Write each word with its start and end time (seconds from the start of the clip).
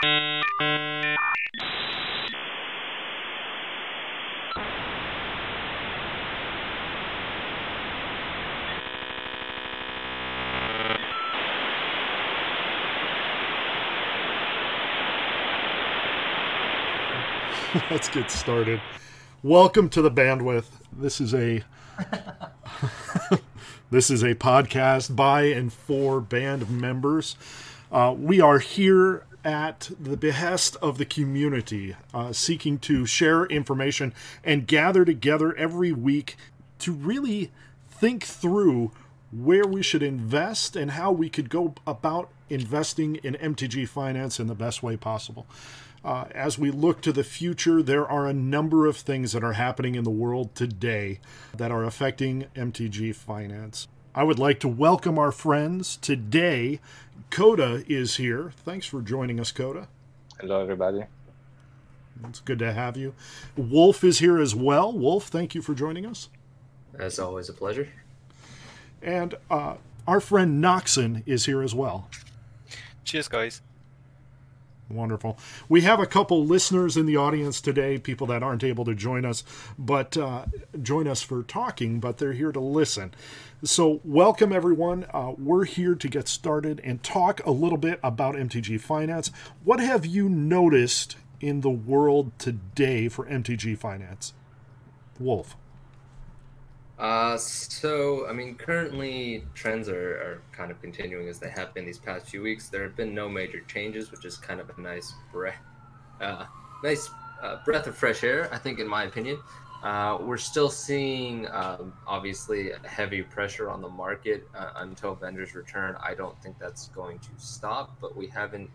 Let's 17.90 18.08
get 18.08 18.30
started. 18.30 18.80
Welcome 19.42 19.90
to 19.90 20.00
the 20.00 20.10
BAN'd 20.10 20.40
Width. 20.42 20.80
This 20.90 21.20
is 21.20 21.34
a 21.34 21.62
this 23.90 24.10
is 24.10 24.22
a 24.22 24.34
podcast 24.34 25.14
by 25.14 25.42
and 25.42 25.70
for 25.70 26.22
band 26.22 26.70
members. 26.70 27.36
Uh, 27.92 28.14
we 28.16 28.40
are 28.40 28.60
here 28.60 29.26
at 29.44 29.90
the 29.98 30.16
behest 30.16 30.76
of 30.76 30.98
the 30.98 31.04
community, 31.04 31.96
uh, 32.12 32.32
seeking 32.32 32.78
to 32.78 33.06
share 33.06 33.44
information 33.46 34.12
and 34.44 34.66
gather 34.66 35.04
together 35.04 35.56
every 35.56 35.92
week 35.92 36.36
to 36.78 36.92
really 36.92 37.50
think 37.90 38.24
through 38.24 38.92
where 39.32 39.66
we 39.66 39.82
should 39.82 40.02
invest 40.02 40.76
and 40.76 40.92
how 40.92 41.12
we 41.12 41.28
could 41.28 41.48
go 41.48 41.74
about 41.86 42.30
investing 42.48 43.16
in 43.16 43.34
MTG 43.34 43.88
finance 43.88 44.40
in 44.40 44.46
the 44.46 44.54
best 44.54 44.82
way 44.82 44.96
possible. 44.96 45.46
Uh, 46.04 46.24
as 46.34 46.58
we 46.58 46.70
look 46.70 47.02
to 47.02 47.12
the 47.12 47.22
future, 47.22 47.82
there 47.82 48.08
are 48.08 48.26
a 48.26 48.32
number 48.32 48.86
of 48.86 48.96
things 48.96 49.32
that 49.32 49.44
are 49.44 49.52
happening 49.52 49.94
in 49.94 50.04
the 50.04 50.10
world 50.10 50.54
today 50.54 51.20
that 51.54 51.70
are 51.70 51.84
affecting 51.84 52.46
MTG 52.56 53.14
finance. 53.14 53.86
I 54.12 54.24
would 54.24 54.40
like 54.40 54.58
to 54.60 54.68
welcome 54.68 55.20
our 55.20 55.30
friends 55.30 55.96
today. 55.96 56.80
Coda 57.30 57.84
is 57.86 58.16
here. 58.16 58.52
Thanks 58.64 58.84
for 58.84 59.02
joining 59.02 59.38
us, 59.38 59.52
Coda. 59.52 59.86
Hello, 60.40 60.60
everybody. 60.60 61.04
It's 62.28 62.40
good 62.40 62.58
to 62.58 62.72
have 62.72 62.96
you. 62.96 63.14
Wolf 63.56 64.02
is 64.02 64.18
here 64.18 64.38
as 64.38 64.52
well. 64.52 64.92
Wolf, 64.92 65.28
thank 65.28 65.54
you 65.54 65.62
for 65.62 65.74
joining 65.74 66.06
us. 66.06 66.28
As 66.98 67.20
always, 67.20 67.48
a 67.48 67.52
pleasure. 67.52 67.88
And 69.00 69.36
uh, 69.48 69.76
our 70.08 70.20
friend 70.20 70.62
Noxon 70.62 71.22
is 71.24 71.46
here 71.46 71.62
as 71.62 71.72
well. 71.72 72.10
Cheers, 73.04 73.28
guys. 73.28 73.62
Wonderful. 74.90 75.38
We 75.68 75.82
have 75.82 76.00
a 76.00 76.06
couple 76.06 76.44
listeners 76.44 76.96
in 76.96 77.06
the 77.06 77.16
audience 77.16 77.60
today, 77.60 77.96
people 77.96 78.26
that 78.26 78.42
aren't 78.42 78.64
able 78.64 78.84
to 78.86 78.94
join 78.94 79.24
us, 79.24 79.44
but 79.78 80.16
uh, 80.16 80.46
join 80.82 81.06
us 81.06 81.22
for 81.22 81.44
talking, 81.44 82.00
but 82.00 82.18
they're 82.18 82.32
here 82.32 82.50
to 82.50 82.60
listen. 82.60 83.14
So, 83.62 84.00
welcome 84.04 84.52
everyone. 84.52 85.06
Uh, 85.14 85.34
we're 85.38 85.64
here 85.64 85.94
to 85.94 86.08
get 86.08 86.26
started 86.26 86.80
and 86.82 87.02
talk 87.04 87.44
a 87.46 87.52
little 87.52 87.78
bit 87.78 88.00
about 88.02 88.34
MTG 88.34 88.80
Finance. 88.80 89.30
What 89.62 89.78
have 89.78 90.04
you 90.04 90.28
noticed 90.28 91.16
in 91.40 91.60
the 91.60 91.70
world 91.70 92.32
today 92.38 93.08
for 93.08 93.26
MTG 93.26 93.78
Finance? 93.78 94.32
Wolf. 95.20 95.56
Uh, 97.00 97.38
so, 97.38 98.28
I 98.28 98.34
mean, 98.34 98.56
currently 98.56 99.42
trends 99.54 99.88
are, 99.88 100.16
are 100.16 100.42
kind 100.52 100.70
of 100.70 100.82
continuing 100.82 101.28
as 101.28 101.38
they 101.38 101.48
have 101.48 101.72
been 101.72 101.86
these 101.86 101.98
past 101.98 102.28
few 102.28 102.42
weeks. 102.42 102.68
There 102.68 102.82
have 102.82 102.94
been 102.94 103.14
no 103.14 103.26
major 103.26 103.60
changes, 103.60 104.10
which 104.10 104.26
is 104.26 104.36
kind 104.36 104.60
of 104.60 104.70
a 104.76 104.78
nice 104.78 105.14
breath, 105.32 105.62
uh, 106.20 106.44
nice 106.84 107.08
uh, 107.42 107.56
breath 107.64 107.86
of 107.86 107.96
fresh 107.96 108.22
air, 108.22 108.52
I 108.52 108.58
think, 108.58 108.80
in 108.80 108.86
my 108.86 109.04
opinion. 109.04 109.38
Uh, 109.82 110.18
we're 110.20 110.36
still 110.36 110.68
seeing, 110.68 111.48
um, 111.52 111.94
obviously, 112.06 112.72
heavy 112.84 113.22
pressure 113.22 113.70
on 113.70 113.80
the 113.80 113.88
market 113.88 114.46
uh, 114.54 114.72
until 114.76 115.14
vendors 115.14 115.54
return. 115.54 115.96
I 116.02 116.12
don't 116.12 116.38
think 116.42 116.58
that's 116.58 116.88
going 116.88 117.18
to 117.20 117.30
stop, 117.38 117.96
but 117.98 118.14
we 118.14 118.26
haven't 118.26 118.68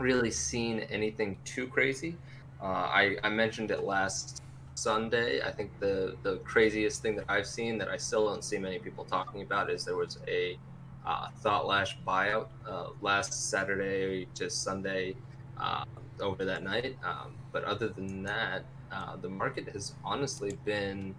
really 0.00 0.32
seen 0.32 0.80
anything 0.90 1.38
too 1.44 1.68
crazy. 1.68 2.16
Uh, 2.60 2.64
I, 2.64 3.16
I 3.22 3.28
mentioned 3.28 3.70
it 3.70 3.84
last 3.84 4.42
Sunday. 4.82 5.42
I 5.42 5.52
think 5.52 5.70
the 5.78 6.16
the 6.22 6.36
craziest 6.38 7.02
thing 7.02 7.16
that 7.16 7.26
I've 7.28 7.46
seen 7.46 7.78
that 7.78 7.88
I 7.88 7.98
still 7.98 8.24
don't 8.28 8.44
see 8.44 8.58
many 8.58 8.78
people 8.78 9.04
talking 9.04 9.42
about 9.42 9.70
is 9.70 9.84
there 9.84 9.96
was 9.96 10.18
a 10.26 10.58
uh, 11.06 11.28
Thought 11.42 11.66
Lash 11.66 11.98
buyout 12.06 12.48
uh, 12.68 12.88
last 13.00 13.50
Saturday 13.50 14.26
to 14.34 14.48
Sunday 14.50 15.14
uh, 15.58 15.84
over 16.20 16.44
that 16.44 16.62
night. 16.62 16.96
Um, 17.04 17.34
but 17.52 17.64
other 17.64 17.88
than 17.88 18.22
that, 18.24 18.64
uh, 18.92 19.16
the 19.16 19.28
market 19.28 19.68
has 19.68 19.94
honestly 20.04 20.58
been, 20.64 21.14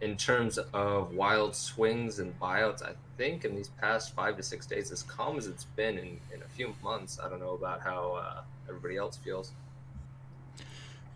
in 0.00 0.16
terms 0.16 0.58
of 0.58 1.14
wild 1.14 1.54
swings 1.54 2.18
and 2.18 2.38
buyouts, 2.40 2.82
I 2.82 2.92
think 3.16 3.44
in 3.44 3.54
these 3.54 3.70
past 3.80 4.14
five 4.14 4.36
to 4.36 4.42
six 4.42 4.66
days, 4.66 4.90
as 4.90 5.02
calm 5.02 5.38
as 5.38 5.46
it's 5.46 5.64
been 5.64 5.98
in, 5.98 6.20
in 6.34 6.42
a 6.42 6.48
few 6.56 6.74
months. 6.82 7.18
I 7.22 7.28
don't 7.28 7.40
know 7.40 7.54
about 7.54 7.80
how 7.80 8.14
uh, 8.14 8.42
everybody 8.68 8.96
else 8.96 9.16
feels. 9.16 9.52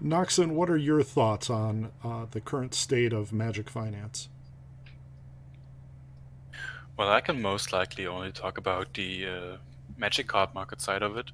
Noxon, 0.02 0.50
what 0.52 0.68
are 0.68 0.76
your 0.76 1.02
thoughts 1.02 1.48
on 1.48 1.90
uh, 2.04 2.26
the 2.30 2.40
current 2.40 2.74
state 2.74 3.14
of 3.14 3.32
Magic 3.32 3.70
Finance? 3.70 4.28
Well, 6.98 7.08
I 7.08 7.20
can 7.22 7.40
most 7.40 7.72
likely 7.72 8.06
only 8.06 8.30
talk 8.30 8.58
about 8.58 8.92
the 8.94 9.26
uh, 9.26 9.56
Magic 9.96 10.26
card 10.26 10.54
market 10.54 10.82
side 10.82 11.02
of 11.02 11.16
it, 11.16 11.30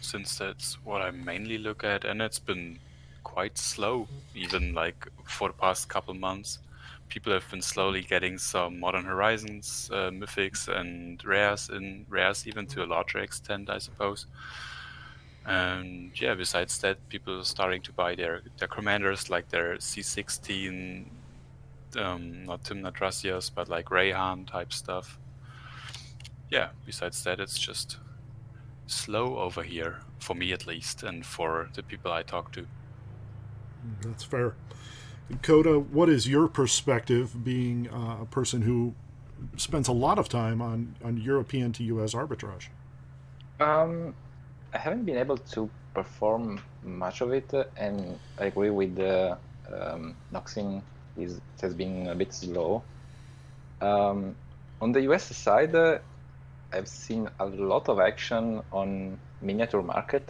since 0.00 0.38
that's 0.38 0.74
what 0.84 1.02
I 1.02 1.10
mainly 1.10 1.58
look 1.58 1.84
at, 1.84 2.04
and 2.04 2.22
it's 2.22 2.38
been 2.38 2.78
quite 3.24 3.58
slow, 3.58 4.08
even 4.34 4.72
like 4.72 5.06
for 5.24 5.48
the 5.48 5.54
past 5.54 5.90
couple 5.90 6.14
months. 6.14 6.60
People 7.10 7.32
have 7.32 7.50
been 7.50 7.62
slowly 7.62 8.02
getting 8.02 8.38
some 8.38 8.80
Modern 8.80 9.04
Horizons, 9.04 9.90
uh, 9.92 10.10
Mythics, 10.10 10.68
and 10.68 11.22
Rares, 11.24 11.68
in 11.68 12.06
Rares 12.08 12.46
even 12.46 12.66
to 12.68 12.84
a 12.84 12.86
larger 12.86 13.18
extent, 13.18 13.68
I 13.68 13.78
suppose. 13.78 14.26
And 15.48 16.10
yeah, 16.20 16.34
besides 16.34 16.78
that, 16.80 17.08
people 17.08 17.40
are 17.40 17.44
starting 17.44 17.80
to 17.82 17.92
buy 17.92 18.14
their, 18.14 18.42
their 18.58 18.68
commanders, 18.68 19.30
like 19.30 19.48
their 19.48 19.76
C16, 19.76 21.06
um, 21.96 22.44
not 22.44 22.64
Tymna 22.64 22.92
Thrasios, 22.94 23.50
but 23.54 23.66
like 23.66 23.86
Reyhan 23.86 24.46
type 24.46 24.74
stuff. 24.74 25.18
Yeah, 26.50 26.68
besides 26.84 27.24
that, 27.24 27.40
it's 27.40 27.58
just 27.58 27.96
slow 28.86 29.38
over 29.38 29.62
here, 29.62 30.00
for 30.18 30.34
me 30.34 30.52
at 30.52 30.66
least, 30.66 31.02
and 31.02 31.24
for 31.24 31.70
the 31.72 31.82
people 31.82 32.12
I 32.12 32.22
talk 32.22 32.52
to. 32.52 32.66
That's 34.02 34.24
fair. 34.24 34.54
Coda, 35.42 35.78
what 35.78 36.10
is 36.10 36.28
your 36.28 36.48
perspective 36.48 37.42
being 37.42 37.88
uh, 37.88 38.18
a 38.20 38.26
person 38.26 38.62
who 38.62 38.94
spends 39.56 39.88
a 39.88 39.92
lot 39.92 40.18
of 40.18 40.28
time 40.28 40.60
on, 40.60 40.96
on 41.02 41.16
European 41.16 41.72
to 41.72 41.84
US 41.84 42.12
arbitrage? 42.12 42.68
Um, 43.60 44.14
I 44.72 44.78
haven't 44.78 45.04
been 45.04 45.16
able 45.16 45.38
to 45.38 45.70
perform 45.94 46.60
much 46.82 47.20
of 47.20 47.32
it, 47.32 47.52
and 47.76 48.18
I 48.38 48.46
agree 48.46 48.70
with 48.70 48.96
the 48.96 49.38
um, 49.72 50.16
Noxon 50.32 50.82
is 51.16 51.36
it 51.36 51.60
has 51.62 51.74
been 51.74 52.08
a 52.08 52.14
bit 52.14 52.32
slow. 52.32 52.82
Um, 53.80 54.36
on 54.80 54.92
the 54.92 55.02
US 55.02 55.24
side, 55.36 55.74
uh, 55.74 55.98
I've 56.72 56.88
seen 56.88 57.28
a 57.38 57.46
lot 57.46 57.88
of 57.88 57.98
action 57.98 58.62
on 58.72 59.18
miniature 59.40 59.82
market. 59.82 60.28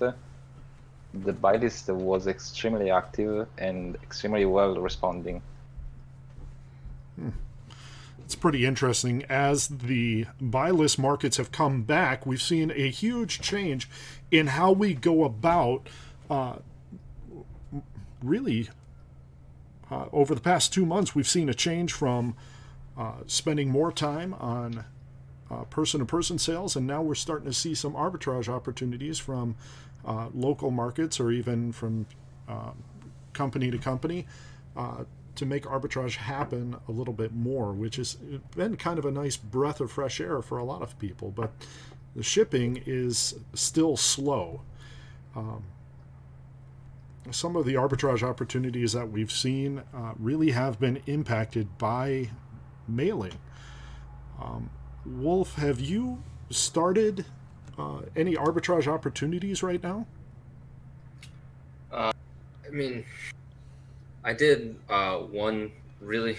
The 1.14 1.32
buy 1.32 1.56
list 1.56 1.88
was 1.88 2.26
extremely 2.26 2.90
active 2.90 3.48
and 3.58 3.96
extremely 4.02 4.44
well 4.46 4.76
responding. 4.80 5.42
Hmm 7.18 7.47
it's 8.28 8.34
pretty 8.34 8.66
interesting. 8.66 9.24
As 9.30 9.68
the 9.68 10.26
buy 10.38 10.70
list 10.70 10.98
markets 10.98 11.38
have 11.38 11.50
come 11.50 11.80
back, 11.80 12.26
we've 12.26 12.42
seen 12.42 12.70
a 12.70 12.90
huge 12.90 13.40
change 13.40 13.88
in 14.30 14.48
how 14.48 14.70
we 14.70 14.92
go 14.92 15.24
about 15.24 15.88
uh, 16.28 16.56
really 18.22 18.68
uh, 19.90 20.04
over 20.12 20.34
the 20.34 20.42
past 20.42 20.74
two 20.74 20.84
months. 20.84 21.14
We've 21.14 21.26
seen 21.26 21.48
a 21.48 21.54
change 21.54 21.94
from 21.94 22.36
uh, 22.98 23.12
spending 23.26 23.70
more 23.70 23.90
time 23.90 24.34
on 24.34 24.84
person 25.70 26.00
to 26.00 26.04
person 26.04 26.38
sales, 26.38 26.76
and 26.76 26.86
now 26.86 27.00
we're 27.00 27.14
starting 27.14 27.46
to 27.46 27.54
see 27.54 27.74
some 27.74 27.94
arbitrage 27.94 28.46
opportunities 28.46 29.16
from 29.16 29.56
uh, 30.04 30.28
local 30.34 30.70
markets 30.70 31.18
or 31.18 31.30
even 31.30 31.72
from 31.72 32.04
uh, 32.46 32.72
company 33.32 33.70
to 33.70 33.78
company 33.78 34.26
uh, 34.76 35.04
to 35.38 35.46
make 35.46 35.64
arbitrage 35.64 36.16
happen 36.16 36.76
a 36.88 36.92
little 36.92 37.14
bit 37.14 37.32
more, 37.32 37.72
which 37.72 37.96
has 37.96 38.14
been 38.56 38.76
kind 38.76 38.98
of 38.98 39.04
a 39.04 39.10
nice 39.10 39.36
breath 39.36 39.80
of 39.80 39.90
fresh 39.90 40.20
air 40.20 40.42
for 40.42 40.58
a 40.58 40.64
lot 40.64 40.82
of 40.82 40.98
people. 40.98 41.30
But 41.30 41.52
the 42.14 42.22
shipping 42.22 42.82
is 42.86 43.34
still 43.54 43.96
slow. 43.96 44.62
Um, 45.36 45.64
some 47.30 47.56
of 47.56 47.66
the 47.66 47.74
arbitrage 47.74 48.22
opportunities 48.22 48.92
that 48.92 49.10
we've 49.10 49.30
seen 49.30 49.82
uh, 49.94 50.12
really 50.18 50.50
have 50.50 50.80
been 50.80 51.00
impacted 51.06 51.78
by 51.78 52.30
mailing. 52.88 53.34
Um, 54.42 54.70
Wolf, 55.04 55.54
have 55.56 55.80
you 55.80 56.22
started 56.50 57.24
uh, 57.78 58.00
any 58.16 58.34
arbitrage 58.34 58.86
opportunities 58.86 59.62
right 59.62 59.82
now? 59.82 60.06
Uh, 61.92 62.12
I 62.66 62.70
mean, 62.70 63.04
I 64.24 64.32
did 64.32 64.76
uh, 64.88 65.18
one 65.18 65.72
really 66.00 66.36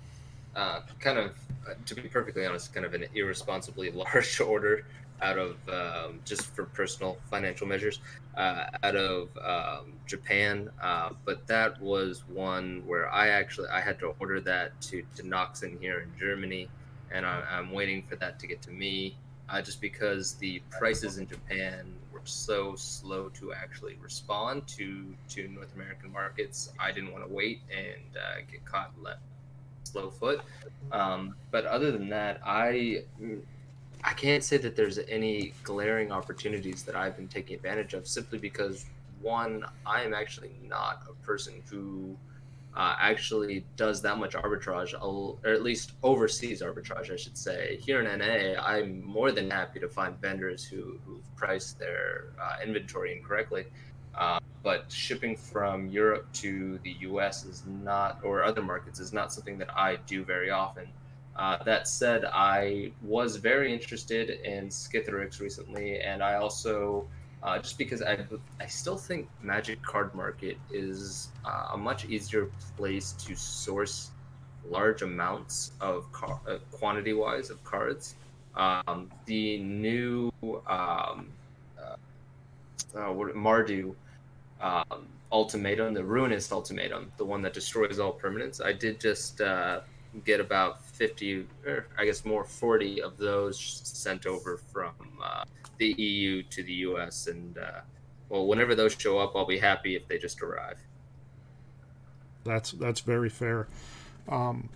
uh, 0.56 0.80
kind 1.00 1.18
of, 1.18 1.36
uh, 1.68 1.74
to 1.86 1.94
be 1.94 2.02
perfectly 2.02 2.46
honest, 2.46 2.72
kind 2.74 2.86
of 2.86 2.94
an 2.94 3.06
irresponsibly 3.14 3.90
large 3.92 4.40
order 4.40 4.84
out 5.20 5.38
of 5.38 5.56
um, 5.68 6.20
just 6.24 6.54
for 6.54 6.64
personal 6.64 7.16
financial 7.30 7.66
measures 7.66 8.00
uh, 8.36 8.64
out 8.82 8.96
of 8.96 9.28
um, 9.38 9.92
Japan, 10.06 10.68
uh, 10.82 11.10
but 11.24 11.46
that 11.46 11.80
was 11.80 12.24
one 12.28 12.82
where 12.86 13.08
I 13.10 13.28
actually 13.28 13.68
I 13.68 13.80
had 13.80 13.98
to 14.00 14.14
order 14.18 14.40
that 14.40 14.78
to 14.82 15.04
to 15.16 15.22
Noxon 15.22 15.80
here 15.80 16.00
in 16.00 16.18
Germany, 16.18 16.68
and 17.12 17.24
I, 17.24 17.42
am 17.50 17.70
waiting 17.70 18.02
for 18.02 18.16
that 18.16 18.38
to 18.40 18.46
get 18.46 18.60
to 18.62 18.70
me. 18.70 19.16
Uh, 19.48 19.60
just 19.60 19.80
because 19.80 20.34
the 20.34 20.62
prices 20.70 21.18
in 21.18 21.28
Japan 21.28 21.94
so 22.24 22.74
slow 22.76 23.28
to 23.30 23.52
actually 23.52 23.96
respond 24.00 24.66
to 24.68 25.14
to 25.30 25.48
North 25.48 25.74
American 25.74 26.12
markets, 26.12 26.72
I 26.78 26.92
didn't 26.92 27.12
want 27.12 27.26
to 27.26 27.32
wait 27.32 27.60
and 27.70 28.16
uh, 28.16 28.40
get 28.50 28.64
caught 28.64 28.92
left 29.00 29.20
slow 29.84 30.10
foot. 30.10 30.40
Um, 30.90 31.34
but 31.50 31.64
other 31.66 31.92
than 31.92 32.08
that, 32.10 32.40
I 32.44 33.04
I 34.04 34.12
can't 34.14 34.42
say 34.42 34.56
that 34.58 34.74
there's 34.74 34.98
any 34.98 35.52
glaring 35.62 36.10
opportunities 36.10 36.82
that 36.84 36.96
I've 36.96 37.16
been 37.16 37.28
taking 37.28 37.56
advantage 37.56 37.94
of 37.94 38.06
simply 38.06 38.38
because 38.38 38.86
one, 39.20 39.64
I 39.86 40.02
am 40.02 40.14
actually 40.14 40.50
not 40.68 41.04
a 41.08 41.14
person 41.24 41.62
who 41.70 42.16
uh, 42.74 42.96
actually 42.98 43.64
does 43.76 44.00
that 44.02 44.18
much 44.18 44.32
arbitrage, 44.32 44.94
or 45.00 45.38
at 45.48 45.62
least 45.62 45.92
overseas 46.02 46.62
arbitrage, 46.62 47.12
I 47.12 47.16
should 47.16 47.36
say. 47.36 47.78
Here 47.82 48.00
in 48.00 48.18
NA, 48.18 48.60
I'm 48.60 49.04
more 49.04 49.30
than 49.30 49.50
happy 49.50 49.78
to 49.80 49.88
find 49.88 50.18
vendors 50.20 50.64
who, 50.64 50.98
who've 51.04 51.36
priced 51.36 51.78
their 51.78 52.32
uh, 52.40 52.56
inventory 52.64 53.16
incorrectly. 53.16 53.66
Uh, 54.14 54.38
but 54.62 54.90
shipping 54.90 55.36
from 55.36 55.88
Europe 55.88 56.32
to 56.34 56.78
the 56.84 56.96
US 57.00 57.44
is 57.44 57.64
not, 57.66 58.20
or 58.22 58.44
other 58.44 58.62
markets, 58.62 59.00
is 59.00 59.12
not 59.12 59.32
something 59.32 59.58
that 59.58 59.76
I 59.76 59.96
do 60.06 60.24
very 60.24 60.50
often. 60.50 60.88
Uh, 61.34 61.62
that 61.64 61.88
said, 61.88 62.24
I 62.26 62.92
was 63.02 63.36
very 63.36 63.72
interested 63.72 64.30
in 64.30 64.68
Skithiryx 64.68 65.40
recently, 65.40 65.98
and 66.00 66.22
I 66.22 66.34
also, 66.34 67.08
uh, 67.42 67.58
just 67.58 67.78
because 67.78 68.02
I, 68.02 68.18
I 68.60 68.66
still 68.66 68.96
think 68.96 69.28
Magic 69.42 69.82
Card 69.82 70.14
Market 70.14 70.58
is 70.70 71.28
uh, 71.44 71.70
a 71.72 71.76
much 71.76 72.04
easier 72.04 72.48
place 72.76 73.12
to 73.12 73.34
source 73.34 74.10
large 74.68 75.02
amounts 75.02 75.72
of 75.80 76.10
car- 76.12 76.40
uh, 76.48 76.58
quantity 76.70 77.12
wise 77.12 77.50
of 77.50 77.62
cards. 77.64 78.14
Um, 78.54 79.10
the 79.26 79.58
new 79.58 80.30
um, 80.44 81.28
uh, 81.78 81.96
uh, 82.94 83.12
Mardu 83.34 83.94
um, 84.60 85.06
ultimatum, 85.32 85.94
the 85.94 86.04
Ruinous 86.04 86.52
ultimatum, 86.52 87.10
the 87.16 87.24
one 87.24 87.42
that 87.42 87.54
destroys 87.54 87.98
all 87.98 88.12
permanents, 88.12 88.64
I 88.64 88.72
did 88.72 89.00
just 89.00 89.40
get 90.24 90.40
about 90.40 90.84
50, 90.84 91.46
or 91.66 91.86
I 91.98 92.04
guess 92.04 92.24
more 92.24 92.44
40 92.44 93.02
of 93.02 93.16
those 93.16 93.58
sent 93.58 94.26
over 94.26 94.58
from 94.58 94.92
uh, 95.22 95.44
the 95.78 95.92
EU 95.92 96.42
to 96.44 96.62
the 96.62 96.72
US. 96.72 97.26
And 97.26 97.58
uh, 97.58 97.80
well, 98.28 98.46
whenever 98.46 98.74
those 98.74 98.96
show 98.98 99.18
up, 99.18 99.32
I'll 99.34 99.46
be 99.46 99.58
happy 99.58 99.96
if 99.96 100.06
they 100.08 100.18
just 100.18 100.42
arrive. 100.42 100.78
That's 102.44 102.72
that's 102.72 103.00
very 103.00 103.28
fair. 103.28 103.68
Um, 104.28 104.68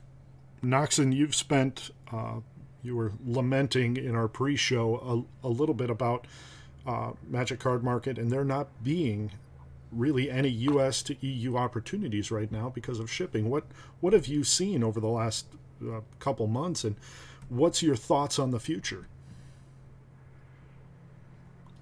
Noxon, 0.62 1.14
you've 1.14 1.34
spent 1.34 1.90
uh, 2.12 2.40
you 2.82 2.96
were 2.96 3.12
lamenting 3.24 3.96
in 3.96 4.14
our 4.14 4.28
pre-show 4.28 5.26
a, 5.42 5.46
a 5.46 5.50
little 5.50 5.74
bit 5.74 5.90
about 5.90 6.26
uh, 6.86 7.12
Magic 7.28 7.58
Card 7.58 7.82
Market 7.82 8.18
and 8.18 8.30
there 8.30 8.44
not 8.44 8.68
being 8.82 9.32
really 9.90 10.30
any 10.30 10.48
U.S. 10.48 11.02
to 11.02 11.16
EU 11.26 11.56
opportunities 11.56 12.30
right 12.30 12.50
now 12.50 12.68
because 12.68 13.00
of 13.00 13.10
shipping. 13.10 13.50
What 13.50 13.64
what 14.00 14.12
have 14.12 14.26
you 14.26 14.44
seen 14.44 14.84
over 14.84 15.00
the 15.00 15.08
last 15.08 15.46
uh, 15.82 16.00
couple 16.18 16.46
months, 16.46 16.84
and 16.84 16.96
what's 17.48 17.82
your 17.82 17.96
thoughts 17.96 18.38
on 18.38 18.50
the 18.50 18.60
future? 18.60 19.06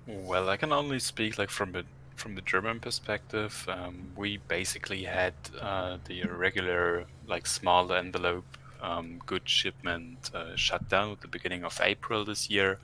Well, 0.06 0.49
I 0.51 0.56
can 0.56 0.73
only 0.73 0.99
speak 0.99 1.39
like 1.39 1.51
from 1.51 1.73
the 1.73 1.85
from 2.17 2.35
the 2.35 2.43
German 2.43 2.79
perspective. 2.81 3.67
Um, 3.69 4.12
we 4.17 4.37
basically 4.37 5.05
had 5.05 5.35
uh, 5.61 5.99
the 6.05 6.23
regular 6.25 7.06
like 7.27 7.47
small 7.47 7.93
envelope 7.93 8.45
um, 8.83 9.21
good 9.27 9.49
shipment 9.49 10.31
uh, 10.35 10.56
shut 10.56 10.89
down 10.89 11.12
at 11.12 11.21
the 11.23 11.29
beginning 11.29 11.65
of 11.65 11.81
April 11.83 12.25
this 12.25 12.51
year 12.51 12.79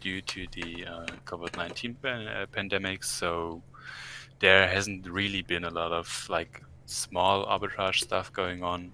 due 0.00 0.20
to 0.22 0.46
the 0.52 0.86
uh, 0.86 1.06
COVID 1.26 1.56
nineteen 1.56 1.94
pan- 1.94 2.28
uh, 2.28 2.46
pandemic. 2.52 3.04
So 3.04 3.62
there 4.40 4.68
hasn't 4.68 5.08
really 5.08 5.42
been 5.42 5.64
a 5.64 5.70
lot 5.70 5.92
of 5.92 6.26
like 6.28 6.62
small 6.86 7.46
arbitrage 7.46 8.00
stuff 8.00 8.32
going 8.32 8.62
on. 8.62 8.92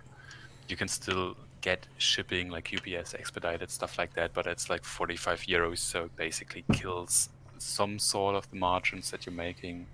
You 0.69 0.77
can 0.77 0.89
still 0.89 1.37
get 1.61 1.87
shipping 1.99 2.49
like 2.49 2.73
UPS 2.73 3.15
expedited 3.15 3.71
stuff 3.71 3.99
like 3.99 4.15
that, 4.15 4.33
but 4.35 4.47
it's 4.47 4.71
like 4.71 4.85
45 4.85 5.41
euros, 5.43 5.79
so 5.79 6.05
it 6.05 6.17
basically 6.17 6.65
kills 6.73 7.29
some 7.59 7.99
sort 7.99 8.35
of 8.35 8.51
the 8.51 8.57
margins 8.57 9.11
that 9.11 9.27
you're 9.27 9.35
making. 9.35 9.87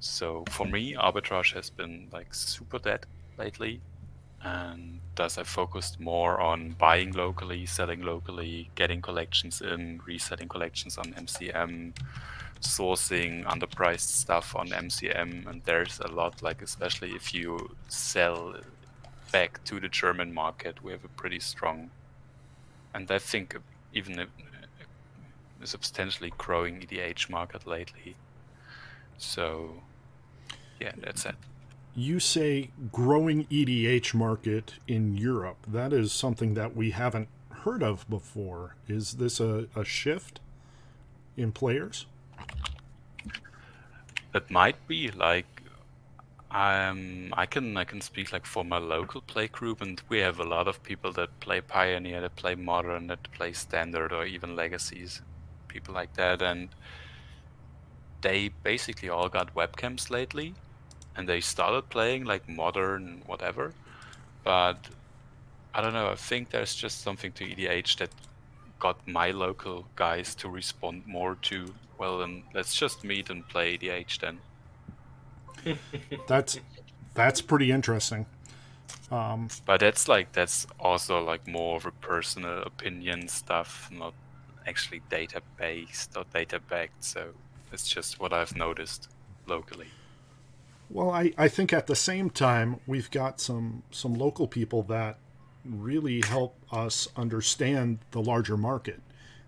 So 0.00 0.44
for 0.50 0.66
me, 0.66 0.94
arbitrage 0.94 1.54
has 1.54 1.70
been 1.70 2.08
like 2.12 2.32
super 2.32 2.78
dead 2.78 3.06
lately, 3.38 3.80
and 4.42 5.00
thus 5.14 5.36
I 5.36 5.42
focused 5.42 6.00
more 6.00 6.40
on 6.40 6.76
buying 6.78 7.12
locally, 7.12 7.66
selling 7.66 8.02
locally, 8.02 8.70
getting 8.74 9.02
collections 9.02 9.60
in, 9.60 10.00
resetting 10.06 10.48
collections 10.48 10.96
on 10.96 11.12
MCM, 11.12 11.92
sourcing 12.60 13.44
underpriced 13.44 14.08
stuff 14.08 14.56
on 14.56 14.68
MCM, 14.68 15.46
and 15.46 15.62
there's 15.64 16.00
a 16.00 16.08
lot 16.08 16.42
like 16.42 16.62
especially 16.62 17.10
if 17.10 17.34
you 17.34 17.76
sell 17.88 18.54
back 19.32 19.62
to 19.64 19.80
the 19.80 19.88
German 19.88 20.32
market, 20.32 20.82
we 20.82 20.92
have 20.92 21.04
a 21.04 21.08
pretty 21.08 21.40
strong, 21.40 21.90
and 22.94 23.10
I 23.10 23.18
think 23.18 23.56
even 23.92 24.26
substantially 25.64 26.32
growing 26.38 26.80
EDH 26.80 27.30
market 27.30 27.66
lately. 27.66 28.16
So, 29.18 29.82
yeah, 30.80 30.92
that's 30.96 31.24
it. 31.26 31.36
You 31.94 32.20
say 32.20 32.70
growing 32.92 33.44
EDH 33.46 34.14
market 34.14 34.74
in 34.86 35.16
Europe. 35.16 35.58
That 35.66 35.92
is 35.92 36.12
something 36.12 36.54
that 36.54 36.74
we 36.76 36.92
haven't 36.92 37.28
heard 37.50 37.82
of 37.82 38.08
before. 38.08 38.76
Is 38.88 39.14
this 39.14 39.40
a, 39.40 39.66
a 39.76 39.84
shift 39.84 40.40
in 41.36 41.52
players? 41.52 42.06
It 44.32 44.50
might 44.50 44.86
be 44.86 45.10
like 45.10 45.60
um, 46.50 47.32
I 47.36 47.46
can 47.46 47.76
I 47.76 47.84
can 47.84 48.00
speak 48.00 48.32
like 48.32 48.44
for 48.44 48.64
my 48.64 48.78
local 48.78 49.20
play 49.20 49.46
group, 49.46 49.80
and 49.80 50.00
we 50.08 50.18
have 50.18 50.40
a 50.40 50.44
lot 50.44 50.66
of 50.66 50.82
people 50.82 51.12
that 51.12 51.38
play 51.38 51.60
Pioneer, 51.60 52.20
that 52.22 52.34
play 52.34 52.56
Modern, 52.56 53.06
that 53.06 53.30
play 53.32 53.52
Standard, 53.52 54.12
or 54.12 54.24
even 54.24 54.56
Legacies, 54.56 55.22
people 55.72 55.94
like 55.94 56.14
that, 56.14 56.42
and 56.42 56.68
they 58.20 58.50
basically 58.62 59.08
all 59.08 59.28
got 59.28 59.54
webcams 59.54 60.10
lately, 60.10 60.54
and 61.16 61.28
they 61.28 61.40
started 61.40 61.88
playing 61.88 62.24
like 62.24 62.48
Modern, 62.48 63.22
whatever, 63.26 63.72
but 64.44 64.88
I 65.74 65.80
don't 65.80 65.92
know. 65.92 66.10
I 66.10 66.16
think 66.16 66.50
there's 66.50 66.74
just 66.74 67.02
something 67.02 67.32
to 67.32 67.44
EDH 67.44 67.98
that 67.98 68.10
got 68.78 69.06
my 69.06 69.30
local 69.30 69.86
guys 69.94 70.34
to 70.34 70.48
respond 70.48 71.06
more 71.06 71.36
to 71.42 71.74
well 71.98 72.18
then 72.18 72.42
let's 72.54 72.74
just 72.74 73.04
meet 73.04 73.28
and 73.28 73.46
play 73.48 73.76
EDH 73.76 74.18
then. 74.20 74.38
that's 76.26 76.58
that's 77.14 77.40
pretty 77.40 77.70
interesting. 77.70 78.26
Um, 79.10 79.48
but 79.66 79.80
that's 79.80 80.08
like 80.08 80.32
that's 80.32 80.66
also 80.78 81.22
like 81.22 81.46
more 81.46 81.76
of 81.76 81.86
a 81.86 81.90
personal 81.90 82.62
opinion 82.62 83.28
stuff, 83.28 83.90
not 83.92 84.14
actually 84.70 85.02
data 85.10 85.40
based 85.58 86.16
or 86.16 86.24
data 86.32 86.58
backed. 86.70 87.04
So 87.04 87.22
it's 87.72 87.88
just 87.96 88.20
what 88.20 88.32
I've 88.32 88.54
noticed 88.56 89.08
locally. 89.46 89.88
Well, 90.88 91.10
I, 91.10 91.32
I 91.38 91.48
think 91.48 91.72
at 91.72 91.86
the 91.86 91.96
same 91.96 92.30
time 92.30 92.68
we've 92.86 93.10
got 93.10 93.40
some 93.40 93.82
some 93.90 94.14
local 94.14 94.46
people 94.58 94.82
that 94.84 95.18
really 95.64 96.20
help 96.36 96.52
us 96.72 97.08
understand 97.16 97.98
the 98.12 98.22
larger 98.32 98.56
market. 98.56 99.00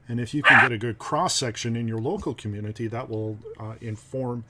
And 0.09 0.21
if 0.21 0.35
you 0.35 0.43
can 0.43 0.61
get 0.61 0.73
a 0.73 0.79
good 0.79 0.99
cross 0.99 1.35
section 1.35 1.76
in 1.76 1.88
your 1.88 2.00
local 2.00 2.35
community, 2.35 2.87
that 2.88 3.09
will 3.09 3.38
uh, 3.59 3.75
inform 3.81 4.45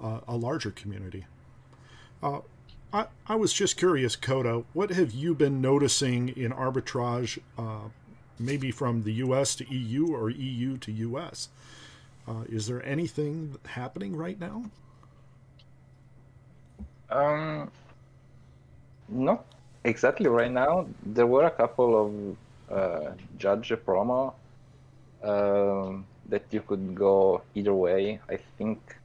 uh, 0.00 0.20
a 0.26 0.36
larger 0.36 0.70
community. 0.70 1.26
Uh, 2.22 2.40
I, 2.92 3.06
I 3.26 3.36
was 3.36 3.52
just 3.52 3.76
curious, 3.76 4.16
Coda, 4.16 4.64
what 4.72 4.90
have 4.90 5.12
you 5.12 5.34
been 5.34 5.60
noticing 5.60 6.30
in 6.30 6.52
arbitrage, 6.52 7.38
uh, 7.58 7.88
maybe 8.44 8.70
from 8.70 9.02
the 9.02 9.12
US 9.24 9.54
to 9.56 9.74
EU 9.74 10.14
or 10.14 10.30
EU 10.30 10.76
to 10.78 10.92
US? 10.92 11.48
Uh, 12.26 12.44
is 12.48 12.66
there 12.66 12.84
anything 12.86 13.56
happening 13.66 14.14
right 14.16 14.38
now? 14.38 14.64
Um, 17.10 17.70
not 19.08 19.44
exactly 19.84 20.28
right 20.28 20.50
now. 20.50 20.86
There 21.04 21.26
were 21.26 21.44
a 21.44 21.50
couple 21.50 21.90
of 22.02 22.76
uh, 22.76 23.12
judge 23.38 23.72
promo 23.84 24.32
um, 25.22 26.06
that 26.28 26.44
you 26.50 26.60
could 26.60 26.94
go 26.94 27.42
either 27.54 27.74
way. 27.74 28.20
I 28.30 28.38
think 28.56 28.96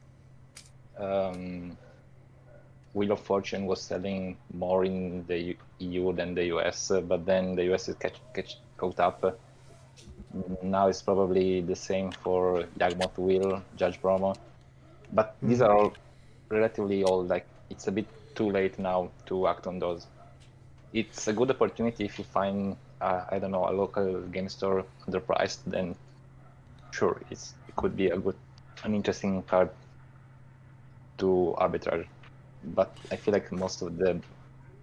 um, 0.96 1.76
Wheel 2.94 3.12
of 3.12 3.20
Fortune 3.20 3.66
was 3.66 3.82
selling 3.82 4.36
more 4.54 4.84
in 4.84 5.24
the 5.26 5.56
EU 5.78 6.12
than 6.12 6.34
the 6.34 6.44
US, 6.56 6.90
but 7.06 7.26
then 7.26 7.54
the 7.54 7.72
US 7.74 7.88
is 7.88 7.96
catch, 7.96 8.16
catch 8.34 8.56
caught 8.78 9.00
up. 9.00 9.38
now 10.62 10.88
it's 10.88 11.02
probably 11.02 11.60
the 11.60 11.76
same 11.76 12.10
for 12.12 12.64
Yawgmoth 12.78 13.16
Will, 13.18 13.62
Judge 13.76 14.00
Promo. 14.00 14.36
But 15.12 15.36
these 15.42 15.60
are 15.60 15.72
all 15.76 15.92
relatively 16.48 17.02
old. 17.02 17.28
Like 17.28 17.46
it's 17.70 17.86
a 17.88 17.92
bit 17.92 18.06
too 18.34 18.50
late 18.50 18.78
now 18.78 19.10
to 19.26 19.46
act 19.48 19.66
on 19.66 19.78
those. 19.78 20.06
It's 20.92 21.28
a 21.28 21.32
good 21.32 21.50
opportunity 21.50 22.04
if 22.04 22.18
you 22.18 22.24
find 22.24 22.76
uh, 23.00 23.24
I 23.30 23.38
don't 23.38 23.50
know 23.50 23.68
a 23.68 23.72
local 23.72 24.22
game 24.22 24.48
store 24.48 24.84
underpriced. 25.06 25.58
Then 25.66 25.94
sure, 26.90 27.20
it's 27.30 27.54
it 27.68 27.76
could 27.76 27.96
be 27.96 28.08
a 28.08 28.18
good, 28.18 28.36
an 28.84 28.94
interesting 28.94 29.42
card 29.42 29.70
to 31.18 31.54
arbitrage. 31.58 32.06
But 32.74 32.96
I 33.10 33.16
feel 33.16 33.32
like 33.32 33.50
most 33.52 33.82
of 33.82 33.96
the 33.98 34.20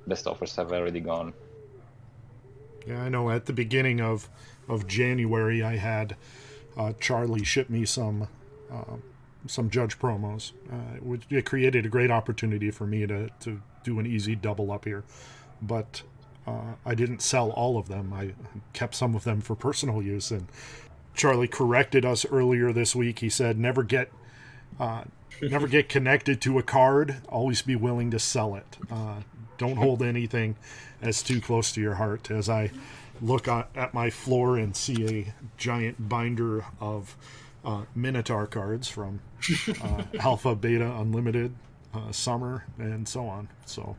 best 0.08 0.28
offers 0.28 0.56
have 0.56 0.72
already 0.72 1.00
gone. 1.00 1.34
Yeah, 2.88 3.02
I 3.02 3.10
know. 3.10 3.30
At 3.30 3.46
the 3.46 3.54
beginning 3.54 4.02
of 4.02 4.30
of 4.68 4.88
January, 4.88 5.64
I 5.64 5.78
had 5.78 6.16
uh, 6.78 6.94
Charlie 7.00 7.44
ship 7.44 7.70
me 7.70 7.86
some 7.86 8.28
uh, 8.72 8.98
some 9.48 9.70
judge 9.70 10.00
promos, 10.00 10.52
uh, 10.72 11.00
which 11.02 11.24
it 11.30 11.46
created 11.46 11.86
a 11.86 11.90
great 11.90 12.12
opportunity 12.12 12.72
for 12.72 12.86
me 12.86 13.06
to 13.08 13.30
to 13.42 13.62
do 13.84 14.00
an 14.00 14.06
easy 14.06 14.36
double 14.36 14.72
up 14.72 14.86
here, 14.86 15.04
but. 15.62 16.04
Uh, 16.48 16.76
I 16.86 16.94
didn't 16.94 17.24
sell 17.24 17.50
all 17.50 17.76
of 17.76 17.88
them. 17.88 18.14
I 18.14 18.34
kept 18.72 18.94
some 18.94 19.16
of 19.16 19.24
them 19.24 19.42
for 19.42 19.56
personal 19.56 20.04
use, 20.04 20.30
and 20.30 20.46
Charlie 21.16 21.48
corrected 21.48 22.06
us 22.06 22.24
earlier 22.24 22.72
this 22.72 22.96
week. 22.96 23.18
He 23.18 23.30
said, 23.30 23.58
"Never 23.58 23.82
get, 23.82 24.12
uh, 24.80 25.06
never 25.42 25.68
get 25.68 25.90
connected 25.90 26.42
to 26.42 26.60
a 26.60 26.62
card. 26.62 27.16
Always 27.30 27.64
be 27.64 27.76
willing 27.76 28.12
to 28.12 28.20
sell 28.20 28.54
it. 28.54 28.78
Uh, 28.92 29.22
don't 29.58 29.78
hold 29.78 30.02
anything 30.02 30.56
as 31.02 31.24
too 31.24 31.42
close 31.42 31.72
to 31.74 31.82
your 31.82 31.96
heart." 31.96 32.32
As 32.32 32.50
I 32.50 32.72
look 33.22 33.48
at 33.48 33.94
my 33.94 34.10
floor 34.10 34.58
and 34.58 34.76
see 34.76 35.06
a 35.08 35.34
giant 35.58 36.10
binder 36.10 36.66
of 36.80 37.16
uh, 37.64 37.84
Minotaur 37.96 38.46
cards 38.46 38.88
from 38.88 39.20
uh, 39.82 40.04
Alpha, 40.20 40.56
Beta, 40.56 40.86
Unlimited, 40.98 41.56
uh, 41.94 42.12
Summer, 42.12 42.66
and 42.78 43.08
so 43.08 43.26
on. 43.28 43.50
So 43.66 43.96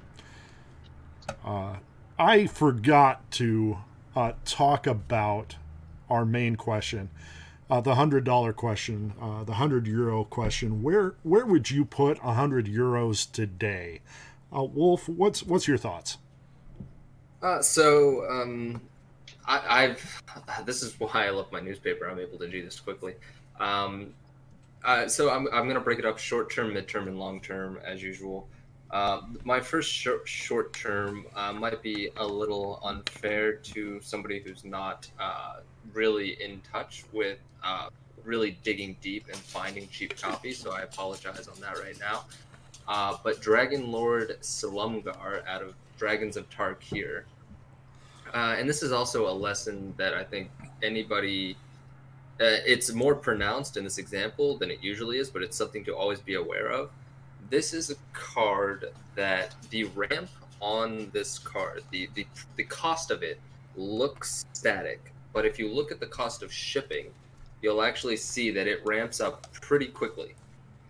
uh, 1.45 1.77
I 2.19 2.47
forgot 2.47 3.29
to 3.33 3.79
uh, 4.15 4.33
talk 4.45 4.87
about 4.87 5.57
our 6.09 6.25
main 6.25 6.57
question, 6.57 7.11
uh, 7.69 7.81
the 7.81 7.97
hundred 7.97 8.23
dollar 8.23 8.53
question, 8.53 9.13
the 9.45 9.55
hundred 9.55 9.89
euro 9.89 10.25
question. 10.25 10.83
Where 10.83 11.15
where 11.25 11.45
would 11.45 11.71
you 11.71 11.85
put 11.85 12.19
a 12.23 12.35
hundred 12.35 12.67
euros 12.67 13.31
today? 13.31 14.01
Wolf, 14.51 15.09
what's 15.09 15.43
what's 15.43 15.69
your 15.69 15.79
thoughts? 15.79 16.19
so 17.61 18.29
um, 18.29 18.81
I, 19.47 19.87
have 19.87 20.67
this 20.67 20.83
is 20.83 20.99
why 20.99 21.27
I 21.27 21.31
love 21.31 21.51
my 21.53 21.61
newspaper. 21.61 22.09
I'm 22.09 22.19
able 22.19 22.39
to 22.39 22.49
do 22.49 22.63
this 22.63 22.81
quickly. 22.81 23.15
Um, 23.61 24.15
uh, 24.85 25.09
so 25.09 25.31
I'm, 25.31 25.49
I'm 25.53 25.65
going 25.65 25.75
to 25.75 25.81
break 25.81 25.99
it 25.99 26.05
up 26.05 26.19
short 26.19 26.51
term, 26.51 26.73
mid 26.75 26.89
term, 26.89 27.09
and 27.09 27.19
long 27.19 27.41
term 27.41 27.79
as 27.85 28.03
usual. 28.03 28.49
Uh, 28.91 29.23
my 29.45 29.61
first 29.61 29.91
short, 29.91 30.29
short 30.29 30.73
term 30.73 31.27
uh, 31.35 31.53
might 31.53 31.83
be 31.83 32.11
a 32.17 32.27
little 32.27 32.81
unfair 32.85 33.55
to 33.55 34.01
somebody 34.01 34.39
who's 34.39 34.65
not 34.65 35.11
uh, 35.19 35.57
really 35.93 36.41
in 36.43 36.61
touch 36.73 37.05
with 37.13 37.39
uh, 37.65 37.89
really 38.25 38.57
digging 38.63 38.97
deep 39.01 39.27
and 39.27 39.37
finding 39.37 39.89
cheap 39.89 40.17
copies. 40.17 40.59
So 40.59 40.73
I 40.73 40.83
apologize 40.83 41.49
on 41.49 41.61
that 41.61 41.79
right 41.81 41.99
now. 41.99 42.25
Uh, 42.89 43.17
but 43.25 43.41
Dragonlord 43.41 44.39
Silumgar 44.41 45.47
out 45.47 45.63
of 45.63 45.75
Dragons 45.99 46.37
of 46.37 46.49
Tarkir 46.51 47.25
uh, 48.35 48.55
and 48.59 48.69
this 48.69 48.83
is 48.83 48.93
also 48.93 49.31
a 49.31 49.33
lesson 49.33 49.95
that 49.97 50.15
I 50.15 50.23
think 50.23 50.51
anybody. 50.83 51.57
Uh, 52.39 52.61
it's 52.67 52.93
more 52.93 53.15
pronounced 53.15 53.79
in 53.79 53.85
this 53.85 53.97
example 53.97 54.59
than 54.59 54.71
it 54.71 54.79
usually 54.83 55.17
is, 55.17 55.31
but 55.31 55.43
it's 55.43 55.57
something 55.57 55.83
to 55.87 55.97
always 55.97 56.21
be 56.21 56.35
aware 56.35 56.71
of. 56.71 56.91
This 57.49 57.73
is 57.73 57.91
a 57.91 57.95
card 58.13 58.93
that 59.15 59.55
the 59.71 59.85
ramp 59.85 60.29
on 60.61 61.09
this 61.15 61.39
card, 61.39 61.83
the, 61.91 62.11
the, 62.15 62.27
the 62.57 62.65
cost 62.65 63.11
of 63.11 63.23
it 63.23 63.41
looks 63.75 64.45
static, 64.53 65.15
but 65.33 65.47
if 65.47 65.59
you 65.59 65.73
look 65.73 65.91
at 65.91 65.99
the 65.99 66.07
cost 66.07 66.43
of 66.43 66.53
shipping, 66.53 67.07
you'll 67.63 67.83
actually 67.83 68.19
see 68.19 68.51
that 68.51 68.67
it 68.67 68.85
ramps 68.85 69.19
up 69.19 69.51
pretty 69.63 69.87
quickly. 69.87 70.35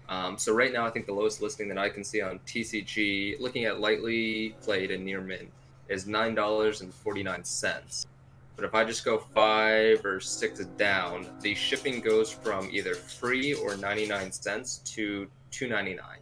Um, 0.09 0.39
so 0.39 0.55
right 0.55 0.73
now, 0.73 0.87
I 0.87 0.91
think 0.91 1.07
the 1.07 1.13
lowest 1.13 1.43
listing 1.43 1.69
that 1.69 1.79
I 1.79 1.89
can 1.89 2.05
see 2.05 2.21
on 2.21 2.39
TCG, 2.47 3.41
looking 3.41 3.65
at 3.65 3.81
lightly 3.81 4.55
played 4.63 4.91
and 4.91 5.05
near 5.05 5.21
mint, 5.21 5.51
is 5.89 6.07
nine 6.07 6.35
dollars 6.35 6.81
and 6.81 6.95
forty 6.95 7.23
nine 7.23 7.45
cents. 7.45 8.07
But 8.55 8.65
if 8.65 8.75
I 8.75 8.85
just 8.85 9.05
go 9.05 9.19
five 9.19 10.05
or 10.05 10.21
six 10.21 10.65
down, 10.79 11.27
the 11.41 11.55
shipping 11.55 12.01
goes 12.01 12.31
from 12.31 12.69
either 12.73 12.95
free 12.95 13.55
or 13.55 13.77
ninety 13.77 14.07
nine 14.07 14.33
cents 14.33 14.79
to 14.95 15.29
two 15.51 15.69
ninety 15.69 15.95
nine, 15.95 16.21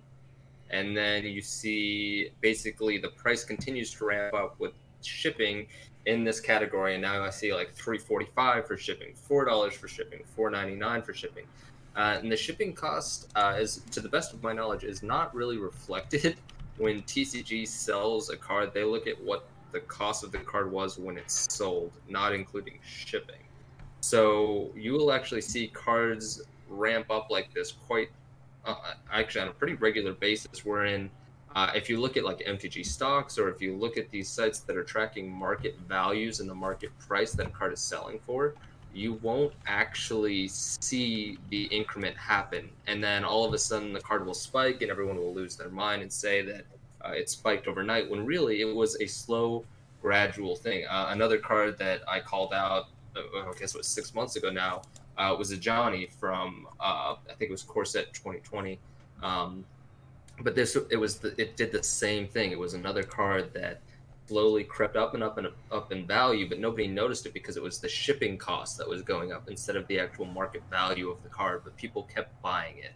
and 0.70 0.96
then 0.96 1.24
you 1.24 1.42
see 1.42 2.30
basically 2.40 2.98
the 2.98 3.10
price 3.10 3.44
continues 3.44 3.92
to 3.94 4.06
ramp 4.06 4.34
up 4.34 4.58
with 4.58 4.72
shipping 5.02 5.66
in 6.06 6.24
this 6.24 6.40
category. 6.40 6.94
And 6.94 7.02
now 7.02 7.22
I 7.22 7.30
see 7.30 7.52
like 7.54 7.72
three 7.74 7.98
forty 7.98 8.26
five 8.34 8.66
for 8.66 8.78
shipping, 8.78 9.14
four 9.14 9.44
dollars 9.44 9.74
for 9.74 9.88
shipping, 9.88 10.22
four 10.34 10.50
ninety 10.50 10.74
nine 10.74 11.02
for 11.02 11.12
shipping. 11.12 11.44
Uh, 11.96 12.18
and 12.20 12.30
the 12.30 12.36
shipping 12.36 12.72
cost 12.72 13.30
uh, 13.36 13.56
is, 13.58 13.82
to 13.90 14.00
the 14.00 14.08
best 14.08 14.32
of 14.32 14.42
my 14.42 14.52
knowledge, 14.52 14.84
is 14.84 15.02
not 15.02 15.34
really 15.34 15.58
reflected 15.58 16.36
when 16.78 17.02
TCG 17.02 17.66
sells 17.68 18.30
a 18.30 18.36
card. 18.36 18.72
They 18.74 18.84
look 18.84 19.06
at 19.06 19.20
what 19.22 19.46
the 19.72 19.80
cost 19.80 20.24
of 20.24 20.32
the 20.32 20.38
card 20.38 20.70
was 20.70 20.98
when 20.98 21.16
it's 21.16 21.52
sold, 21.52 21.92
not 22.08 22.32
including 22.32 22.78
shipping. 22.84 23.42
So 24.00 24.70
you 24.76 24.92
will 24.92 25.12
actually 25.12 25.40
see 25.40 25.68
cards 25.68 26.42
ramp 26.68 27.10
up 27.10 27.30
like 27.30 27.52
this 27.54 27.72
quite 27.72 28.10
uh, 28.64 28.74
actually 29.12 29.42
on 29.42 29.48
a 29.48 29.52
pretty 29.52 29.74
regular 29.74 30.12
basis. 30.12 30.64
Wherein, 30.64 31.10
uh, 31.54 31.70
if 31.74 31.88
you 31.88 32.00
look 32.00 32.16
at 32.16 32.24
like 32.24 32.38
MTG 32.40 32.84
stocks 32.84 33.38
or 33.38 33.48
if 33.48 33.62
you 33.62 33.76
look 33.76 33.96
at 33.96 34.10
these 34.10 34.28
sites 34.28 34.60
that 34.60 34.76
are 34.76 34.84
tracking 34.84 35.30
market 35.30 35.78
values 35.88 36.40
and 36.40 36.48
the 36.48 36.54
market 36.54 36.96
price 36.98 37.32
that 37.32 37.46
a 37.46 37.50
card 37.50 37.72
is 37.72 37.80
selling 37.80 38.18
for, 38.26 38.54
you 38.94 39.14
won't 39.22 39.52
actually 39.66 40.48
see 40.48 41.38
the 41.50 41.64
increment 41.64 42.16
happen. 42.16 42.68
And 42.86 43.02
then 43.02 43.24
all 43.24 43.44
of 43.44 43.52
a 43.52 43.58
sudden 43.58 43.92
the 43.92 44.00
card 44.00 44.24
will 44.24 44.34
spike 44.34 44.82
and 44.82 44.90
everyone 44.90 45.16
will 45.16 45.34
lose 45.34 45.56
their 45.56 45.68
mind 45.68 46.02
and 46.02 46.12
say 46.12 46.42
that 46.42 46.64
uh, 47.04 47.10
it 47.10 47.28
spiked 47.28 47.66
overnight 47.66 48.08
when 48.08 48.24
really 48.24 48.60
it 48.60 48.74
was 48.74 49.00
a 49.00 49.06
slow, 49.06 49.64
gradual 50.00 50.56
thing. 50.56 50.86
Uh, 50.86 51.08
another 51.10 51.38
card 51.38 51.76
that 51.78 52.00
I 52.08 52.20
called 52.20 52.54
out, 52.54 52.86
uh, 53.16 53.20
I 53.40 53.52
guess 53.58 53.74
it 53.74 53.78
was 53.78 53.86
six 53.86 54.14
months 54.14 54.36
ago 54.36 54.50
now, 54.50 54.82
uh, 55.18 55.34
was 55.38 55.56
Johnny 55.58 56.08
from 56.18 56.66
uh, 56.80 57.14
I 57.28 57.34
think 57.36 57.48
it 57.48 57.52
was 57.52 57.62
Core 57.62 57.84
Set 57.84 58.12
2020. 58.14 58.78
Um, 59.22 59.64
but 60.42 60.54
this 60.54 60.76
it 60.90 60.96
was 60.96 61.18
the, 61.18 61.40
it 61.40 61.56
did 61.56 61.72
the 61.72 61.82
same 61.82 62.26
thing. 62.26 62.50
It 62.50 62.58
was 62.58 62.74
another 62.74 63.02
card 63.02 63.52
that 63.54 63.80
slowly 64.26 64.64
crept 64.64 64.96
up 64.96 65.14
and 65.14 65.22
up 65.22 65.38
and 65.38 65.48
up 65.70 65.92
in 65.92 66.06
value, 66.06 66.48
but 66.48 66.58
nobody 66.58 66.86
noticed 66.86 67.26
it 67.26 67.34
because 67.34 67.56
it 67.56 67.62
was 67.62 67.78
the 67.78 67.88
shipping 67.88 68.38
cost 68.38 68.78
that 68.78 68.88
was 68.88 69.02
going 69.02 69.32
up 69.32 69.48
instead 69.48 69.76
of 69.76 69.86
the 69.88 69.98
actual 69.98 70.24
market 70.24 70.62
value 70.70 71.10
of 71.10 71.22
the 71.22 71.28
card. 71.28 71.62
But 71.64 71.76
people 71.76 72.04
kept 72.04 72.40
buying 72.42 72.78
it, 72.78 72.92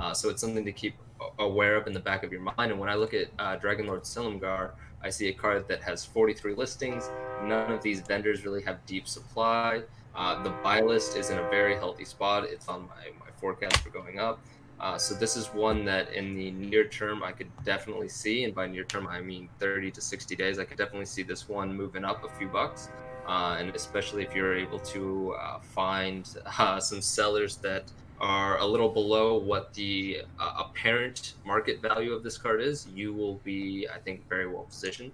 uh, 0.00 0.12
so 0.12 0.28
it's 0.28 0.40
something 0.40 0.64
to 0.64 0.72
keep 0.72 0.94
aware 1.38 1.76
of 1.76 1.86
in 1.86 1.92
the 1.92 2.00
back 2.00 2.24
of 2.24 2.32
your 2.32 2.40
mind. 2.40 2.72
And 2.72 2.80
when 2.80 2.88
I 2.88 2.94
look 2.94 3.14
at 3.14 3.28
uh, 3.38 3.56
Dragonlord 3.56 4.02
Silumgar, 4.02 4.72
I 5.02 5.10
see 5.10 5.28
a 5.28 5.32
card 5.32 5.66
that 5.68 5.82
has 5.82 6.04
43 6.04 6.54
listings. 6.54 7.10
None 7.42 7.72
of 7.72 7.82
these 7.82 8.00
vendors 8.00 8.44
really 8.44 8.62
have 8.62 8.84
deep 8.86 9.08
supply. 9.08 9.82
Uh, 10.14 10.42
the 10.42 10.50
buy 10.62 10.80
list 10.80 11.16
is 11.16 11.30
in 11.30 11.38
a 11.38 11.48
very 11.48 11.74
healthy 11.74 12.04
spot. 12.04 12.44
It's 12.44 12.68
on 12.68 12.82
my, 12.82 13.10
my 13.18 13.30
forecast 13.40 13.78
for 13.78 13.90
going 13.90 14.18
up. 14.18 14.40
Uh, 14.82 14.98
so 14.98 15.14
this 15.14 15.36
is 15.36 15.46
one 15.54 15.84
that 15.84 16.12
in 16.12 16.34
the 16.34 16.50
near 16.50 16.84
term 16.88 17.22
I 17.22 17.30
could 17.30 17.48
definitely 17.64 18.08
see, 18.08 18.42
and 18.42 18.52
by 18.52 18.66
near 18.66 18.82
term 18.82 19.06
I 19.06 19.20
mean 19.20 19.48
30 19.60 19.92
to 19.92 20.00
60 20.00 20.34
days. 20.34 20.58
I 20.58 20.64
could 20.64 20.76
definitely 20.76 21.06
see 21.06 21.22
this 21.22 21.48
one 21.48 21.74
moving 21.74 22.04
up 22.04 22.24
a 22.24 22.28
few 22.36 22.48
bucks, 22.48 22.88
uh, 23.28 23.56
and 23.58 23.74
especially 23.76 24.24
if 24.24 24.34
you're 24.34 24.56
able 24.56 24.80
to 24.80 25.36
uh, 25.40 25.60
find 25.60 26.28
uh, 26.58 26.80
some 26.80 27.00
sellers 27.00 27.56
that 27.58 27.84
are 28.20 28.58
a 28.58 28.66
little 28.66 28.88
below 28.88 29.36
what 29.36 29.72
the 29.74 30.22
uh, 30.38 30.64
apparent 30.66 31.34
market 31.44 31.80
value 31.80 32.12
of 32.12 32.22
this 32.22 32.36
card 32.36 32.60
is, 32.60 32.86
you 32.94 33.12
will 33.12 33.36
be, 33.44 33.88
I 33.92 33.98
think, 33.98 34.28
very 34.28 34.48
well 34.48 34.64
positioned. 34.64 35.12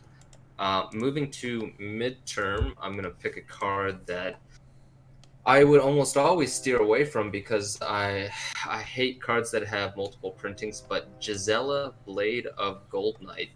Uh, 0.58 0.86
moving 0.92 1.30
to 1.30 1.72
midterm, 1.80 2.74
I'm 2.80 2.92
going 2.92 3.04
to 3.04 3.10
pick 3.10 3.36
a 3.36 3.42
card 3.42 4.06
that 4.06 4.40
I 5.48 5.64
would 5.64 5.80
almost 5.80 6.18
always 6.18 6.52
steer 6.52 6.76
away 6.76 7.06
from 7.06 7.30
because 7.30 7.78
I 7.80 8.30
I 8.68 8.82
hate 8.82 9.22
cards 9.22 9.50
that 9.52 9.66
have 9.66 9.96
multiple 9.96 10.32
printings. 10.32 10.82
But 10.86 11.18
Gisela 11.20 11.94
Blade 12.04 12.46
of 12.58 12.86
Goldnight, 12.90 13.48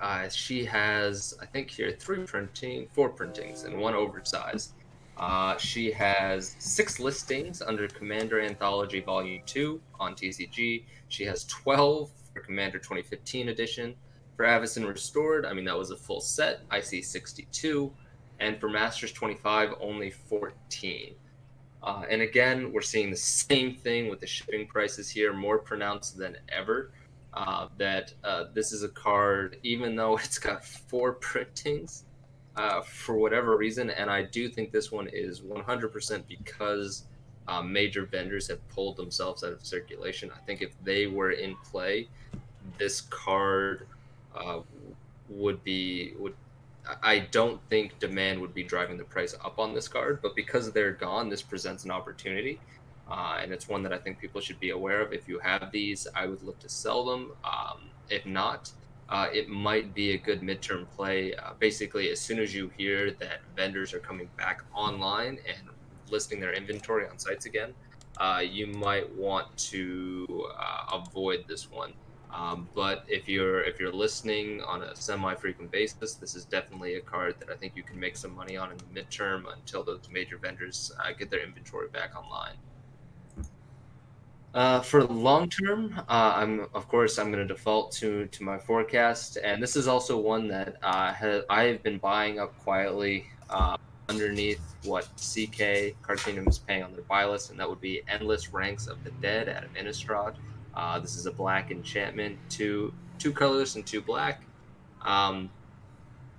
uh, 0.00 0.28
she 0.28 0.64
has 0.64 1.38
I 1.40 1.46
think 1.46 1.70
here 1.70 1.92
three 1.92 2.24
printing, 2.24 2.88
four 2.92 3.10
printings, 3.10 3.62
and 3.62 3.78
one 3.78 3.94
oversized. 3.94 4.72
Uh, 5.16 5.56
she 5.56 5.92
has 5.92 6.56
six 6.58 6.98
listings 6.98 7.62
under 7.62 7.86
Commander 7.86 8.40
Anthology 8.40 9.00
Volume 9.00 9.42
2 9.46 9.80
on 10.00 10.14
TCG. 10.16 10.82
She 11.08 11.24
has 11.24 11.44
12 11.44 12.10
for 12.34 12.40
Commander 12.40 12.78
2015 12.78 13.50
edition. 13.50 13.94
For 14.36 14.46
Avacyn 14.46 14.88
Restored, 14.88 15.44
I 15.44 15.52
mean, 15.52 15.66
that 15.66 15.76
was 15.78 15.90
a 15.90 15.96
full 15.96 16.22
set. 16.22 16.62
I 16.70 16.80
see 16.80 17.02
62. 17.02 17.92
And 18.42 18.58
for 18.60 18.68
Masters 18.68 19.12
25, 19.12 19.74
only 19.80 20.10
14. 20.10 21.14
Uh, 21.80 22.02
and 22.10 22.22
again, 22.22 22.72
we're 22.72 22.80
seeing 22.80 23.08
the 23.08 23.16
same 23.16 23.74
thing 23.74 24.10
with 24.10 24.18
the 24.20 24.26
shipping 24.26 24.66
prices 24.66 25.08
here, 25.08 25.32
more 25.32 25.58
pronounced 25.58 26.18
than 26.18 26.36
ever. 26.48 26.90
Uh, 27.34 27.68
that 27.78 28.12
uh, 28.24 28.44
this 28.52 28.72
is 28.72 28.82
a 28.82 28.88
card, 28.88 29.56
even 29.62 29.94
though 29.94 30.16
it's 30.24 30.38
got 30.38 30.64
four 30.64 31.12
printings 31.12 32.04
uh, 32.56 32.82
for 32.82 33.16
whatever 33.16 33.56
reason, 33.56 33.90
and 33.90 34.10
I 34.10 34.24
do 34.24 34.48
think 34.48 34.72
this 34.72 34.90
one 34.90 35.08
is 35.12 35.40
100% 35.40 36.22
because 36.28 37.04
uh, 37.46 37.62
major 37.62 38.04
vendors 38.04 38.48
have 38.48 38.66
pulled 38.68 38.96
themselves 38.96 39.44
out 39.44 39.52
of 39.52 39.64
circulation. 39.64 40.30
I 40.36 40.40
think 40.44 40.62
if 40.62 40.72
they 40.84 41.06
were 41.06 41.30
in 41.30 41.56
play, 41.64 42.08
this 42.76 43.02
card 43.02 43.86
uh, 44.36 44.60
would 45.28 45.62
be 45.64 46.12
would 46.18 46.34
I 47.02 47.20
don't 47.30 47.60
think 47.70 47.98
demand 47.98 48.40
would 48.40 48.54
be 48.54 48.62
driving 48.64 48.96
the 48.96 49.04
price 49.04 49.34
up 49.44 49.58
on 49.58 49.74
this 49.74 49.88
card, 49.88 50.20
but 50.20 50.34
because 50.34 50.72
they're 50.72 50.92
gone, 50.92 51.28
this 51.28 51.42
presents 51.42 51.84
an 51.84 51.90
opportunity. 51.90 52.60
Uh, 53.10 53.38
and 53.42 53.52
it's 53.52 53.68
one 53.68 53.82
that 53.82 53.92
I 53.92 53.98
think 53.98 54.18
people 54.18 54.40
should 54.40 54.58
be 54.58 54.70
aware 54.70 55.00
of. 55.00 55.12
If 55.12 55.28
you 55.28 55.38
have 55.40 55.70
these, 55.70 56.06
I 56.14 56.26
would 56.26 56.42
look 56.42 56.58
to 56.60 56.68
sell 56.68 57.04
them. 57.04 57.32
Um, 57.44 57.90
if 58.08 58.24
not, 58.26 58.70
uh, 59.08 59.28
it 59.32 59.48
might 59.48 59.94
be 59.94 60.12
a 60.12 60.18
good 60.18 60.40
midterm 60.40 60.88
play. 60.90 61.34
Uh, 61.34 61.52
basically, 61.58 62.10
as 62.10 62.20
soon 62.20 62.38
as 62.38 62.54
you 62.54 62.70
hear 62.76 63.10
that 63.12 63.40
vendors 63.54 63.92
are 63.92 63.98
coming 63.98 64.28
back 64.36 64.62
online 64.74 65.38
and 65.46 65.68
listing 66.10 66.40
their 66.40 66.52
inventory 66.52 67.06
on 67.06 67.18
sites 67.18 67.46
again, 67.46 67.74
uh, 68.18 68.42
you 68.42 68.66
might 68.66 69.10
want 69.14 69.54
to 69.56 70.46
uh, 70.58 70.98
avoid 70.98 71.44
this 71.46 71.70
one. 71.70 71.92
Um, 72.32 72.66
but 72.74 73.04
if 73.08 73.28
you're 73.28 73.62
if 73.62 73.78
you're 73.78 73.92
listening 73.92 74.62
on 74.62 74.82
a 74.82 74.96
semi-frequent 74.96 75.70
basis, 75.70 76.14
this 76.14 76.34
is 76.34 76.44
definitely 76.44 76.94
a 76.94 77.00
card 77.00 77.34
that 77.40 77.50
I 77.50 77.56
think 77.56 77.74
you 77.76 77.82
can 77.82 78.00
make 78.00 78.16
some 78.16 78.34
money 78.34 78.56
on 78.56 78.72
in 78.72 78.78
the 78.78 79.00
midterm 79.00 79.52
until 79.52 79.82
those 79.82 80.08
major 80.10 80.38
vendors 80.38 80.92
uh, 80.98 81.12
get 81.12 81.30
their 81.30 81.44
inventory 81.44 81.88
back 81.88 82.12
online. 82.16 82.54
Uh, 84.54 84.80
for 84.80 85.04
long 85.04 85.48
term, 85.48 85.94
uh, 86.08 86.32
I'm 86.36 86.66
of 86.74 86.88
course 86.88 87.18
I'm 87.18 87.30
going 87.30 87.46
to 87.46 87.54
default 87.54 87.92
to 87.92 88.26
to 88.26 88.42
my 88.42 88.58
forecast, 88.58 89.38
and 89.42 89.62
this 89.62 89.76
is 89.76 89.86
also 89.86 90.18
one 90.18 90.48
that 90.48 90.76
uh, 90.82 91.12
has, 91.12 91.44
I 91.50 91.64
have 91.64 91.82
been 91.82 91.98
buying 91.98 92.38
up 92.38 92.58
quietly 92.62 93.26
uh, 93.50 93.76
underneath 94.08 94.60
what 94.84 95.04
CK 95.16 95.96
Card 96.02 96.20
is 96.26 96.58
paying 96.58 96.82
on 96.82 96.92
their 96.92 97.02
buy 97.02 97.24
list, 97.24 97.50
and 97.50 97.60
that 97.60 97.68
would 97.68 97.80
be 97.80 98.02
Endless 98.08 98.52
Ranks 98.52 98.86
of 98.86 99.02
the 99.04 99.10
Dead 99.22 99.48
at 99.48 99.72
Innistrad. 99.74 100.34
Uh, 100.74 100.98
this 100.98 101.16
is 101.16 101.26
a 101.26 101.32
black 101.32 101.70
enchantment, 101.70 102.38
two 102.48 102.92
two 103.18 103.32
colors 103.32 103.76
and 103.76 103.86
two 103.86 104.00
black. 104.00 104.42
Um, 105.02 105.50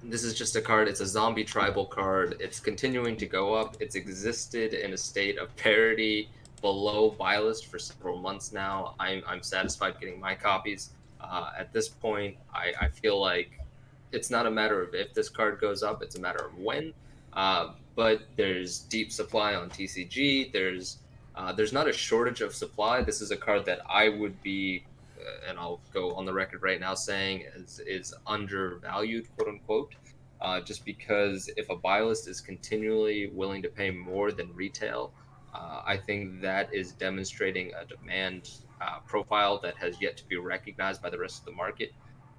this 0.03 0.23
is 0.23 0.33
just 0.33 0.55
a 0.55 0.61
card. 0.61 0.87
It's 0.87 0.99
a 0.99 1.07
zombie 1.07 1.43
tribal 1.43 1.85
card. 1.85 2.35
It's 2.39 2.59
continuing 2.59 3.15
to 3.17 3.25
go 3.25 3.53
up. 3.53 3.77
It's 3.79 3.95
existed 3.95 4.73
in 4.73 4.93
a 4.93 4.97
state 4.97 5.37
of 5.37 5.55
parity 5.55 6.29
below 6.61 7.11
buy 7.11 7.37
list 7.39 7.67
for 7.67 7.79
several 7.79 8.17
months 8.17 8.51
now. 8.51 8.95
I'm, 8.99 9.21
I'm 9.27 9.43
satisfied 9.43 9.99
getting 9.99 10.19
my 10.19 10.35
copies. 10.35 10.91
Uh, 11.21 11.51
at 11.57 11.71
this 11.71 11.87
point, 11.87 12.35
I, 12.53 12.73
I 12.81 12.87
feel 12.89 13.19
like 13.19 13.59
it's 14.11 14.29
not 14.29 14.45
a 14.45 14.51
matter 14.51 14.81
of 14.81 14.93
if 14.93 15.13
this 15.13 15.29
card 15.29 15.59
goes 15.59 15.83
up, 15.83 16.03
it's 16.03 16.15
a 16.15 16.21
matter 16.21 16.45
of 16.45 16.57
when. 16.57 16.93
Uh, 17.33 17.73
but 17.95 18.23
there's 18.35 18.79
deep 18.79 19.11
supply 19.11 19.55
on 19.55 19.69
TCG. 19.69 20.51
There's 20.51 20.97
uh, 21.35 21.51
there's 21.51 21.73
not 21.73 21.87
a 21.87 21.93
shortage 21.93 22.41
of 22.41 22.53
supply. 22.53 23.01
This 23.01 23.21
is 23.21 23.31
a 23.31 23.37
card 23.37 23.65
that 23.65 23.81
I 23.89 24.09
would 24.09 24.41
be, 24.43 24.85
uh, 25.19 25.49
and 25.49 25.57
I'll 25.57 25.81
go 25.93 26.13
on 26.13 26.25
the 26.25 26.33
record 26.33 26.61
right 26.61 26.79
now 26.79 26.93
saying 26.93 27.45
is 27.55 27.79
is 27.85 28.13
undervalued, 28.27 29.27
quote 29.35 29.49
unquote. 29.49 29.95
Uh, 30.41 30.59
just 30.59 30.83
because 30.83 31.49
if 31.55 31.69
a 31.69 31.75
buy 31.75 32.01
list 32.01 32.27
is 32.27 32.41
continually 32.41 33.27
willing 33.33 33.61
to 33.61 33.69
pay 33.69 33.89
more 33.89 34.31
than 34.31 34.53
retail, 34.53 35.13
uh, 35.53 35.81
I 35.85 35.95
think 35.95 36.41
that 36.41 36.73
is 36.73 36.91
demonstrating 36.91 37.71
a 37.79 37.85
demand 37.85 38.49
uh, 38.81 38.99
profile 39.07 39.59
that 39.59 39.77
has 39.77 40.01
yet 40.01 40.17
to 40.17 40.25
be 40.25 40.35
recognized 40.35 41.01
by 41.01 41.09
the 41.09 41.17
rest 41.17 41.39
of 41.39 41.45
the 41.45 41.53
market. 41.53 41.93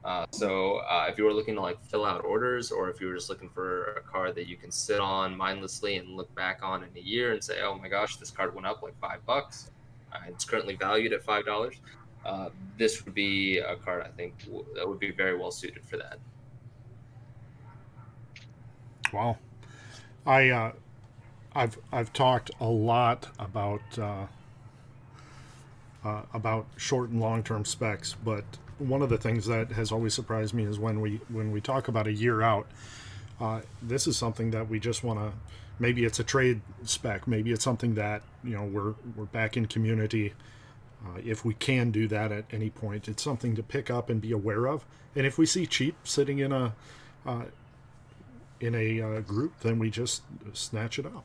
Uh, 0.05 0.27
so 0.33 0.77
uh, 0.79 1.07
if 1.09 1.17
you 1.17 1.25
were 1.25 1.33
looking 1.33 1.55
to 1.55 1.61
like 1.63 1.83
fill 1.87 2.05
out 2.05 2.23
orders, 2.25 2.71
or 2.71 2.91
if 2.91 3.01
you 3.01 3.07
were 3.07 3.15
just 3.15 3.31
looking 3.31 3.49
for 3.49 3.95
a 3.95 4.03
card 4.03 4.35
that 4.35 4.47
you 4.47 4.57
can 4.57 4.71
sit 4.71 5.01
on 5.01 5.35
mindlessly 5.35 5.97
and 5.97 6.11
look 6.11 6.33
back 6.35 6.61
on 6.63 6.83
in 6.85 6.91
a 6.97 7.01
year 7.01 7.33
and 7.33 7.43
say, 7.43 7.63
"Oh 7.63 7.79
my 7.79 7.89
gosh, 7.89 8.17
this 8.17 8.31
card 8.31 8.55
went 8.55 8.67
up 8.67 8.83
like 8.83 8.99
five 9.01 9.25
bucks," 9.25 9.71
uh, 10.13 10.19
it's 10.29 10.45
currently 10.45 10.77
valued 10.77 11.15
at 11.15 11.23
five 11.23 11.47
dollars. 11.47 11.81
Uh, 12.25 12.51
this 12.77 13.05
would 13.05 13.15
be 13.15 13.59
a 13.59 13.77
card 13.77 14.03
I 14.03 14.09
think 14.09 14.45
w- 14.45 14.67
that 14.75 14.87
would 14.87 14.99
be 14.99 15.11
very 15.11 15.39
well 15.39 15.51
suited 15.51 15.85
for 15.85 15.97
that. 15.97 16.19
Wow, 19.13 19.39
I 20.27 20.51
uh, 20.51 20.73
I've 21.55 21.79
I've 21.93 22.13
talked 22.13 22.51
a 22.61 22.69
lot 22.69 23.29
about 23.39 23.99
uh, 23.99 24.27
about 26.33 26.67
short 26.77 27.11
and 27.11 27.21
long 27.21 27.43
term 27.43 27.65
specs, 27.65 28.15
but 28.15 28.45
one 28.79 29.03
of 29.03 29.09
the 29.09 29.19
things 29.19 29.47
that 29.47 29.73
has 29.73 29.93
always 29.93 30.15
surprised 30.15 30.55
me 30.55 30.65
is 30.65 30.79
when 30.79 31.01
we 31.01 31.21
when 31.29 31.53
we 31.53 31.61
talk 31.61 31.89
about 31.89 32.07
a 32.07 32.13
year 32.13 32.43
out. 32.43 32.67
Uh, 33.41 33.61
this 33.83 34.07
is 34.07 34.17
something 34.17 34.51
that 34.53 34.69
we 34.69 34.79
just 34.79 35.03
want 35.03 35.19
to. 35.19 35.33
Maybe 35.79 36.05
it's 36.05 36.21
a 36.21 36.25
trade 36.25 36.61
spec. 36.85 37.27
Maybe 37.27 37.51
it's 37.53 37.65
something 37.65 37.95
that 37.95 38.23
you 38.43 38.55
know 38.57 38.65
we're 38.65 38.95
we're 39.17 39.25
back 39.27 39.57
in 39.57 39.67
community. 39.67 40.35
Uh, 41.05 41.19
if 41.25 41.45
we 41.45 41.55
can 41.55 41.91
do 41.91 42.09
that 42.09 42.33
at 42.33 42.45
any 42.51 42.71
point, 42.71 43.09
it's 43.09 43.23
something 43.23 43.55
to 43.57 43.63
pick 43.63 43.91
up 43.91 44.09
and 44.09 44.21
be 44.21 44.33
aware 44.33 44.67
of. 44.67 44.85
And 45.15 45.27
if 45.27 45.37
we 45.37 45.47
see 45.47 45.67
cheap 45.67 45.97
sitting 46.05 46.39
in 46.39 46.53
a 46.53 46.75
uh, 47.27 47.45
in 48.61 48.75
a 48.75 49.01
uh, 49.01 49.21
group, 49.21 49.61
then 49.61 49.79
we 49.79 49.91
just 49.91 50.23
snatch 50.53 50.99
it 50.99 51.07
up. 51.07 51.25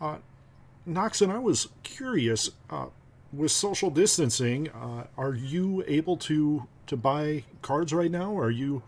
Uh, 0.00 0.16
and 0.86 1.32
I 1.32 1.38
was 1.38 1.68
curious 1.82 2.50
uh, 2.70 2.86
with 3.32 3.50
social 3.50 3.90
distancing, 3.90 4.68
uh, 4.70 5.04
are 5.16 5.34
you 5.34 5.84
able 5.86 6.16
to 6.18 6.66
to 6.86 6.96
buy 6.96 7.44
cards 7.62 7.92
right 7.92 8.10
now? 8.10 8.36
Are 8.38 8.50
you 8.50 8.82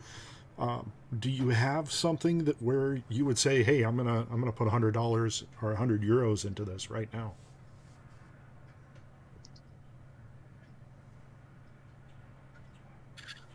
um, 0.59 0.93
do 1.19 1.31
you 1.31 1.49
have 1.51 1.91
something 1.93 2.45
that 2.45 2.61
where 2.63 3.03
you 3.09 3.25
would 3.27 3.39
say, 3.39 3.63
"Hey, 3.63 3.83
I'm 3.83 3.97
gonna 3.97 4.27
I'm 4.31 4.41
gonna 4.41 4.53
put 4.53 4.69
hundred 4.69 4.93
dollars 4.95 5.45
or 5.63 5.75
hundred 5.77 6.03
euros 6.03 6.45
into 6.45 6.65
this 6.65 6.91
right 6.91 7.09
now"? 7.13 7.35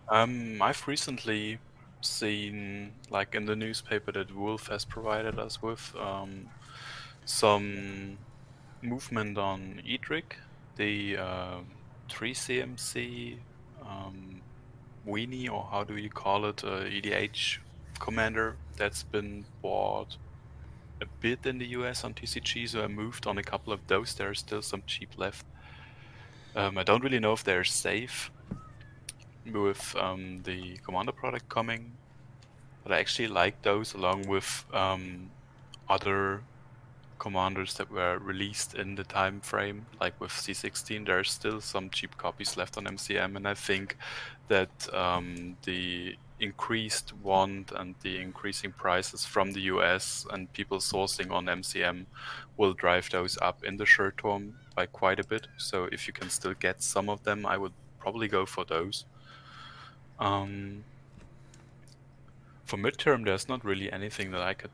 Um, 0.10 0.62
I've 0.62 0.88
recently 0.88 1.60
seen, 2.02 2.93
like 3.10 3.34
in 3.36 3.45
the 3.45 3.56
newspaper 3.56 4.12
that 4.12 4.34
Wolf 4.36 4.67
has 4.67 4.86
provided 4.86 5.39
us 5.39 5.62
with, 5.62 5.95
um, 5.95 6.50
some 7.26 8.17
movement 8.82 9.38
on 9.38 9.82
Edric, 9.88 10.38
the 10.75 11.17
uh, 11.17 11.57
3CMC 12.09 13.38
um, 13.81 14.41
weenie, 15.07 15.49
or 15.49 15.67
how 15.71 15.83
do 15.83 15.97
you 15.97 16.09
call 16.09 16.45
it, 16.45 16.63
uh, 16.63 16.83
EDH 16.83 17.59
commander 17.99 18.57
that's 18.77 19.03
been 19.03 19.45
bought 19.61 20.17
a 21.01 21.05
bit 21.19 21.45
in 21.45 21.57
the 21.57 21.67
US 21.67 22.03
on 22.03 22.13
TCG, 22.13 22.69
so 22.69 22.83
I 22.83 22.88
moved 22.88 23.27
on 23.27 23.38
a 23.38 23.43
couple 23.43 23.73
of 23.73 23.85
those. 23.88 24.13
There 24.13 24.29
are 24.29 24.35
still 24.35 24.61
some 24.61 24.83
cheap 24.88 25.09
left. 25.17 25.45
Um, 26.55 26.77
I 26.77 26.83
don't 26.83 27.03
really 27.03 27.19
know 27.19 27.33
if 27.33 27.43
they're 27.43 27.65
safe 27.65 28.31
with 29.51 29.95
um, 29.97 30.41
the 30.43 30.77
commander 30.77 31.11
product 31.11 31.49
coming, 31.49 31.91
but 32.83 32.91
I 32.91 32.99
actually 32.99 33.27
like 33.27 33.61
those 33.61 33.93
along 33.93 34.27
with 34.27 34.65
um, 34.73 35.31
other 35.89 36.41
commanders 37.19 37.75
that 37.75 37.91
were 37.91 38.17
released 38.19 38.73
in 38.73 38.95
the 38.95 39.04
time 39.04 39.41
frame, 39.41 39.86
like 39.99 40.19
with 40.19 40.32
C16, 40.32 41.06
there 41.06 41.19
are 41.19 41.23
still 41.23 41.62
some 41.62 41.89
cheap 41.89 42.17
copies 42.17 42.58
left 42.58 42.78
on 42.78 42.86
MCM, 42.86 43.36
and 43.36 43.47
I 43.47 43.54
think 43.54 43.97
that 44.47 44.93
um, 44.93 45.58
the 45.63 46.15
increased 46.39 47.13
want 47.23 47.71
and 47.71 47.95
the 48.01 48.19
increasing 48.19 48.71
prices 48.71 49.25
from 49.25 49.54
the 49.54 49.62
US 49.62 50.25
and 50.32 50.51
people 50.54 50.80
sourcing 50.80 51.32
on 51.32 51.45
MCM 51.45 52.06
will 52.58 52.73
drive 52.73 53.10
those 53.10 53.38
up 53.41 53.63
in 53.63 53.78
the 53.78 53.86
short 53.86 54.17
term 54.17 54.56
by 54.75 54.86
quite 54.86 55.19
a 55.19 55.23
bit. 55.23 55.47
So 55.58 55.86
if 55.91 56.08
you 56.08 56.13
can 56.13 56.30
still 56.30 56.54
get 56.54 56.84
some 56.84 57.10
of 57.10 57.23
them, 57.23 57.45
I 57.45 57.58
would 57.58 57.73
probably 57.99 58.28
go 58.28 58.45
for 58.45 58.65
those. 58.65 59.06
Um, 60.19 60.84
for 62.65 62.78
midterm, 62.78 63.25
there's 63.25 63.47
not 63.47 63.63
really 63.63 63.91
anything 63.91 64.32
that 64.32 64.41
I 64.41 64.54
could 64.54 64.71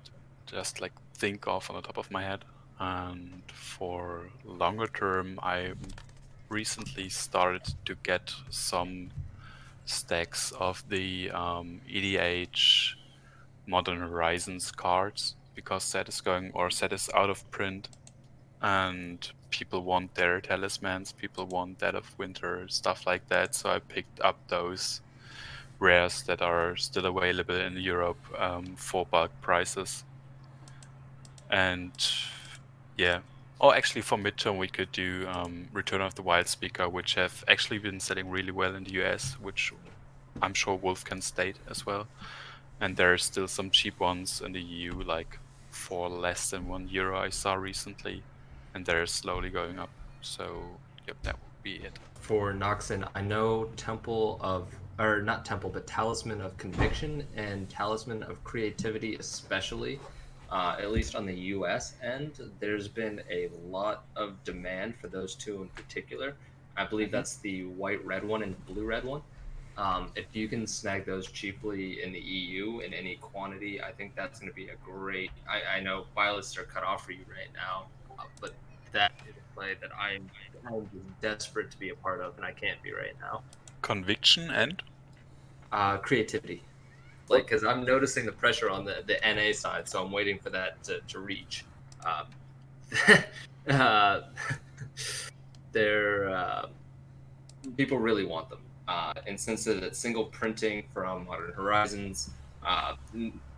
just 0.48 0.82
like 0.82 0.94
think 1.22 1.46
of 1.46 1.70
on 1.70 1.76
the 1.76 1.84
top 1.84 1.98
of 1.98 2.10
my 2.10 2.24
head. 2.24 2.44
And 2.80 3.44
for 3.54 4.30
longer 4.44 4.88
term, 4.88 5.40
I 5.44 5.74
recently 6.50 7.10
started 7.10 7.66
to 7.86 7.94
get 8.02 8.34
some 8.50 9.12
stacks 9.86 10.52
of 10.60 10.84
the 10.90 11.30
um, 11.30 11.82
EDH 11.88 12.96
Modern 13.68 14.00
Horizons 14.00 14.72
cards 14.72 15.36
because 15.54 15.84
set 15.84 16.10
is 16.10 16.22
going 16.22 16.52
or 16.54 16.72
set 16.72 16.92
is 16.92 17.08
out 17.14 17.30
of 17.30 17.40
print, 17.52 17.90
and 18.62 19.20
people 19.52 19.82
want 19.84 20.16
their 20.16 20.42
talismans, 20.42 21.12
people 21.12 21.46
want 21.46 21.78
Dead 21.78 21.94
of 21.94 22.18
Winter, 22.18 22.68
stuff 22.68 23.06
like 23.06 23.28
that. 23.30 23.54
So 23.54 23.70
I 23.70 23.80
picked 23.80 24.20
up 24.22 24.38
those 24.48 25.02
rares 25.80 26.24
that 26.24 26.42
are 26.42 26.76
still 26.78 27.06
available 27.06 27.60
in 27.68 27.78
Europe 27.78 28.24
um, 28.40 28.76
for 28.76 29.06
bulk 29.06 29.32
prices 29.42 30.04
And 31.52 31.92
yeah, 32.98 33.20
or 33.60 33.76
actually 33.76 34.02
for 34.02 34.18
midterm 34.18 34.58
we 34.58 34.68
could 34.68 34.92
do 34.92 35.28
um, 35.28 35.68
Return 35.74 36.02
of 36.02 36.16
the 36.16 36.24
Wildspeaker, 36.24 36.92
which 36.92 37.16
have 37.16 37.44
actually 37.48 37.78
been 37.78 38.00
selling 38.00 38.30
really 38.30 38.52
well 38.52 38.74
in 38.74 38.86
the 38.86 39.04
US, 39.04 39.34
which 39.40 39.72
I'm 40.42 40.54
sure 40.54 40.76
Wolf 40.76 41.04
can 41.04 41.22
state 41.22 41.58
as 41.70 41.86
well. 41.86 42.08
And 42.80 42.98
there 42.98 43.14
are 43.14 43.18
still 43.18 43.48
some 43.48 43.70
cheap 43.70 44.00
ones 44.00 44.42
in 44.42 44.54
the 44.54 44.62
EU, 44.62 45.04
like 45.04 45.38
for 45.70 46.10
less 46.10 46.50
than 46.50 46.68
one 46.68 46.88
euro 46.90 47.20
I 47.20 47.30
saw 47.30 47.54
recently, 47.54 48.24
and 48.74 48.86
they're 48.86 49.06
slowly 49.06 49.50
going 49.50 49.78
up. 49.78 49.90
So 50.22 50.64
yep, 51.08 51.18
that 51.24 51.36
would 51.36 51.64
be 51.64 51.76
it. 51.76 52.00
For 52.16 52.54
Noxon, 52.54 53.08
I 53.14 53.22
know 53.22 53.66
Temple 53.76 54.40
of 54.42 54.68
or 55.00 55.22
not 55.22 55.46
Temple, 55.46 55.70
but 55.70 55.88
Talisman 55.88 56.42
of 56.42 56.58
Conviction 56.58 57.26
and 57.36 57.68
Talisman 57.70 58.24
of 58.24 58.44
Creativity, 58.44 59.16
especially, 59.16 60.00
uh, 60.52 60.76
at 60.80 60.92
least 60.92 61.16
on 61.16 61.26
the 61.26 61.36
US 61.56 61.96
end, 62.02 62.40
there's 62.60 62.88
been 62.88 63.22
a 63.30 63.50
lot 63.54 64.06
of 64.16 64.44
demand 64.44 64.96
for 65.00 65.08
those 65.08 65.36
two 65.36 65.62
in 65.62 65.70
particular. 65.70 66.38
I 66.78 66.86
believe 66.86 67.12
Mm-hmm. 67.12 67.12
that's 67.12 67.38
the 67.40 67.66
white 67.66 68.04
red 68.06 68.24
one 68.24 68.44
and 68.44 68.54
the 68.56 68.74
blue 68.74 68.86
red 68.86 69.04
one. 69.06 69.22
Um, 69.78 70.12
if 70.16 70.36
you 70.36 70.48
can 70.50 70.68
snag 70.68 71.06
those 71.06 71.32
cheaply 71.32 72.02
in 72.04 72.12
the 72.12 72.20
EU 72.20 72.80
in 72.82 72.94
any 72.94 73.18
quantity, 73.18 73.82
I 73.82 73.92
think 73.94 74.16
that's 74.16 74.40
going 74.40 74.50
to 74.52 74.56
be 74.56 74.70
a 74.70 74.76
great. 74.84 75.32
I, 75.50 75.78
I 75.78 75.80
know 75.82 76.08
violets 76.16 76.58
are 76.58 76.64
cut 76.66 76.84
off 76.84 77.06
for 77.06 77.14
you 77.14 77.26
right 77.30 77.50
now, 77.56 77.90
uh, 78.20 78.24
but 78.42 78.58
that 78.92 79.14
is 79.26 79.36
a 79.38 79.56
play 79.56 79.76
that 79.82 79.92
I'm, 79.98 80.30
I'm 80.68 80.90
desperate 81.22 81.72
to 81.72 81.78
be 81.80 81.90
a 81.90 81.96
part 81.96 82.22
of, 82.22 82.36
and 82.38 82.46
I 82.46 82.52
can't 82.52 82.82
be 82.84 82.92
right 82.94 83.16
now. 83.22 83.44
Conviction 83.82 84.50
and 84.50 84.82
Uh, 85.72 85.98
creativity, 85.98 86.71
like 87.32 87.46
because 87.46 87.64
I'm 87.64 87.84
noticing 87.84 88.26
the 88.26 88.32
pressure 88.32 88.70
on 88.70 88.86
the 88.86 89.04
the 89.08 89.18
NA 89.24 89.54
side, 89.54 89.88
so 89.88 90.04
I'm 90.04 90.12
waiting 90.12 90.38
for 90.38 90.50
that 90.52 90.84
to, 90.84 91.00
to 91.08 91.20
reach. 91.20 91.66
Um, 92.06 93.24
uh, 93.70 94.22
they're 95.72 96.30
uh, 96.30 96.68
people 97.78 97.98
really 97.98 98.26
want 98.26 98.50
them, 98.50 98.60
uh, 98.88 99.14
and 99.26 99.40
since 99.40 99.66
it's 99.66 99.98
single 99.98 100.26
printing 100.26 100.84
from 100.94 101.26
Modern 101.26 101.54
Horizons, 101.54 102.30
uh, 102.66 102.96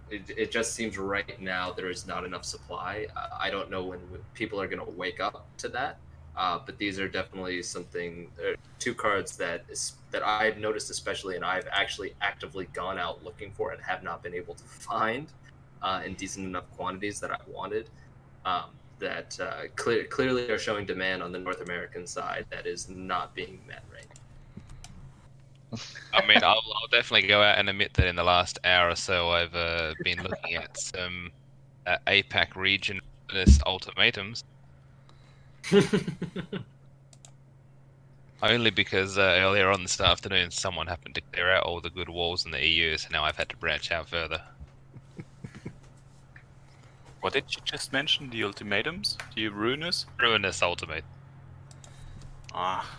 it, 0.10 0.22
it 0.30 0.52
just 0.52 0.74
seems 0.74 0.98
right 0.98 1.42
now 1.42 1.72
there 1.72 1.90
is 1.90 2.06
not 2.06 2.24
enough 2.24 2.46
supply. 2.46 3.08
Uh, 3.18 3.28
I 3.40 3.50
don't 3.50 3.70
know 3.70 3.84
when 3.84 4.00
people 4.34 4.62
are 4.62 4.68
going 4.68 4.86
to 4.86 4.92
wake 4.98 5.20
up 5.20 5.46
to 5.58 5.70
that. 5.70 5.98
Uh, 6.36 6.60
but 6.66 6.78
these 6.78 7.00
are 7.00 7.08
definitely 7.08 7.62
something, 7.62 8.28
uh, 8.40 8.56
two 8.80 8.96
cards 8.96 9.38
that 9.38 9.64
is, 9.70 9.94
that 10.12 10.24
I've 10.24 10.58
noticed 10.58 10.90
especially, 10.90 11.36
and 11.36 11.46
I've 11.46 11.68
actually 11.72 12.16
actively 12.22 12.66
gone 12.74 12.98
out 12.98 13.24
looking 13.24 13.52
for 13.52 13.72
and 13.72 13.82
have 13.84 14.02
not 14.02 14.24
been 14.24 14.34
able 14.34 14.56
to 14.56 14.64
find 14.90 15.28
uh, 15.82 16.02
in 16.06 16.16
decent 16.16 16.46
enough 16.46 16.66
quantities 16.76 17.20
that 17.20 17.32
I 17.32 17.38
wanted. 17.48 17.90
Um, 18.46 18.66
that 19.00 19.38
uh, 19.40 19.68
clear, 19.76 20.06
clearly 20.06 20.50
are 20.50 20.58
showing 20.58 20.86
demand 20.86 21.22
on 21.22 21.32
the 21.32 21.40
North 21.40 21.62
American 21.62 22.08
side 22.08 22.46
that 22.50 22.66
is 22.66 22.90
not 22.90 23.36
being 23.36 23.60
met 23.68 23.84
right 23.94 24.06
now. 25.72 25.80
I 26.14 26.26
mean, 26.26 26.38
I'll, 26.38 26.62
I'll 26.76 26.88
definitely 26.92 27.28
go 27.28 27.42
out 27.42 27.58
and 27.58 27.70
admit 27.70 27.94
that 27.96 28.08
in 28.08 28.16
the 28.16 28.24
last 28.24 28.60
hour 28.64 28.90
or 28.90 28.96
so, 28.96 29.30
I've 29.30 29.56
uh, 29.56 29.94
been 30.04 30.22
looking 30.24 30.56
at 30.56 30.78
some 30.80 31.32
uh, 31.86 31.98
APAC 32.08 32.56
region 32.56 33.02
ultimatums. 33.66 34.44
Only 38.42 38.72
because 38.72 39.18
uh, 39.18 39.22
earlier 39.40 39.70
on 39.70 39.84
this 39.84 40.02
afternoon, 40.02 40.52
someone 40.52 40.88
happened 40.88 41.16
to 41.16 41.22
clear 41.32 41.50
out 41.52 41.64
all 41.64 41.80
the 41.80 41.90
good 41.90 42.10
walls 42.10 42.46
in 42.46 42.52
the 42.52 42.66
EU, 42.66 42.98
so 42.98 43.08
now 43.12 43.24
I've 43.24 43.38
had 43.38 43.48
to 43.50 43.58
branch 43.58 43.92
out 43.92 44.10
further. 44.10 44.42
what 47.22 47.32
did 47.34 47.46
you 47.56 47.62
just 47.64 47.94
mention? 47.94 48.30
The 48.30 48.44
ultimatums? 48.44 49.18
The 49.36 49.48
ruinous? 49.48 50.06
Ruinous 50.20 50.62
ultimate. 50.62 51.06
Ah, 52.54 52.98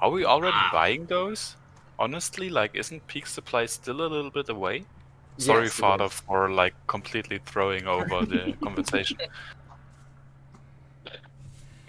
are 0.00 0.10
we 0.10 0.24
already 0.24 0.56
Ah. 0.58 0.70
buying 0.72 1.06
those? 1.06 1.54
Honestly, 1.98 2.50
like, 2.50 2.74
isn't 2.74 3.06
peak 3.06 3.26
supply 3.28 3.66
still 3.66 4.00
a 4.02 4.08
little 4.08 4.30
bit 4.30 4.48
away? 4.48 4.84
Sorry, 5.38 5.64
Yes, 5.66 5.74
father, 5.74 6.08
for 6.08 6.50
like 6.50 6.74
completely 6.88 7.38
throwing 7.46 7.86
over 7.86 8.26
the 8.26 8.56
conversation. 8.62 9.18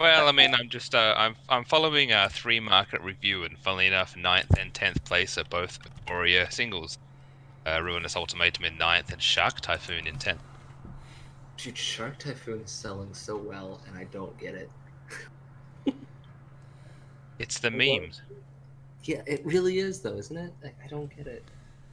Well, 0.04 0.28
I 0.28 0.32
mean, 0.32 0.54
I'm 0.54 0.68
just 0.68 0.94
uh, 0.94 1.14
I'm 1.16 1.34
I'm 1.48 1.64
following 1.64 2.12
a 2.12 2.28
three 2.28 2.60
market 2.60 3.00
review, 3.00 3.42
and 3.44 3.56
funnily 3.58 3.86
enough, 3.86 4.14
ninth 4.18 4.54
and 4.58 4.72
tenth 4.74 5.02
place 5.06 5.38
are 5.38 5.44
both 5.44 5.78
Warrior 6.06 6.46
singles. 6.50 6.98
Uh, 7.66 7.80
Ruinous 7.82 8.14
Ultimatum 8.14 8.66
in 8.66 8.76
ninth, 8.76 9.10
and 9.10 9.22
Shark 9.22 9.62
Typhoon 9.62 10.06
in 10.06 10.18
tenth. 10.18 10.42
Dude, 11.56 11.78
Shark 11.78 12.18
Typhoon 12.18 12.60
is 12.60 12.70
selling 12.70 13.14
so 13.14 13.34
well, 13.34 13.80
and 13.88 13.96
I 13.96 14.04
don't 14.04 14.36
get 14.38 14.54
it. 14.54 14.70
It's 17.38 17.58
the 17.58 17.70
memes. 17.70 18.20
Yeah, 19.02 19.22
it 19.26 19.44
really 19.44 19.78
is, 19.78 20.00
though, 20.00 20.16
isn't 20.16 20.36
it? 20.36 20.52
I, 20.62 20.68
I 20.84 20.86
don't 20.88 21.14
get 21.16 21.26
it. 21.26 21.42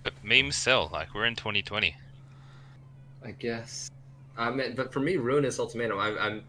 But 0.03 0.13
memes 0.21 0.55
sell. 0.55 0.89
Like 0.91 1.15
we're 1.15 1.25
in 1.25 1.35
2020. 1.35 1.95
I 3.25 3.31
guess. 3.31 3.89
I 4.37 4.51
mean, 4.51 4.75
but 4.75 4.93
for 4.93 4.99
me, 4.99 5.15
Ruinous 5.15 5.59
Ultimatum, 5.59 5.97
I, 5.97 6.09
I'm. 6.19 6.43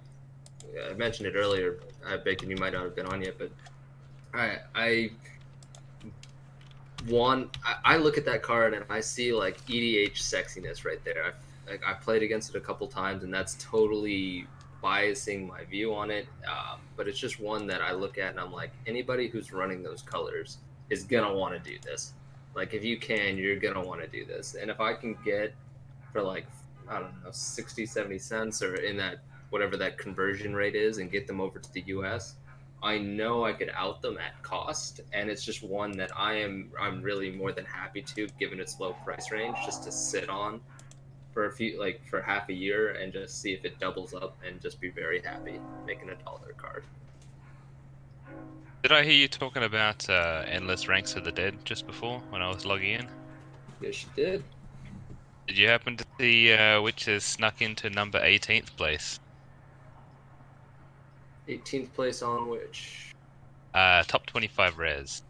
I 0.91 0.95
mentioned 0.95 1.27
it 1.27 1.35
earlier. 1.37 1.81
I 2.07 2.17
Bacon, 2.17 2.51
you 2.51 2.57
might 2.57 2.73
not 2.73 2.85
have 2.85 2.97
been 2.97 3.07
on 3.07 3.23
yet, 3.23 3.35
but 3.39 3.51
I 4.35 4.59
I 4.75 5.11
want. 7.09 7.57
I, 7.65 7.95
I 7.95 7.97
look 7.97 8.19
at 8.19 8.25
that 8.27 8.43
card 8.43 8.75
and 8.75 8.85
I 8.89 9.01
see 9.01 9.33
like 9.33 9.65
EDH 9.67 10.15
sexiness 10.15 10.85
right 10.85 11.03
there. 11.05 11.25
I 11.25 11.71
like 11.71 11.83
I 11.87 11.95
played 11.95 12.23
against 12.23 12.51
it 12.51 12.57
a 12.57 12.61
couple 12.61 12.87
times, 12.87 13.25
and 13.25 13.33
that's 13.33 13.57
totally 13.61 14.47
biasing 14.83 15.47
my 15.47 15.65
view 15.65 15.95
on 15.95 16.11
it. 16.11 16.27
Um, 16.49 16.81
but 16.97 17.07
it's 17.09 17.19
just 17.19 17.41
one 17.41 17.67
that 17.69 17.81
I 17.81 17.93
look 17.93 18.19
at 18.19 18.31
and 18.31 18.41
I'm 18.41 18.53
like, 18.53 18.73
anybody 18.87 19.29
who's 19.29 19.53
running 19.53 19.83
those 19.83 20.03
colors 20.03 20.59
is 20.91 21.05
gonna 21.05 21.33
want 21.33 21.55
to 21.55 21.71
do 21.71 21.79
this. 21.85 22.15
Like 22.55 22.75
if 22.75 22.85
you 22.85 22.99
can, 22.99 23.39
you're 23.39 23.57
gonna 23.57 23.83
want 23.83 24.01
to 24.01 24.07
do 24.09 24.25
this. 24.25 24.57
And 24.61 24.71
if 24.71 24.81
I 24.81 24.95
can 24.95 25.17
get 25.25 25.55
for 26.13 26.23
like 26.23 26.47
I 26.89 26.99
don't 26.99 27.25
know 27.25 27.31
60 27.31 27.87
70 27.87 28.19
cents 28.19 28.63
or 28.63 28.75
in 28.75 28.97
that 28.99 29.21
whatever 29.53 29.77
that 29.77 29.99
conversion 29.99 30.55
rate 30.57 30.75
is 30.75 30.99
and 30.99 31.11
get 31.11 31.27
them 31.27 31.41
over 31.41 31.59
to 31.59 31.73
the 31.73 31.83
US 31.89 32.37
I 32.83 32.99
know 32.99 33.45
I 33.45 33.53
could 33.53 33.71
out 33.75 34.03
them 34.03 34.19
at 34.19 34.43
cost 34.43 35.01
and 35.13 35.31
it's 35.31 35.45
just 35.45 35.63
one 35.63 35.93
that 35.99 36.11
I 36.17 36.35
am 36.35 36.73
I'm 36.81 37.03
really 37.03 37.31
more 37.31 37.53
than 37.53 37.65
happy 37.67 38.03
to 38.03 38.29
given 38.41 38.61
its 38.61 38.81
low 38.81 38.95
price 38.95 39.31
range 39.31 39.63
just 39.65 39.85
to 39.85 39.93
sit 39.93 40.29
on 40.29 40.61
for 41.33 41.47
a 41.47 41.53
few 41.53 41.79
like 41.81 42.03
for 42.05 42.23
half 42.23 42.49
a 42.49 42.55
year 42.55 42.93
and 42.93 43.13
just 43.13 43.41
see 43.41 43.53
if 43.53 43.65
it 43.65 43.79
doubles 43.81 44.15
up 44.15 44.37
and 44.47 44.61
just 44.61 44.81
be 44.81 44.91
very 44.91 45.21
happy 45.23 45.63
making 45.87 46.11
a 46.11 46.17
dollar 46.17 46.55
card 46.57 46.87
Did 48.85 48.93
I 48.93 49.03
hear 49.05 49.13
you 49.15 49.29
talking 49.29 49.65
about 49.65 50.09
uh, 50.09 50.45
endless 50.47 50.87
ranks 50.89 51.17
of 51.17 51.25
the 51.25 51.33
dead 51.33 51.65
just 51.65 51.87
before 51.87 52.25
when 52.31 52.43
I 52.43 52.49
was 52.51 52.65
logging 52.65 52.93
in? 52.93 53.11
yes 53.81 54.05
you 54.05 54.11
did 54.15 54.45
Did 55.47 55.57
you 55.59 55.69
happen 55.69 55.97
to 55.99 56.05
see 56.21 56.53
uh, 56.53 56.83
which 56.83 57.05
has 57.05 57.25
snuck 57.25 57.63
into 57.63 57.91
number 57.91 58.19
18th 58.19 58.75
place? 58.77 59.21
18th 61.49 61.93
place 61.93 62.23
on 62.23 62.49
which 62.49 63.15
Uh, 63.75 64.03
top 64.05 64.27
25 64.27 64.79
res. 64.79 65.23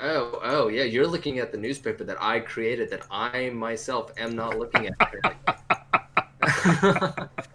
Oh, 0.00 0.40
oh, 0.42 0.68
yeah. 0.68 0.84
You're 0.84 1.06
looking 1.06 1.38
at 1.38 1.52
the 1.52 1.58
newspaper 1.58 2.04
that 2.04 2.22
I 2.22 2.40
created 2.40 2.90
that 2.90 3.06
I 3.10 3.50
myself 3.50 4.12
am 4.18 4.36
not 4.36 4.58
looking 4.58 4.88
at. 4.88 4.96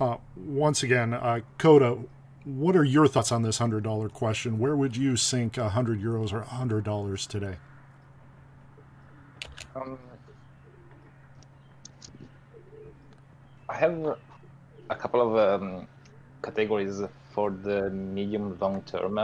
Uh, 0.00 0.16
once 0.34 0.82
again, 0.82 1.14
uh, 1.14 1.38
Coda, 1.58 1.96
what 2.44 2.74
are 2.74 2.82
your 2.82 3.06
thoughts 3.06 3.30
on 3.30 3.42
this 3.42 3.58
hundred 3.58 3.84
dollar 3.84 4.08
question? 4.08 4.58
Where 4.58 4.74
would 4.74 4.96
you 4.96 5.16
sink 5.16 5.56
a 5.56 5.68
hundred 5.68 6.02
euros 6.02 6.32
or 6.32 6.40
a 6.40 6.46
hundred 6.46 6.82
dollars 6.82 7.24
today? 7.24 7.54
Um, 9.76 9.96
I 13.68 13.76
have 13.76 14.16
a 14.90 14.96
couple 14.96 15.20
of 15.20 15.62
um, 15.62 15.88
categories 16.42 17.02
for 17.34 17.50
the 17.50 17.90
medium 17.90 18.58
long 18.58 18.82
term, 18.82 19.18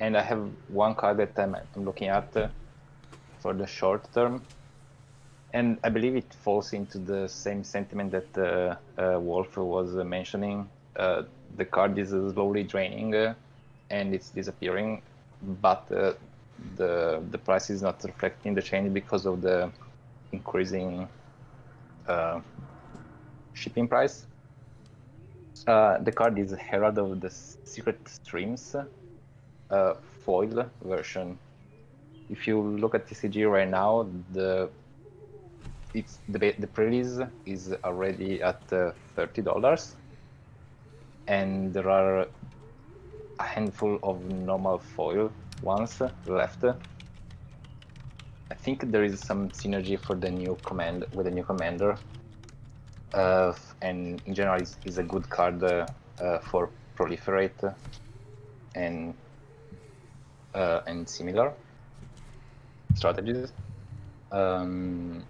and 0.00 0.16
I 0.16 0.22
have 0.22 0.50
one 0.68 0.94
card 0.94 1.18
that 1.18 1.38
I'm, 1.38 1.54
I'm 1.56 1.84
looking 1.84 2.08
at 2.08 2.32
for 3.40 3.54
the 3.54 3.66
short 3.66 4.12
term. 4.12 4.46
And 5.54 5.78
I 5.82 5.88
believe 5.88 6.14
it 6.16 6.34
falls 6.34 6.72
into 6.72 6.98
the 6.98 7.28
same 7.28 7.64
sentiment 7.64 8.12
that 8.12 8.38
uh, 8.38 8.76
uh, 9.00 9.20
Wolf 9.20 9.56
was 9.56 9.94
mentioning. 9.94 10.70
Uh, 10.96 11.24
the 11.56 11.64
card 11.64 11.98
is 11.98 12.10
slowly 12.10 12.64
draining 12.64 13.14
uh, 13.14 13.34
and 13.90 14.14
it's 14.14 14.30
disappearing, 14.30 15.02
but 15.42 15.90
uh, 15.92 16.14
the 16.76 17.24
the 17.30 17.38
price 17.38 17.70
is 17.70 17.82
not 17.82 18.02
reflecting 18.04 18.54
the 18.54 18.62
change 18.62 18.92
because 18.92 19.26
of 19.26 19.40
the 19.40 19.72
increasing 20.32 21.08
uh, 22.06 22.40
shipping 23.54 23.88
price. 23.88 24.27
Uh, 25.66 25.98
the 25.98 26.12
card 26.12 26.38
is 26.38 26.52
Herald 26.52 26.98
of 26.98 27.20
the 27.20 27.30
Secret 27.30 27.98
Streams 28.08 28.76
uh, 29.70 29.94
foil 30.24 30.66
version. 30.82 31.38
If 32.30 32.46
you 32.46 32.60
look 32.60 32.94
at 32.94 33.06
TCG 33.06 33.50
right 33.50 33.68
now, 33.68 34.06
the 34.32 34.70
it's 35.94 36.18
the 36.28 36.38
the 36.58 36.66
pre-release 36.66 37.18
is 37.46 37.74
already 37.84 38.42
at 38.42 38.60
uh, 38.72 38.92
thirty 39.16 39.42
dollars, 39.42 39.96
and 41.26 41.72
there 41.72 41.88
are 41.88 42.26
a 43.40 43.44
handful 43.44 43.98
of 44.02 44.24
normal 44.24 44.78
foil 44.78 45.30
ones 45.62 46.00
left. 46.26 46.64
I 48.50 48.54
think 48.54 48.90
there 48.90 49.04
is 49.04 49.20
some 49.20 49.50
synergy 49.50 49.98
for 49.98 50.14
the 50.14 50.30
new 50.30 50.56
command 50.64 51.04
with 51.14 51.26
the 51.26 51.30
new 51.30 51.44
commander, 51.44 51.96
uh, 53.14 53.52
and 53.82 54.22
in 54.26 54.34
general, 54.34 54.60
is, 54.60 54.76
it's 54.84 54.98
a 54.98 55.02
good 55.02 55.28
card 55.28 55.62
uh, 55.62 55.86
uh, 56.20 56.38
for 56.40 56.70
proliferate 56.96 57.74
and 58.74 59.14
uh, 60.54 60.80
and 60.86 61.08
similar 61.08 61.52
strategies. 62.94 63.52
Um, 64.32 65.22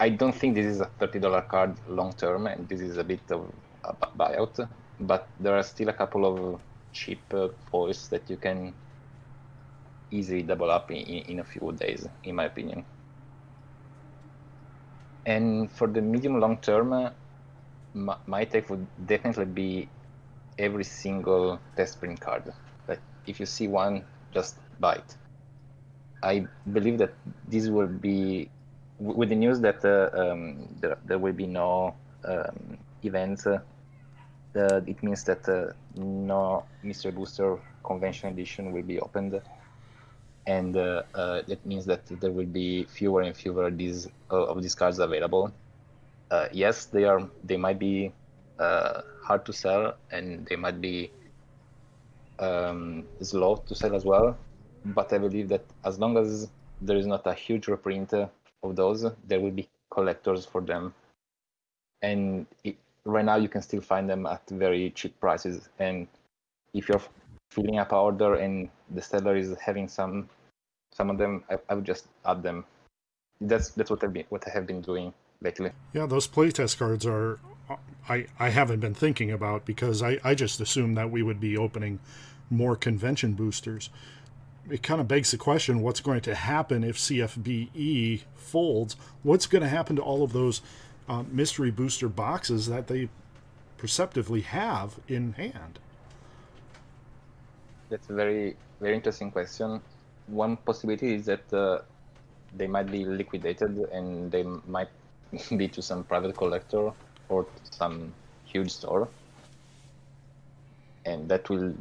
I 0.00 0.10
don't 0.10 0.34
think 0.34 0.54
this 0.54 0.66
is 0.66 0.80
a 0.80 0.86
thirty 0.98 1.18
dollar 1.18 1.42
card 1.42 1.74
long 1.88 2.12
term, 2.12 2.46
and 2.46 2.68
this 2.68 2.80
is 2.80 2.98
a 2.98 3.04
bit 3.04 3.20
of 3.30 3.52
a 3.84 3.94
buyout. 4.18 4.68
But 5.00 5.28
there 5.40 5.56
are 5.56 5.62
still 5.62 5.88
a 5.88 5.92
couple 5.92 6.26
of 6.26 6.60
cheap 6.92 7.20
uh, 7.32 7.48
that 7.72 8.22
you 8.28 8.36
can 8.36 8.74
easily 10.10 10.42
double 10.42 10.70
up 10.70 10.90
in, 10.90 10.96
in 10.96 11.38
a 11.40 11.44
few 11.44 11.72
days, 11.72 12.08
in 12.24 12.34
my 12.34 12.44
opinion. 12.44 12.84
And 15.28 15.70
for 15.70 15.86
the 15.86 16.00
medium 16.00 16.40
long 16.40 16.56
term, 16.56 16.94
uh, 16.94 17.10
my, 17.92 18.16
my 18.26 18.44
take 18.44 18.70
would 18.70 18.86
definitely 19.06 19.44
be 19.44 19.88
every 20.58 20.84
single 20.84 21.60
test 21.76 22.00
print 22.00 22.18
card. 22.18 22.50
Like 22.88 23.00
if 23.26 23.38
you 23.38 23.44
see 23.44 23.68
one, 23.68 24.04
just 24.32 24.56
buy 24.80 24.94
it. 24.94 25.16
I 26.22 26.46
believe 26.72 26.96
that 26.98 27.12
this 27.46 27.68
will 27.68 27.86
be 27.86 28.48
with 28.98 29.28
the 29.28 29.36
news 29.36 29.60
that 29.60 29.84
uh, 29.84 30.08
um, 30.18 30.66
there, 30.80 30.96
there, 31.04 31.18
will 31.18 31.34
be 31.34 31.46
no 31.46 31.94
um, 32.24 32.78
events. 33.04 33.46
Uh, 33.46 33.60
it 34.54 35.02
means 35.02 35.24
that 35.24 35.46
uh, 35.46 35.72
no 35.94 36.64
Mystery 36.82 37.12
Booster 37.12 37.58
Convention 37.84 38.30
Edition 38.30 38.72
will 38.72 38.82
be 38.82 38.98
opened, 38.98 39.40
and 40.48 40.76
uh, 40.76 41.02
uh, 41.14 41.42
that 41.46 41.64
means 41.64 41.84
that 41.86 42.02
there 42.20 42.32
will 42.32 42.52
be 42.58 42.84
fewer 42.84 43.22
and 43.22 43.36
fewer 43.36 43.66
of 43.68 43.78
these 43.78 44.08
uh, 44.32 44.46
of 44.52 44.62
these 44.62 44.74
cards 44.74 44.98
available. 44.98 45.52
yes, 46.52 46.86
they 46.86 47.04
are. 47.04 47.22
They 47.44 47.56
might 47.56 47.78
be 47.78 48.12
hard 49.28 49.44
to 49.46 49.52
sell, 49.52 49.94
and 50.10 50.46
they 50.46 50.56
might 50.56 50.80
be 50.80 51.10
um, 52.38 53.04
slow 53.22 53.56
to 53.68 53.74
sell 53.74 53.94
as 53.94 54.04
well 54.04 54.36
but 54.84 55.12
I 55.12 55.18
believe 55.18 55.48
that 55.48 55.64
as 55.84 55.98
long 55.98 56.16
as 56.16 56.48
there 56.80 56.96
is 56.96 57.06
not 57.06 57.26
a 57.26 57.34
huge 57.34 57.68
reprint 57.68 58.12
of 58.12 58.76
those, 58.76 59.04
there 59.26 59.40
will 59.40 59.50
be 59.50 59.68
collectors 59.90 60.46
for 60.46 60.60
them. 60.60 60.94
And 62.02 62.46
it, 62.64 62.76
right 63.04 63.24
now, 63.24 63.36
you 63.36 63.48
can 63.48 63.62
still 63.62 63.80
find 63.80 64.08
them 64.08 64.26
at 64.26 64.48
very 64.48 64.90
cheap 64.90 65.18
prices. 65.20 65.68
And 65.78 66.06
if 66.74 66.88
you're 66.88 67.02
filling 67.50 67.78
up 67.78 67.92
an 67.92 67.98
order 67.98 68.34
and 68.34 68.68
the 68.90 69.02
seller 69.02 69.36
is 69.36 69.56
having 69.58 69.88
some 69.88 70.28
some 70.92 71.10
of 71.10 71.18
them, 71.18 71.44
I, 71.50 71.58
I 71.68 71.74
would 71.74 71.84
just 71.84 72.06
add 72.24 72.42
them. 72.42 72.64
That's 73.40 73.70
that's 73.70 73.90
what 73.90 74.02
I've 74.02 74.12
been 74.12 74.24
what 74.30 74.46
I 74.48 74.50
have 74.50 74.66
been 74.66 74.80
doing 74.80 75.14
lately. 75.40 75.70
Yeah, 75.92 76.06
those 76.06 76.26
playtest 76.26 76.78
cards 76.78 77.06
are 77.06 77.38
I 78.08 78.26
I 78.38 78.48
haven't 78.48 78.80
been 78.80 78.94
thinking 78.94 79.30
about 79.30 79.64
because 79.64 80.02
I 80.02 80.18
I 80.24 80.34
just 80.34 80.60
assumed 80.60 80.96
that 80.96 81.10
we 81.10 81.22
would 81.22 81.40
be 81.40 81.56
opening 81.56 82.00
more 82.50 82.74
convention 82.74 83.34
boosters 83.34 83.90
it 84.70 84.82
kind 84.82 85.00
of 85.00 85.08
begs 85.08 85.30
the 85.30 85.38
question 85.38 85.80
what's 85.80 86.00
going 86.00 86.20
to 86.22 86.34
happen 86.34 86.84
if 86.84 86.96
CFBE 86.96 88.22
folds? 88.34 88.96
What's 89.22 89.46
going 89.46 89.62
to 89.62 89.68
happen 89.68 89.96
to 89.96 90.02
all 90.02 90.22
of 90.22 90.32
those 90.32 90.60
uh, 91.08 91.24
mystery 91.30 91.70
booster 91.70 92.08
boxes 92.08 92.66
that 92.68 92.86
they 92.86 93.08
perceptively 93.76 94.42
have 94.42 94.98
in 95.08 95.32
hand? 95.34 95.78
That's 97.88 98.08
a 98.10 98.14
very, 98.14 98.56
very 98.80 98.94
interesting 98.94 99.30
question. 99.30 99.80
One 100.28 100.56
possibility 100.56 101.14
is 101.14 101.26
that 101.26 101.52
uh, 101.52 101.80
they 102.56 102.66
might 102.66 102.90
be 102.90 103.04
liquidated 103.04 103.78
and 103.92 104.30
they 104.30 104.42
might 104.42 104.88
be 105.56 105.68
to 105.68 105.82
some 105.82 106.04
private 106.04 106.36
collector 106.36 106.92
or 107.28 107.46
some 107.70 108.12
huge 108.44 108.70
store. 108.70 109.08
And 111.04 111.28
that 111.28 111.48
will 111.48 111.74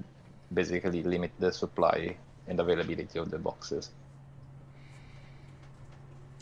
basically 0.53 1.03
limit 1.03 1.31
the 1.39 1.51
supply 1.51 2.15
and 2.47 2.59
availability 2.59 3.19
of 3.19 3.29
the 3.29 3.37
boxes. 3.37 3.89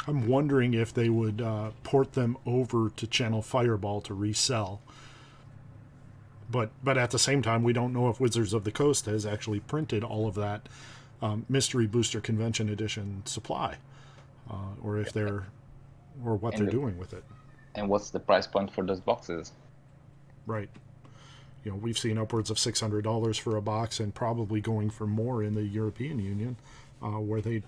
I'm 0.07 0.27
wondering 0.27 0.73
if 0.75 0.93
they 0.93 1.09
would 1.09 1.41
uh, 1.41 1.71
port 1.83 2.13
them 2.13 2.37
over 2.45 2.89
to 2.95 3.07
Channel 3.07 3.41
Fireball 3.41 4.01
to 4.01 4.13
resell. 4.13 4.81
But 6.49 6.69
but 6.83 6.95
at 6.95 7.09
the 7.09 7.17
same 7.17 7.41
time, 7.41 7.63
we 7.63 7.73
don't 7.73 7.91
know 7.91 8.09
if 8.09 8.19
Wizards 8.19 8.53
of 8.53 8.65
the 8.65 8.71
Coast 8.71 9.07
has 9.07 9.25
actually 9.25 9.61
printed 9.61 10.03
all 10.03 10.27
of 10.27 10.35
that 10.35 10.69
um, 11.21 11.45
Mystery 11.49 11.87
Booster 11.87 12.21
Convention 12.21 12.69
Edition 12.69 13.21
supply, 13.25 13.77
uh, 14.49 14.55
or 14.83 14.99
if 14.99 15.13
they're 15.13 15.45
or 16.23 16.35
what 16.35 16.53
and 16.53 16.61
they're 16.61 16.65
the, 16.67 16.71
doing 16.71 16.97
with 16.97 17.13
it. 17.13 17.23
And 17.75 17.89
what's 17.89 18.09
the 18.09 18.19
price 18.19 18.47
point 18.47 18.73
for 18.73 18.83
those 18.83 18.99
boxes? 18.99 19.51
Right 20.45 20.69
you 21.65 21.71
know 21.71 21.77
we've 21.77 21.97
seen 21.97 22.17
upwards 22.17 22.49
of 22.49 22.59
six 22.59 22.79
hundred 22.79 23.03
dollars 23.03 23.37
for 23.37 23.57
a 23.57 23.61
box, 23.61 23.99
and 23.99 24.13
probably 24.13 24.61
going 24.61 24.89
for 24.89 25.07
more 25.07 25.43
in 25.43 25.55
the 25.55 25.63
European 25.63 26.19
Union, 26.19 26.55
uh, 27.01 27.19
where 27.19 27.41
they 27.41 27.63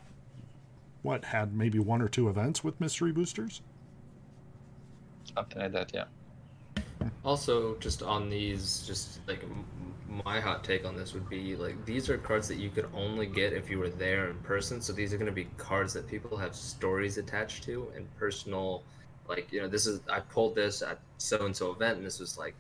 what 1.02 1.26
had 1.26 1.54
maybe 1.54 1.80
one 1.80 2.02
or 2.02 2.08
two 2.08 2.30
events 2.30 2.64
with 2.64 2.80
mystery 2.80 3.12
boosters. 3.12 3.62
Something 5.36 5.62
like 5.64 5.72
that, 5.74 5.92
yeah. 5.94 6.06
Also, 7.24 7.76
just 7.80 8.04
on 8.04 8.30
these, 8.30 8.84
just 8.88 9.20
like 9.28 9.44
my 10.24 10.40
hot 10.40 10.64
take 10.64 10.86
on 10.86 10.96
this 10.96 11.14
would 11.14 11.30
be 11.30 11.56
like 11.56 11.86
these 11.86 12.10
are 12.10 12.18
cards 12.18 12.48
that 12.48 12.58
you 12.58 12.70
could 12.70 12.88
only 12.94 13.26
get 13.26 13.54
if 13.54 13.70
you 13.70 13.80
were 13.80 13.90
there 13.90 14.30
in 14.30 14.38
person. 14.40 14.82
So 14.82 14.94
these 14.94 15.14
are 15.14 15.18
going 15.18 15.28
to 15.28 15.34
be 15.34 15.48
cards 15.58 15.94
that 15.94 16.08
people 16.08 16.38
have 16.38 16.56
stories 16.56 17.18
attached 17.18 17.64
to 17.66 17.92
and 17.96 18.08
personal, 18.18 18.84
like 19.28 19.52
you 19.52 19.62
know, 19.62 19.68
this 19.68 19.86
is 19.86 20.00
I 20.10 20.22
pulled 20.22 20.56
this 20.56 20.82
at 20.82 21.00
so 21.18 21.46
and 21.46 21.56
so 21.56 21.72
event, 21.72 21.98
and 21.98 22.06
this 22.06 22.20
was 22.20 22.38
like 22.38 22.56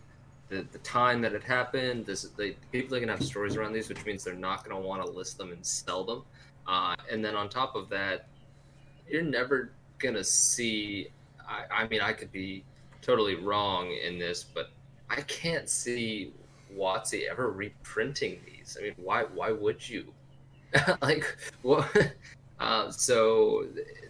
the, 0.49 0.65
the 0.71 0.79
time 0.79 1.21
that 1.21 1.33
it 1.33 1.43
happened. 1.43 2.05
This 2.05 2.23
they, 2.37 2.51
people 2.71 2.95
are 2.95 2.99
gonna 2.99 3.13
have 3.13 3.23
stories 3.23 3.55
around 3.55 3.73
these, 3.73 3.89
which 3.89 4.05
means 4.05 4.23
they're 4.23 4.33
not 4.33 4.67
gonna 4.67 4.79
want 4.79 5.03
to 5.03 5.09
list 5.09 5.37
them 5.37 5.51
and 5.51 5.65
sell 5.65 6.03
them. 6.03 6.23
Uh, 6.67 6.95
and 7.09 7.23
then 7.23 7.35
on 7.35 7.49
top 7.49 7.75
of 7.75 7.89
that, 7.89 8.27
you're 9.07 9.23
never 9.23 9.71
gonna 9.99 10.23
see. 10.23 11.07
I, 11.47 11.83
I 11.83 11.87
mean, 11.87 12.01
I 12.01 12.11
could 12.11 12.31
be 12.31 12.63
totally 13.07 13.35
wrong 13.35 13.91
in 13.91 14.19
this, 14.19 14.43
but 14.43 14.69
I 15.09 15.21
can't 15.21 15.69
see 15.69 16.33
WotC 16.75 17.27
ever 17.29 17.49
reprinting 17.51 18.39
these. 18.45 18.77
I 18.77 18.83
mean, 18.83 18.93
why? 18.97 19.23
Why 19.23 19.51
would 19.51 19.87
you? 19.87 20.13
like, 21.01 21.37
what? 21.61 21.89
Uh, 22.59 22.89
so 22.89 23.67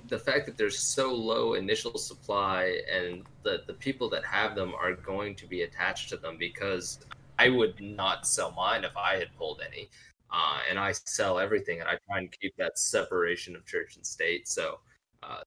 the 0.08 0.18
fact 0.18 0.46
that 0.46 0.58
there's 0.58 0.80
so 0.80 1.14
low 1.14 1.56
initial 1.56 1.98
supply 1.98 2.80
and 2.90 3.24
the, 3.44 3.62
the 3.68 3.74
people 3.74 4.10
that 4.10 4.24
have 4.24 4.56
them 4.56 4.74
are 4.74 4.94
going 4.94 5.36
to 5.36 5.46
be 5.46 5.64
attached 5.64 6.08
to 6.08 6.16
them 6.16 6.38
because 6.40 7.00
I 7.38 7.50
would 7.50 7.78
not 7.82 8.26
sell 8.26 8.52
mine 8.52 8.86
if 8.86 8.96
I 8.96 9.18
had 9.18 9.36
pulled 9.38 9.60
any. 9.70 9.90
Uh, 10.32 10.60
and 10.70 10.80
I 10.80 10.94
sell 10.94 11.40
everything 11.40 11.82
and 11.82 11.90
I 11.90 11.98
try 12.08 12.20
and 12.20 12.32
keep 12.40 12.56
that 12.56 12.80
separation 12.80 13.54
of 13.54 13.66
church 13.66 13.98
and 13.98 14.06
state. 14.06 14.48
So 14.48 14.80
uh, 15.24 15.42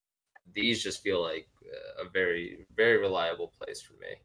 these 0.55 0.83
just 0.83 1.03
feel 1.03 1.23
like 1.23 1.49
a 2.01 2.09
very, 2.09 2.67
very 2.77 2.99
reliable 2.99 3.53
place 3.59 3.81
for 3.81 3.95
me. 3.95 4.17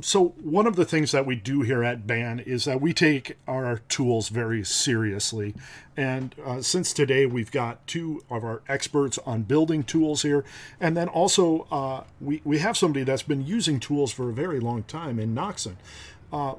So, 0.00 0.28
one 0.42 0.66
of 0.66 0.76
the 0.76 0.86
things 0.86 1.12
that 1.12 1.26
we 1.26 1.36
do 1.36 1.60
here 1.60 1.84
at 1.84 2.06
BAN 2.06 2.40
is 2.40 2.64
that 2.64 2.80
we 2.80 2.94
take 2.94 3.36
our 3.46 3.80
tools 3.90 4.30
very 4.30 4.64
seriously. 4.64 5.54
And 5.98 6.34
uh, 6.42 6.62
since 6.62 6.94
today 6.94 7.26
we've 7.26 7.50
got 7.50 7.86
two 7.86 8.24
of 8.30 8.42
our 8.42 8.62
experts 8.68 9.18
on 9.26 9.42
building 9.42 9.82
tools 9.84 10.22
here, 10.22 10.46
and 10.80 10.96
then 10.96 11.08
also 11.08 11.66
uh, 11.70 12.04
we, 12.22 12.40
we 12.42 12.58
have 12.58 12.78
somebody 12.78 13.04
that's 13.04 13.22
been 13.22 13.46
using 13.46 13.78
tools 13.78 14.12
for 14.12 14.30
a 14.30 14.32
very 14.32 14.60
long 14.60 14.84
time 14.84 15.18
in 15.18 15.34
Noxon. 15.34 15.76
Uh, 16.32 16.54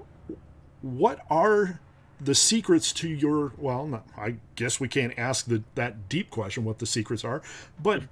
what 0.83 1.25
are 1.27 1.79
the 2.21 2.35
secrets 2.35 2.93
to 2.93 3.09
your, 3.09 3.53
well, 3.57 4.03
I 4.15 4.35
guess 4.55 4.79
we 4.79 4.87
can't 4.87 5.17
ask 5.17 5.47
the, 5.47 5.63
that 5.73 6.07
deep 6.07 6.29
question 6.29 6.65
what 6.65 6.77
the 6.77 6.85
secrets 6.85 7.23
are, 7.23 7.41
but 7.81 8.03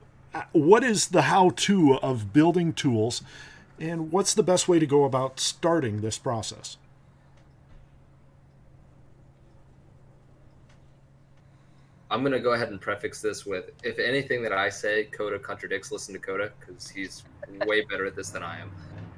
what 0.52 0.84
is 0.84 1.10
the 1.10 1.24
how 1.24 1.52
to 1.52 1.96
of 1.96 2.34
building 2.34 2.74
tools? 2.74 3.22
And 3.80 4.12
what's 4.12 4.34
the 4.34 4.44
best 4.44 4.68
way 4.68 4.80
to 4.80 4.86
go 4.86 5.04
about 5.04 5.40
starting 5.40 6.02
this 6.02 6.18
process? 6.18 6.78
I'm 12.12 12.22
going 12.22 12.34
to 12.34 12.40
go 12.40 12.54
ahead 12.54 12.70
and 12.70 12.80
prefix 12.80 13.22
this 13.22 13.46
with 13.46 13.72
if 13.84 13.98
anything 13.98 14.44
that 14.44 14.52
I 14.52 14.68
say, 14.70 15.06
Coda 15.06 15.40
contradicts, 15.40 15.92
listen 15.92 16.14
to 16.14 16.20
Coda 16.20 16.52
because 16.60 16.90
he's 16.90 17.24
way 17.66 17.82
better 17.86 18.06
at 18.06 18.16
this 18.16 18.30
than 18.30 18.44
I 18.44 18.60
am. 18.60 18.72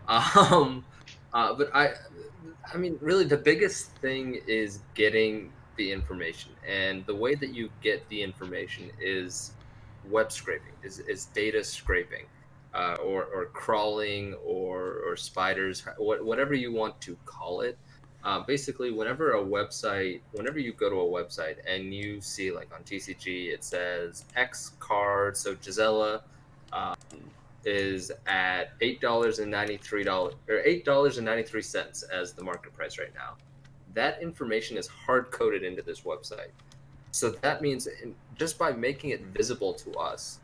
Um, 0.08 0.86
uh, 1.34 1.54
but 1.54 1.74
I, 1.74 1.94
I 2.72 2.78
mean, 2.78 2.98
really, 3.02 3.24
the 3.24 3.38
biggest 3.38 3.90
thing 3.98 4.42
is 4.48 4.80
getting 4.94 5.52
the 5.76 5.92
information. 5.92 6.52
And 6.68 7.06
the 7.06 7.16
way 7.16 7.36
that 7.36 7.54
you 7.54 7.70
get 7.82 8.08
the 8.10 8.22
information 8.22 8.92
is 9.02 9.54
web 10.10 10.32
scraping, 10.32 10.74
is, 10.84 11.00
is 11.00 11.26
data 11.26 11.64
scraping, 11.64 12.26
uh, 12.74 12.98
or, 13.04 13.26
or 13.26 13.46
crawling, 13.46 14.34
or, 14.46 15.02
or 15.06 15.16
spiders, 15.16 15.84
what, 15.98 16.24
whatever 16.24 16.54
you 16.54 16.72
want 16.72 17.00
to 17.02 17.18
call 17.26 17.62
it. 17.62 17.78
Uh, 18.24 18.40
basically, 18.40 18.92
whenever 18.92 19.34
a 19.34 19.44
website, 19.44 20.22
whenever 20.32 20.58
you 20.58 20.72
go 20.72 20.90
to 20.90 20.96
a 20.96 21.24
website 21.24 21.58
and 21.68 21.94
you 21.94 22.22
see, 22.22 22.52
like 22.52 22.74
on 22.74 22.82
TCG, 22.84 23.54
it 23.54 23.66
says 23.66 24.24
X 24.38 24.72
card, 24.80 25.36
so 25.36 25.56
Gisela 25.56 26.24
um, 26.72 26.96
is 27.66 28.12
at 28.26 28.72
eight 28.80 29.02
dollars 29.02 29.40
and 29.40 29.52
ninety 29.52 29.76
three 29.76 30.04
dollars 30.04 30.36
or 30.48 30.60
eight 30.60 30.86
dollars 30.86 31.18
and 31.18 31.26
ninety 31.26 31.44
three 31.44 31.62
cents 31.62 32.04
as 32.04 32.32
the 32.32 32.44
market 32.44 32.74
price 32.74 32.98
right 32.98 33.14
now. 33.14 33.36
That 33.94 34.22
information 34.22 34.78
is 34.78 34.88
hard 34.88 35.30
coded 35.32 35.64
into 35.64 35.82
this 35.82 36.02
website. 36.02 36.52
So 37.12 37.30
that 37.30 37.62
means 37.62 37.88
just 38.38 38.58
by 38.58 38.72
making 38.72 39.12
it 39.12 39.22
visible 39.28 39.74
to 39.74 39.94
us, 39.94 40.40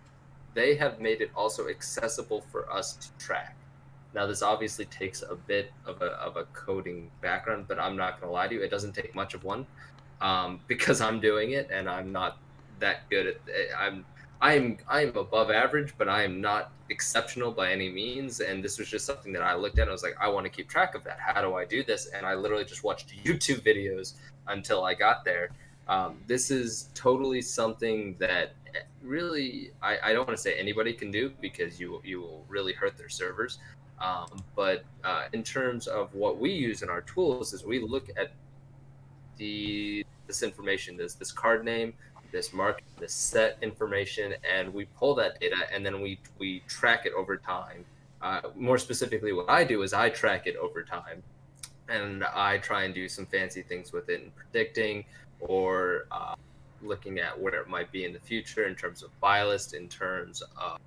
they 0.53 0.75
have 0.75 0.99
made 0.99 1.21
it 1.21 1.31
also 1.35 1.67
accessible 1.67 2.41
for 2.51 2.71
us 2.71 2.93
to 2.93 3.07
track. 3.23 3.55
Now, 4.13 4.25
this 4.25 4.41
obviously 4.41 4.85
takes 4.85 5.21
a 5.21 5.35
bit 5.35 5.71
of 5.85 6.01
a, 6.01 6.07
of 6.13 6.35
a 6.35 6.45
coding 6.45 7.11
background, 7.21 7.65
but 7.67 7.79
I'm 7.79 7.95
not 7.95 8.19
going 8.19 8.29
to 8.29 8.33
lie 8.33 8.47
to 8.47 8.55
you, 8.55 8.61
it 8.61 8.71
doesn't 8.71 8.93
take 8.93 9.13
much 9.13 9.33
of 9.33 9.43
one 9.43 9.67
um, 10.21 10.59
because 10.67 11.01
I'm 11.01 11.19
doing 11.19 11.51
it 11.51 11.69
and 11.71 11.89
I'm 11.89 12.11
not 12.11 12.37
that 12.79 13.09
good 13.09 13.27
at 13.27 13.35
it. 13.47 13.69
I'm 13.77 14.05
I'm 14.41 14.77
I'm 14.87 15.09
above 15.17 15.51
average, 15.51 15.93
but 15.97 16.07
I 16.07 16.23
am 16.23 16.39
not 16.39 16.71
exceptional 16.89 17.51
by 17.51 17.71
any 17.71 17.89
means. 17.89 18.39
And 18.39 18.63
this 18.63 18.79
was 18.79 18.87
just 18.89 19.05
something 19.05 19.33
that 19.33 19.41
I 19.41 19.53
looked 19.55 19.77
at. 19.79 19.83
And 19.83 19.89
I 19.89 19.91
was 19.91 20.03
like, 20.03 20.15
I 20.19 20.29
want 20.29 20.45
to 20.45 20.49
keep 20.49 20.69
track 20.69 20.95
of 20.95 21.03
that. 21.03 21.19
How 21.19 21.41
do 21.41 21.55
I 21.55 21.65
do 21.65 21.83
this? 21.83 22.07
And 22.07 22.25
I 22.25 22.35
literally 22.35 22.63
just 22.63 22.83
watched 22.83 23.13
YouTube 23.23 23.61
videos 23.63 24.13
until 24.47 24.85
I 24.85 24.93
got 24.93 25.25
there. 25.25 25.49
Um, 25.89 26.19
this 26.27 26.51
is 26.51 26.89
totally 26.93 27.41
something 27.41 28.15
that 28.19 28.53
really 29.01 29.71
I, 29.81 29.97
I 30.03 30.13
don't 30.13 30.27
want 30.27 30.37
to 30.37 30.41
say 30.41 30.53
anybody 30.53 30.93
can 30.93 31.09
do 31.09 31.31
because 31.41 31.79
you 31.79 31.99
you 32.05 32.21
will 32.21 32.45
really 32.47 32.73
hurt 32.73 32.95
their 32.95 33.09
servers. 33.09 33.57
Um, 33.99 34.43
but 34.55 34.85
uh, 35.03 35.23
in 35.33 35.43
terms 35.43 35.87
of 35.87 36.13
what 36.13 36.37
we 36.37 36.51
use 36.51 36.83
in 36.83 36.89
our 36.89 37.01
tools, 37.01 37.53
is 37.53 37.65
we 37.65 37.79
look 37.79 38.07
at 38.17 38.31
the 39.37 40.05
this 40.27 40.43
information, 40.43 40.95
this 40.95 41.15
this 41.15 41.31
card 41.31 41.65
name, 41.65 41.93
this 42.31 42.53
mark, 42.53 42.81
this 42.99 43.11
set 43.13 43.57
information, 43.63 44.35
and 44.49 44.71
we 44.71 44.85
pull 44.97 45.15
that 45.15 45.39
data 45.39 45.57
and 45.73 45.83
then 45.83 46.01
we 46.01 46.19
we 46.37 46.61
track 46.67 47.07
it 47.07 47.13
over 47.13 47.35
time. 47.35 47.83
Uh, 48.21 48.41
more 48.55 48.77
specifically, 48.77 49.33
what 49.33 49.49
I 49.49 49.63
do 49.63 49.81
is 49.81 49.93
I 49.93 50.09
track 50.09 50.45
it 50.45 50.55
over 50.57 50.83
time, 50.83 51.23
and 51.87 52.23
I 52.23 52.59
try 52.59 52.83
and 52.83 52.93
do 52.93 53.09
some 53.09 53.25
fancy 53.25 53.63
things 53.63 53.91
with 53.91 54.07
it 54.09 54.21
in 54.21 54.31
predicting 54.31 55.05
or 55.39 56.05
uh, 56.11 56.35
looking 56.81 57.19
at 57.19 57.39
where 57.39 57.55
it 57.55 57.67
might 57.67 57.91
be 57.91 58.05
in 58.05 58.13
the 58.13 58.19
future 58.19 58.65
in 58.65 58.75
terms 58.75 59.03
of 59.03 59.17
buy 59.19 59.43
list, 59.43 59.73
in 59.73 59.87
terms 59.87 60.41
of 60.57 60.79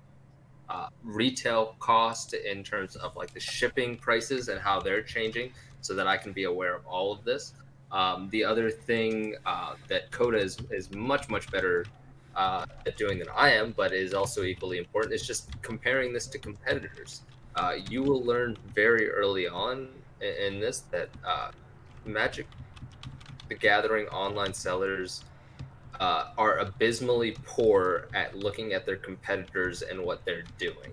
uh, 0.69 0.87
retail 1.03 1.75
cost, 1.79 2.33
in 2.33 2.63
terms 2.63 2.95
of 2.95 3.15
like 3.15 3.33
the 3.33 3.39
shipping 3.39 3.97
prices 3.97 4.47
and 4.47 4.59
how 4.59 4.79
they're 4.79 5.03
changing, 5.03 5.51
so 5.81 5.93
that 5.93 6.07
I 6.07 6.17
can 6.17 6.31
be 6.31 6.45
aware 6.45 6.75
of 6.75 6.85
all 6.85 7.11
of 7.11 7.23
this. 7.23 7.53
Um, 7.91 8.27
the 8.31 8.43
other 8.43 8.71
thing 8.71 9.35
uh, 9.45 9.75
that 9.87 10.09
Coda 10.11 10.37
is, 10.37 10.57
is 10.71 10.91
much, 10.91 11.29
much 11.29 11.51
better 11.51 11.85
uh, 12.35 12.65
at 12.87 12.97
doing 12.97 13.19
than 13.19 13.27
I 13.35 13.51
am, 13.51 13.71
but 13.77 13.93
is 13.93 14.13
also 14.13 14.43
equally 14.43 14.79
important, 14.79 15.13
is 15.13 15.27
just 15.27 15.61
comparing 15.61 16.11
this 16.11 16.25
to 16.27 16.39
competitors. 16.39 17.21
Uh, 17.55 17.73
you 17.87 18.01
will 18.01 18.23
learn 18.23 18.57
very 18.73 19.11
early 19.11 19.47
on 19.47 19.89
in, 20.21 20.53
in 20.53 20.59
this 20.59 20.79
that 20.91 21.09
uh, 21.23 21.51
Magic 22.05 22.47
the 23.49 23.55
Gathering 23.55 24.07
online 24.07 24.53
sellers 24.53 25.23
uh, 25.99 26.31
are 26.37 26.59
abysmally 26.59 27.35
poor 27.45 28.07
at 28.13 28.35
looking 28.35 28.73
at 28.73 28.85
their 28.85 28.97
competitors 28.97 29.81
and 29.81 30.01
what 30.01 30.23
they're 30.25 30.43
doing. 30.57 30.91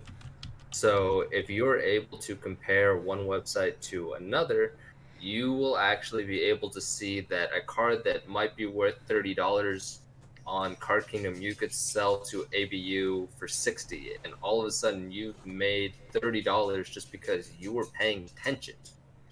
So 0.72 1.24
if 1.32 1.50
you're 1.50 1.80
able 1.80 2.18
to 2.18 2.36
compare 2.36 2.96
one 2.96 3.20
website 3.20 3.80
to 3.82 4.12
another, 4.12 4.74
you 5.20 5.52
will 5.52 5.76
actually 5.76 6.24
be 6.24 6.42
able 6.42 6.70
to 6.70 6.80
see 6.80 7.20
that 7.22 7.50
a 7.54 7.60
card 7.60 8.04
that 8.04 8.28
might 8.28 8.56
be 8.56 8.66
worth 8.66 8.96
thirty 9.06 9.34
dollars 9.34 10.00
on 10.46 10.74
Card 10.76 11.06
Kingdom 11.06 11.40
you 11.40 11.54
could 11.54 11.72
sell 11.72 12.18
to 12.20 12.46
ABU 12.54 13.28
for 13.36 13.46
sixty, 13.46 14.12
and 14.24 14.32
all 14.42 14.60
of 14.60 14.66
a 14.66 14.70
sudden 14.70 15.10
you've 15.10 15.44
made 15.44 15.94
thirty 16.12 16.40
dollars 16.40 16.88
just 16.88 17.12
because 17.12 17.52
you 17.58 17.72
were 17.72 17.86
paying 17.86 18.24
attention. 18.24 18.74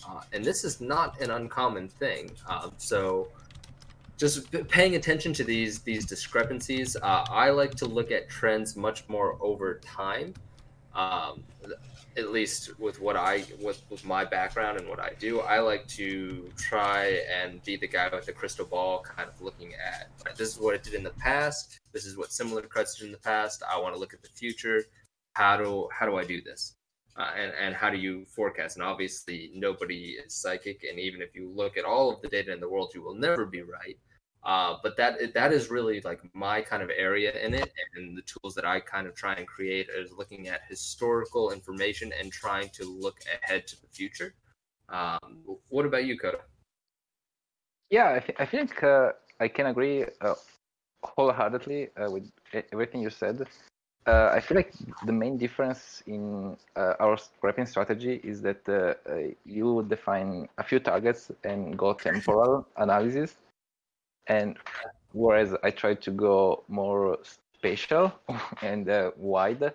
Uh, 0.06 0.20
and 0.32 0.44
this 0.44 0.64
is 0.64 0.80
not 0.80 1.20
an 1.20 1.30
uncommon 1.30 1.88
thing. 1.88 2.30
Um, 2.48 2.72
so 2.76 3.28
just 4.16 4.50
paying 4.68 4.96
attention 4.96 5.32
to 5.34 5.44
these 5.44 5.78
these 5.80 6.04
discrepancies, 6.04 6.96
uh, 6.96 7.24
I 7.30 7.50
like 7.50 7.74
to 7.76 7.86
look 7.86 8.10
at 8.10 8.28
trends 8.28 8.76
much 8.76 9.08
more 9.08 9.38
over 9.40 9.80
time. 9.84 10.34
Um, 10.94 11.44
at 12.16 12.32
least 12.32 12.78
with 12.80 13.00
what 13.00 13.16
I 13.16 13.44
with 13.60 13.80
with 13.90 14.04
my 14.04 14.24
background 14.24 14.78
and 14.78 14.88
what 14.88 14.98
I 14.98 15.12
do, 15.20 15.40
I 15.40 15.60
like 15.60 15.86
to 15.88 16.50
try 16.56 17.20
and 17.32 17.62
be 17.62 17.76
the 17.76 17.86
guy 17.86 18.08
with 18.12 18.26
the 18.26 18.32
crystal 18.32 18.66
ball, 18.66 19.00
kind 19.00 19.28
of 19.28 19.40
looking 19.40 19.74
at 19.74 20.10
this 20.36 20.54
is 20.54 20.58
what 20.58 20.74
it 20.74 20.82
did 20.82 20.94
in 20.94 21.04
the 21.04 21.10
past. 21.10 21.78
This 21.92 22.04
is 22.04 22.16
what 22.16 22.32
similar 22.32 22.62
cards 22.62 22.96
did 22.96 23.06
in 23.06 23.12
the 23.12 23.18
past. 23.18 23.62
I 23.70 23.78
want 23.78 23.94
to 23.94 24.00
look 24.00 24.14
at 24.14 24.22
the 24.22 24.28
future. 24.30 24.84
How 25.34 25.56
do 25.56 25.88
how 25.92 26.06
do 26.06 26.16
I 26.16 26.24
do 26.24 26.42
this? 26.42 26.74
Uh, 27.18 27.32
and 27.36 27.52
and 27.60 27.74
how 27.74 27.90
do 27.90 27.96
you 27.98 28.24
forecast? 28.26 28.76
And 28.76 28.84
obviously, 28.84 29.50
nobody 29.52 30.16
is 30.24 30.32
psychic, 30.34 30.84
and 30.88 31.00
even 31.00 31.20
if 31.20 31.34
you 31.34 31.50
look 31.54 31.76
at 31.76 31.84
all 31.84 32.12
of 32.12 32.22
the 32.22 32.28
data 32.28 32.52
in 32.52 32.60
the 32.60 32.68
world, 32.68 32.92
you 32.94 33.02
will 33.02 33.14
never 33.14 33.44
be 33.44 33.62
right. 33.62 33.98
Uh, 34.44 34.76
but 34.84 34.96
that 34.96 35.34
that 35.34 35.52
is 35.52 35.68
really 35.68 36.00
like 36.02 36.20
my 36.32 36.62
kind 36.62 36.80
of 36.80 36.90
area 36.96 37.32
in 37.44 37.54
it, 37.54 37.72
and 37.96 38.16
the 38.16 38.22
tools 38.22 38.54
that 38.54 38.64
I 38.64 38.78
kind 38.78 39.08
of 39.08 39.16
try 39.16 39.34
and 39.34 39.48
create 39.48 39.88
is 39.88 40.12
looking 40.12 40.46
at 40.46 40.60
historical 40.68 41.50
information 41.50 42.12
and 42.18 42.30
trying 42.30 42.68
to 42.70 42.84
look 42.84 43.18
ahead 43.42 43.66
to 43.66 43.80
the 43.80 43.88
future. 43.88 44.34
Um, 44.88 45.42
what 45.70 45.86
about 45.86 46.04
you, 46.04 46.16
Coda? 46.16 46.38
Yeah, 47.90 48.14
I, 48.14 48.20
th- 48.20 48.38
I 48.38 48.46
think 48.46 48.82
uh, 48.82 49.12
I 49.40 49.48
can 49.48 49.66
agree 49.66 50.04
uh, 50.20 50.34
wholeheartedly 51.02 51.88
uh, 51.96 52.10
with 52.10 52.30
everything 52.72 53.02
you 53.02 53.10
said. 53.10 53.46
Uh, 54.08 54.30
I 54.32 54.40
feel 54.40 54.56
like 54.56 54.72
the 55.04 55.12
main 55.12 55.36
difference 55.36 56.02
in 56.06 56.56
our 56.76 57.18
scraping 57.18 57.66
strategy 57.66 58.20
is 58.24 58.40
that 58.40 58.62
you 59.44 59.84
define 59.86 60.48
a 60.56 60.64
few 60.64 60.80
targets 60.80 61.30
and 61.44 61.76
go 61.76 61.92
temporal 61.92 62.66
analysis 62.76 63.36
and 64.28 64.56
whereas 65.12 65.54
I 65.62 65.70
try 65.70 65.94
to 65.94 66.10
go 66.10 66.64
more 66.68 67.18
spatial 67.22 68.12
and 68.62 68.88
uh, 68.88 69.10
wide 69.16 69.72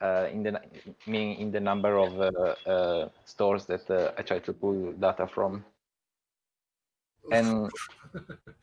uh, 0.00 0.26
in 0.32 0.42
the 0.42 0.60
meaning 1.06 1.38
in 1.38 1.50
the 1.50 1.60
number 1.60 1.98
of 1.98 2.20
uh, 2.20 2.68
uh 2.68 3.08
stores 3.24 3.66
that 3.66 3.88
uh, 3.90 4.12
I 4.18 4.22
try 4.22 4.38
to 4.38 4.52
pull 4.52 4.92
data 4.92 5.26
from. 5.26 5.64
And 7.30 7.70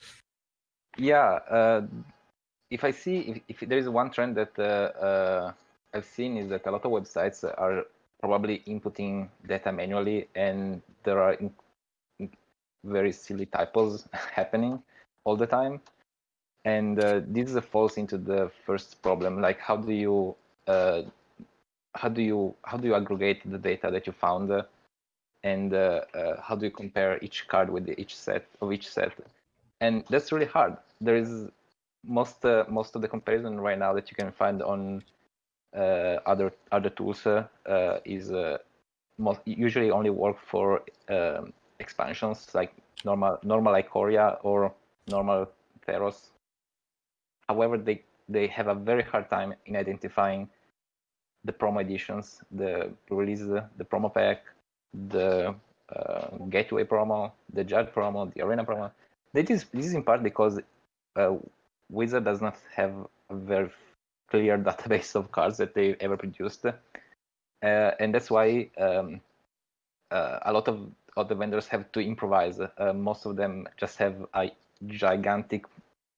yeah, 0.97 1.39
uh, 1.49 1.82
if 2.69 2.84
I 2.84 2.91
see 2.91 3.19
if, 3.47 3.62
if, 3.62 3.69
there 3.69 3.77
is 3.77 3.89
one 3.89 4.10
trend 4.12 4.36
that 4.36 5.56
I've 5.93 6.06
seen 6.06 6.38
is 6.38 6.49
that 6.49 6.65
a 6.65 6.71
lot 6.71 6.86
of 6.86 6.91
websites 6.91 7.43
are 7.43 7.86
probably 8.19 8.60
inputting 8.67 9.30
data 9.47 9.71
manually, 9.71 10.27
and 10.36 10.82
there 11.03 11.21
are 11.21 11.34
in, 11.34 11.51
in 12.19 12.30
very 12.84 13.12
silly 13.12 13.45
typos 13.45 14.08
happening 14.13 14.82
all 15.23 15.36
the 15.36 15.47
time. 15.47 15.82
And 16.65 16.99
uh, 16.99 17.21
this 17.25 17.58
falls 17.65 17.97
into 17.97 18.17
the 18.17 18.51
first 18.65 19.01
problem. 19.01 19.41
Like 19.41 19.60
how 19.60 19.77
do 19.77 19.93
you 19.93 20.36
uh, 20.67 21.03
how 21.95 22.10
do 22.10 22.21
you 22.21 22.53
how 22.63 22.77
do 22.77 22.88
you 22.88 22.95
aggregate 22.95 23.41
the 23.49 23.58
data 23.58 23.89
that 23.91 24.06
you 24.08 24.13
found? 24.13 24.51
Uh, 24.51 24.63
and 25.43 25.73
uh, 25.73 26.01
uh, 26.13 26.41
how 26.41 26.56
do 26.56 26.65
you 26.65 26.71
compare 26.71 27.19
each 27.21 27.47
card 27.47 27.69
with 27.69 27.88
each 27.97 28.15
set 28.15 28.45
of 28.62 28.73
each 28.73 28.89
set? 28.89 29.13
And 29.80 30.03
that's 30.10 30.32
really 30.32 30.47
hard. 30.47 30.75
There 30.99 31.15
is 31.15 31.47
most 32.08 32.46
uh, 32.46 32.63
most 32.70 32.96
of 32.96 33.02
the 33.02 33.08
comparison 33.08 33.60
right 33.60 33.78
now 33.78 33.93
that 33.93 34.10
you 34.10 34.16
can 34.16 34.32
find 34.32 34.62
on 34.62 35.03
other 36.26 36.51
other 36.72 36.89
tools 36.89 37.28
is 38.05 38.32
most, 39.18 39.41
usually 39.45 39.91
only 39.91 40.10
work 40.10 40.38
for 40.39 40.84
um, 41.10 41.53
expansions 41.80 42.47
like 42.53 42.74
normal 43.05 43.38
normal 43.43 43.74
Ikoria 43.74 44.38
or 44.43 44.74
normal 45.08 45.47
Theros. 45.88 46.30
However, 47.47 47.78
they, 47.78 48.03
they 48.28 48.47
have 48.47 48.68
a 48.68 48.76
very 48.76 49.03
hard 49.03 49.30
time 49.30 49.53
in 49.66 49.76
identifying 49.76 50.49
the 51.45 51.53
promo 51.53 51.82
editions, 51.82 52.41
the 52.51 52.91
release, 53.10 53.39
the 53.39 53.86
promo 53.86 54.14
pack, 54.14 54.43
the 55.10 55.55
uh, 55.95 56.28
gateway 56.49 56.84
promo, 56.84 57.32
the 57.53 57.64
judge 57.64 57.88
promo, 57.88 58.34
the 58.34 58.41
arena 58.41 58.66
promo. 58.66 58.91
This 59.34 59.49
is, 59.49 59.66
this 59.74 59.86
is 59.86 59.93
in 59.93 60.03
part 60.03 60.24
because 60.24 60.60
uh, 61.16 61.36
Wizard 61.90 62.26
does 62.26 62.42
not 62.42 62.58
have 62.76 62.94
a 63.30 63.36
very 63.36 63.70
clear 64.30 64.58
database 64.58 65.16
of 65.16 65.32
cards 65.32 65.58
that 65.58 65.74
they 65.74 65.96
ever 66.00 66.18
produced. 66.18 66.66
Uh, 66.66 66.76
and 67.62 68.14
that's 68.14 68.30
why 68.30 68.70
um, 68.78 69.20
uh, 70.12 70.40
a 70.44 70.54
lot 70.54 70.68
of, 70.68 70.80
other 71.16 71.34
vendors 71.34 71.68
have 71.68 71.92
to 71.92 72.00
improvise. 72.00 72.60
Uh, 72.60 72.94
most 72.94 73.26
of 73.26 73.36
them 73.36 73.68
just 73.76 73.98
have 73.98 74.16
a 74.36 74.52
gigantic 74.86 75.66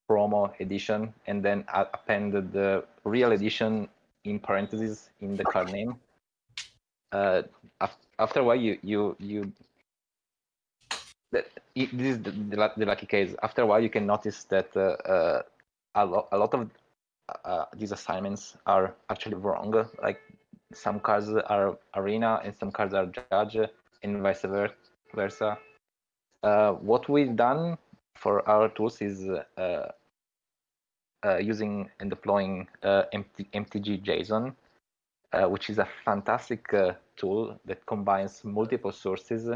promo 0.10 0.52
edition 0.60 1.14
and 1.28 1.42
then 1.42 1.64
append 1.74 2.34
the 2.52 2.84
real 3.06 3.32
edition 3.32 3.88
in 4.26 4.40
parentheses 4.40 5.10
in 5.22 5.38
the 5.38 5.44
card 5.46 5.72
name. 5.72 5.96
Uh, 7.12 7.44
after 8.20 8.42
a 8.42 8.44
while, 8.44 8.56
you 8.56 8.78
you 8.84 9.16
you. 9.20 9.52
That, 11.32 11.48
this 11.76 11.94
is 11.94 12.22
the, 12.22 12.32
the, 12.32 12.72
the, 12.76 12.86
lucky 12.86 13.06
case. 13.06 13.36
After 13.44 13.62
a 13.62 13.66
while, 13.66 13.80
you 13.80 13.90
can 13.90 14.06
notice 14.06 14.44
that 14.46 14.76
uh, 14.76 14.98
uh, 15.08 15.42
a, 15.96 16.06
lot 16.06 16.28
a 16.32 16.38
lot 16.38 16.54
of 16.54 16.70
uh, 17.46 17.66
these 17.76 17.92
assignments 17.92 18.58
are 18.66 18.96
actually 19.10 19.36
wrong. 19.36 19.74
Like 20.02 20.20
some 20.74 21.00
cards 21.00 21.30
are 21.30 21.78
arena 21.96 22.42
and 22.44 22.56
some 22.56 22.72
cards 22.72 22.94
are 22.94 23.06
judge, 23.06 23.58
and 24.04 24.22
vice 24.22 24.46
versa. 25.16 25.58
Uh, 26.44 26.72
what 26.74 27.10
we've 27.10 27.36
done 27.36 27.78
for 28.16 28.48
our 28.48 28.70
tools 28.70 29.02
is 29.02 29.28
uh, 29.58 29.92
uh, 31.26 31.38
using 31.38 31.90
and 32.00 32.10
deploying 32.10 32.68
uh, 32.84 33.04
MTG 33.14 34.04
JSON, 34.04 34.54
uh, 35.34 35.48
which 35.48 35.70
is 35.70 35.78
a 35.78 35.88
fantastic 36.06 36.74
uh, 36.74 36.94
tool 37.18 37.60
that 37.66 37.86
combines 37.86 38.44
multiple 38.44 38.92
sources 38.92 39.50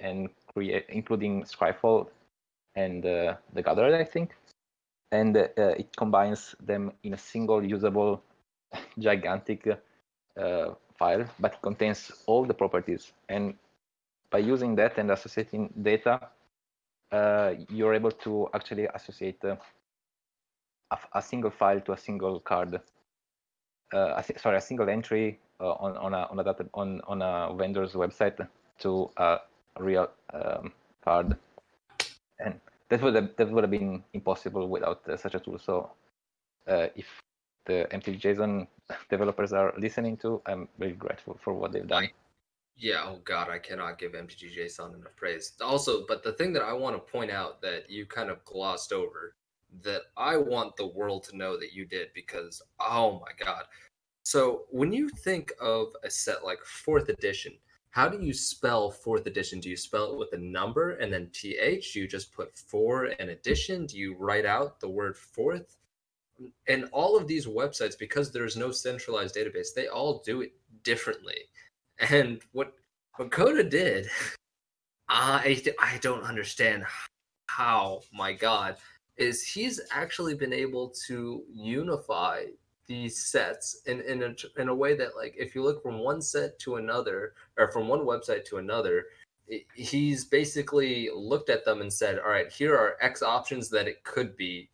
and 0.00 0.28
create, 0.52 0.86
including 0.88 1.44
Scryfall 1.44 2.08
and 2.74 3.06
uh, 3.06 3.34
the 3.52 3.62
Gatherer, 3.62 3.94
I 3.94 4.04
think, 4.04 4.34
and 5.12 5.36
uh, 5.36 5.48
it 5.56 5.94
combines 5.96 6.54
them 6.60 6.92
in 7.02 7.14
a 7.14 7.18
single 7.18 7.64
usable, 7.64 8.22
gigantic 8.98 9.68
file, 10.36 11.24
but 11.38 11.54
it 11.54 11.62
contains 11.62 12.10
all 12.26 12.44
the 12.44 12.54
properties. 12.54 13.12
And 13.28 13.54
by 14.30 14.38
using 14.38 14.74
that 14.76 14.98
and 14.98 15.10
associating 15.10 15.72
data, 15.82 16.28
you're 17.68 17.94
able 17.94 18.10
to 18.10 18.48
actually 18.54 18.86
associate 18.94 19.38
a, 20.90 20.98
a 21.14 21.22
single 21.22 21.50
file 21.50 21.80
to 21.80 21.92
a 21.92 21.98
single 21.98 22.40
card. 22.40 22.80
Uh, 23.92 24.20
a, 24.20 24.38
sorry, 24.38 24.56
a 24.56 24.60
single 24.60 24.88
entry 24.88 25.38
uh, 25.60 25.72
on 25.72 25.96
on 25.96 26.14
a 26.14 26.26
on 26.30 26.38
a 26.38 26.44
data 26.44 26.66
on 26.74 27.00
on 27.06 27.22
a 27.22 27.54
vendor's 27.54 27.92
website 27.92 28.46
to 28.78 29.10
a 29.16 29.38
real 29.78 30.08
um, 30.32 30.72
card, 31.04 31.36
and 32.40 32.60
that 32.94 33.02
would 33.02 33.14
have, 33.16 33.30
that 33.36 33.50
would 33.50 33.64
have 33.64 33.70
been 33.70 34.04
impossible 34.12 34.68
without 34.68 35.02
uh, 35.08 35.16
such 35.16 35.34
a 35.34 35.40
tool. 35.40 35.58
So, 35.58 35.90
uh, 36.68 36.86
if 36.94 37.06
the 37.66 37.88
MTGJSON 37.90 38.68
developers 39.10 39.52
are 39.52 39.74
listening 39.76 40.16
to, 40.18 40.40
I'm 40.46 40.68
very 40.78 40.92
grateful 40.92 41.36
for 41.42 41.54
what 41.54 41.72
they've 41.72 41.86
done. 41.86 42.08
Yeah, 42.76 43.02
oh 43.04 43.20
god, 43.24 43.48
I 43.50 43.58
cannot 43.58 43.98
give 43.98 44.12
MTGJSON 44.12 44.94
enough 44.94 45.16
praise. 45.16 45.52
Also, 45.60 46.04
but 46.06 46.22
the 46.22 46.32
thing 46.34 46.52
that 46.52 46.62
I 46.62 46.72
want 46.72 46.94
to 46.94 47.12
point 47.12 47.32
out 47.32 47.60
that 47.62 47.90
you 47.90 48.06
kind 48.06 48.30
of 48.30 48.44
glossed 48.44 48.92
over 48.92 49.34
that 49.82 50.02
I 50.16 50.36
want 50.36 50.76
the 50.76 50.86
world 50.86 51.24
to 51.24 51.36
know 51.36 51.58
that 51.58 51.72
you 51.72 51.84
did 51.84 52.08
because 52.14 52.62
oh 52.78 53.20
my 53.20 53.44
god. 53.44 53.64
So 54.24 54.66
when 54.70 54.92
you 54.92 55.08
think 55.08 55.52
of 55.60 55.88
a 56.04 56.10
set 56.10 56.44
like 56.44 56.60
fourth 56.64 57.08
edition, 57.08 57.54
how 57.94 58.08
do 58.08 58.20
you 58.20 58.34
spell 58.34 58.90
fourth 58.90 59.24
edition? 59.28 59.60
Do 59.60 59.70
you 59.70 59.76
spell 59.76 60.10
it 60.10 60.18
with 60.18 60.32
a 60.32 60.38
number 60.38 60.96
and 60.96 61.12
then 61.12 61.30
th? 61.32 61.92
Do 61.92 62.00
you 62.00 62.08
just 62.08 62.32
put 62.32 62.58
four 62.58 63.14
and 63.20 63.30
edition? 63.30 63.86
Do 63.86 63.96
you 63.96 64.16
write 64.16 64.44
out 64.44 64.80
the 64.80 64.88
word 64.88 65.16
fourth? 65.16 65.76
And 66.66 66.86
all 66.90 67.16
of 67.16 67.28
these 67.28 67.46
websites, 67.46 67.96
because 67.96 68.32
there's 68.32 68.56
no 68.56 68.72
centralized 68.72 69.36
database, 69.36 69.68
they 69.72 69.86
all 69.86 70.24
do 70.26 70.40
it 70.40 70.54
differently. 70.82 71.36
And 72.10 72.42
what 72.50 72.74
what 73.16 73.30
Coda 73.30 73.62
did, 73.62 74.08
I 75.08 75.62
I 75.78 75.98
don't 75.98 76.24
understand 76.24 76.84
how. 77.46 78.00
My 78.12 78.32
God, 78.32 78.76
is 79.18 79.46
he's 79.46 79.80
actually 79.92 80.34
been 80.34 80.52
able 80.52 80.92
to 81.06 81.44
unify 81.48 82.46
these 82.86 83.24
sets 83.24 83.82
in 83.86 84.00
in 84.02 84.22
a, 84.22 84.60
in 84.60 84.68
a 84.68 84.74
way 84.74 84.94
that 84.94 85.16
like 85.16 85.34
if 85.36 85.54
you 85.54 85.62
look 85.62 85.82
from 85.82 85.98
one 85.98 86.20
set 86.20 86.58
to 86.58 86.76
another 86.76 87.34
or 87.58 87.70
from 87.70 87.88
one 87.88 88.00
website 88.00 88.44
to 88.44 88.58
another 88.58 89.06
he's 89.74 90.24
basically 90.24 91.10
looked 91.14 91.50
at 91.50 91.64
them 91.64 91.80
and 91.80 91.92
said 91.92 92.18
all 92.18 92.30
right 92.30 92.50
here 92.50 92.74
are 92.74 92.96
x 93.00 93.22
options 93.22 93.68
that 93.68 93.86
it 93.86 94.02
could 94.04 94.36
be 94.36 94.68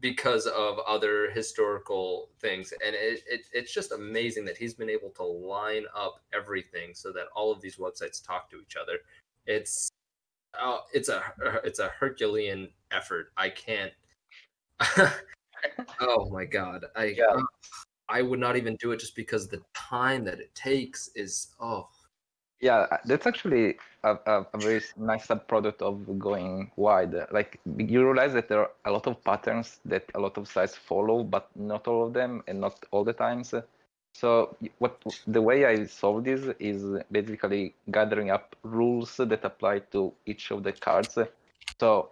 because 0.00 0.46
of 0.46 0.78
other 0.86 1.30
historical 1.30 2.28
things 2.40 2.72
and 2.84 2.94
it, 2.94 3.22
it, 3.28 3.46
it's 3.52 3.72
just 3.72 3.92
amazing 3.92 4.44
that 4.44 4.56
he's 4.56 4.74
been 4.74 4.90
able 4.90 5.10
to 5.10 5.22
line 5.22 5.84
up 5.96 6.20
everything 6.34 6.90
so 6.92 7.10
that 7.12 7.26
all 7.34 7.50
of 7.50 7.60
these 7.60 7.76
websites 7.76 8.24
talk 8.24 8.50
to 8.50 8.60
each 8.60 8.76
other 8.76 8.98
it's 9.46 9.90
oh, 10.60 10.80
it's 10.92 11.08
a 11.08 11.22
it's 11.64 11.78
a 11.78 11.88
Herculean 11.88 12.68
effort. 12.90 13.32
I 13.36 13.50
can't. 13.50 13.92
oh 16.00 16.28
my 16.30 16.44
god, 16.44 16.84
I 16.94 17.14
yeah. 17.16 17.24
uh, 17.24 17.42
I 18.08 18.22
would 18.22 18.38
not 18.38 18.56
even 18.56 18.76
do 18.76 18.92
it 18.92 19.00
just 19.00 19.16
because 19.16 19.48
the 19.48 19.62
time 19.74 20.24
that 20.24 20.38
it 20.40 20.54
takes 20.54 21.10
is 21.14 21.48
oh. 21.60 21.88
Yeah, 22.60 22.86
that's 23.04 23.26
actually 23.26 23.76
a, 24.02 24.14
a, 24.14 24.46
a 24.54 24.58
very 24.58 24.80
nice 24.96 25.26
subproduct 25.26 25.82
of 25.82 26.18
going 26.18 26.70
wide. 26.76 27.14
Like 27.30 27.60
you 27.76 28.02
realize 28.02 28.32
that 28.32 28.48
there 28.48 28.60
are 28.60 28.70
a 28.86 28.90
lot 28.90 29.06
of 29.06 29.22
patterns 29.22 29.80
that 29.84 30.04
a 30.14 30.20
lot 30.20 30.38
of 30.38 30.48
sites 30.48 30.74
follow, 30.74 31.22
but 31.22 31.50
not 31.54 31.86
all 31.86 32.06
of 32.06 32.14
them, 32.14 32.42
and 32.48 32.60
not 32.60 32.82
all 32.92 33.04
the 33.04 33.12
times. 33.12 33.52
So 34.14 34.56
what 34.78 35.02
the 35.26 35.42
way 35.42 35.66
I 35.66 35.84
solve 35.84 36.24
this 36.24 36.40
is 36.58 37.02
basically 37.12 37.74
gathering 37.90 38.30
up 38.30 38.56
rules 38.62 39.14
that 39.18 39.44
apply 39.44 39.80
to 39.92 40.14
each 40.24 40.50
of 40.50 40.62
the 40.62 40.72
cards. 40.72 41.18
So 41.78 42.08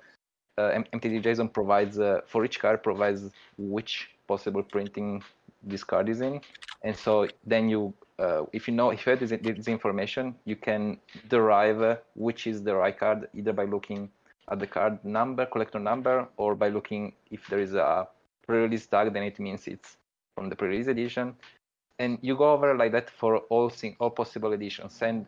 uh, 0.59 0.83
MTG 0.93 1.53
provides 1.53 1.99
uh, 1.99 2.21
for 2.27 2.45
each 2.45 2.61
card 2.61 2.83
provides 2.83 3.31
which 3.59 4.11
possible 4.27 4.63
printing 4.63 5.23
this 5.63 5.85
card 5.85 6.09
is 6.09 6.21
in, 6.21 6.41
and 6.83 6.97
so 6.97 7.27
then 7.47 7.69
you 7.69 7.93
uh, 8.19 8.43
if 8.53 8.69
you 8.69 8.75
know 8.75 8.91
if 8.91 9.07
you 9.07 9.11
have 9.11 9.21
this, 9.21 9.33
this 9.43 9.69
information, 9.69 10.35
you 10.45 10.57
can 10.57 10.99
derive 11.29 11.83
uh, 11.83 11.97
which 12.15 12.47
is 12.47 12.63
the 12.63 12.75
right 12.75 12.99
card 12.99 13.29
either 13.35 13.53
by 13.53 13.65
looking 13.65 14.09
at 14.51 14.59
the 14.59 14.67
card 14.67 15.03
number, 15.05 15.47
collector 15.47 15.81
number, 15.81 16.29
or 16.37 16.55
by 16.55 16.69
looking 16.69 17.13
if 17.31 17.47
there 17.49 17.59
is 17.59 17.75
a 17.75 18.07
pre-release 18.47 18.87
tag, 18.87 19.13
then 19.13 19.23
it 19.23 19.41
means 19.41 19.67
it's 19.67 19.97
from 20.37 20.49
the 20.49 20.55
pre-release 20.55 20.87
edition 20.87 21.35
and 21.99 22.19
you 22.23 22.37
go 22.37 22.53
over 22.53 22.75
like 22.75 22.93
that 22.93 23.11
for 23.11 23.39
all 23.51 23.69
thing, 23.69 23.97
all 24.01 24.11
possible 24.11 24.53
editions. 24.53 24.99
And 25.01 25.27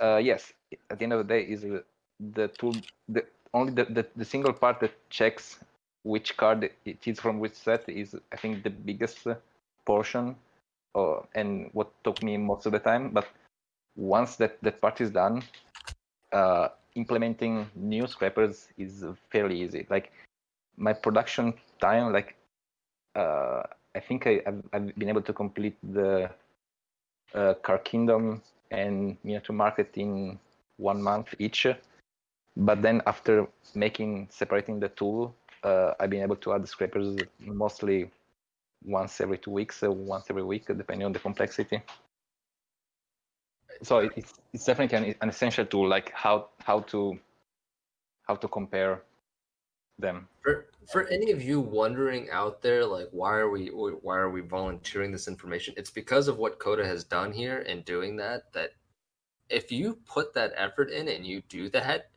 uh, 0.00 0.16
yes, 0.16 0.52
at 0.90 0.98
the 0.98 1.04
end 1.04 1.12
of 1.12 1.26
the 1.26 1.34
day, 1.34 1.42
is 1.42 1.64
the 2.32 2.48
tool 2.48 2.74
the 3.08 3.24
only 3.54 3.72
the, 3.72 3.84
the, 3.84 4.06
the 4.16 4.24
single 4.24 4.52
part 4.52 4.80
that 4.80 4.92
checks 5.10 5.58
which 6.02 6.36
card 6.36 6.70
it 6.84 7.06
is 7.06 7.20
from 7.20 7.40
which 7.40 7.54
set 7.54 7.88
is 7.88 8.14
I 8.32 8.36
think 8.36 8.62
the 8.62 8.70
biggest 8.70 9.26
portion, 9.84 10.36
uh, 10.94 11.20
and 11.34 11.70
what 11.72 11.92
took 12.04 12.22
me 12.22 12.36
most 12.36 12.66
of 12.66 12.72
the 12.72 12.78
time. 12.78 13.10
But 13.10 13.26
once 13.96 14.36
that 14.36 14.60
that 14.62 14.80
part 14.80 15.00
is 15.00 15.10
done, 15.10 15.42
uh, 16.32 16.68
implementing 16.94 17.68
new 17.74 18.06
scrapers 18.06 18.68
is 18.78 19.04
fairly 19.30 19.60
easy. 19.60 19.86
Like 19.90 20.12
my 20.76 20.92
production 20.92 21.54
time, 21.80 22.12
like 22.12 22.36
uh, 23.14 23.62
I 23.94 24.00
think 24.00 24.26
I, 24.26 24.40
have 24.46 24.62
I've 24.72 24.94
been 24.96 25.08
able 25.08 25.22
to 25.22 25.32
complete 25.32 25.76
the 25.82 26.30
uh, 27.34 27.54
Card 27.62 27.84
Kingdom 27.84 28.42
and 28.70 29.16
Miniature 29.24 29.54
Market 29.54 29.90
in 29.96 30.38
one 30.76 31.02
month 31.02 31.34
each. 31.38 31.66
But 32.60 32.82
then 32.82 33.00
after 33.06 33.46
making 33.74 34.28
separating 34.30 34.80
the 34.80 34.90
tool, 34.90 35.34
uh, 35.64 35.94
I've 35.98 36.10
been 36.10 36.22
able 36.22 36.36
to 36.36 36.52
add 36.52 36.68
scrapers 36.68 37.16
mostly 37.40 38.10
once 38.84 39.20
every 39.22 39.38
two 39.38 39.50
weeks, 39.50 39.82
uh, 39.82 39.90
once 39.90 40.26
every 40.28 40.42
week, 40.42 40.66
depending 40.66 41.06
on 41.06 41.12
the 41.12 41.18
complexity. 41.18 41.80
So 43.82 44.10
it's 44.14 44.34
it's 44.52 44.66
definitely 44.66 44.98
an, 44.98 45.14
an 45.22 45.30
essential 45.30 45.64
tool, 45.64 45.88
like 45.88 46.12
how 46.12 46.48
how 46.58 46.80
to 46.92 47.18
how 48.28 48.36
to 48.36 48.46
compare 48.46 49.02
them. 49.98 50.28
For 50.42 50.66
for 50.92 51.06
any 51.06 51.32
of 51.32 51.42
you 51.42 51.60
wondering 51.60 52.28
out 52.30 52.60
there, 52.60 52.84
like 52.84 53.08
why 53.10 53.36
are 53.36 53.48
we 53.48 53.68
why 53.68 54.18
are 54.18 54.28
we 54.28 54.42
volunteering 54.42 55.12
this 55.12 55.28
information? 55.28 55.72
It's 55.78 55.90
because 55.90 56.28
of 56.28 56.36
what 56.36 56.58
Coda 56.58 56.86
has 56.86 57.04
done 57.04 57.32
here 57.32 57.64
and 57.66 57.86
doing 57.86 58.16
that. 58.16 58.52
That 58.52 58.74
if 59.48 59.72
you 59.72 59.98
put 60.06 60.34
that 60.34 60.52
effort 60.56 60.90
in 60.90 61.08
and 61.08 61.24
you 61.24 61.40
do 61.48 61.70
that, 61.70 62.10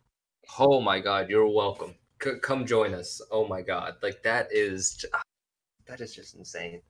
oh 0.59 0.81
my 0.81 0.99
God, 0.99 1.29
you're 1.29 1.47
welcome. 1.47 1.95
C- 2.21 2.39
come 2.41 2.65
join 2.65 2.93
us. 2.93 3.21
Oh 3.31 3.47
my 3.47 3.61
God, 3.61 3.95
like 4.01 4.23
that 4.23 4.47
is 4.51 5.05
that 5.87 6.01
is 6.01 6.15
just 6.15 6.35
insane. 6.35 6.81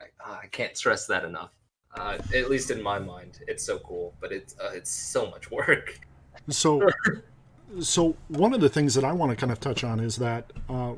I, 0.00 0.04
ah, 0.24 0.40
I 0.42 0.46
can't 0.46 0.76
stress 0.76 1.06
that 1.06 1.24
enough. 1.24 1.52
Uh, 1.96 2.18
at 2.34 2.50
least 2.50 2.70
in 2.70 2.82
my 2.82 2.98
mind, 2.98 3.40
it's 3.46 3.64
so 3.64 3.78
cool, 3.78 4.14
but 4.20 4.32
it's 4.32 4.58
uh, 4.58 4.70
it's 4.72 4.90
so 4.90 5.30
much 5.30 5.50
work. 5.50 6.00
So 6.48 6.88
so 7.80 8.16
one 8.28 8.54
of 8.54 8.60
the 8.60 8.68
things 8.68 8.94
that 8.94 9.04
I 9.04 9.12
want 9.12 9.30
to 9.30 9.36
kind 9.36 9.52
of 9.52 9.60
touch 9.60 9.84
on 9.84 10.00
is 10.00 10.16
that 10.16 10.52
uh, 10.68 10.94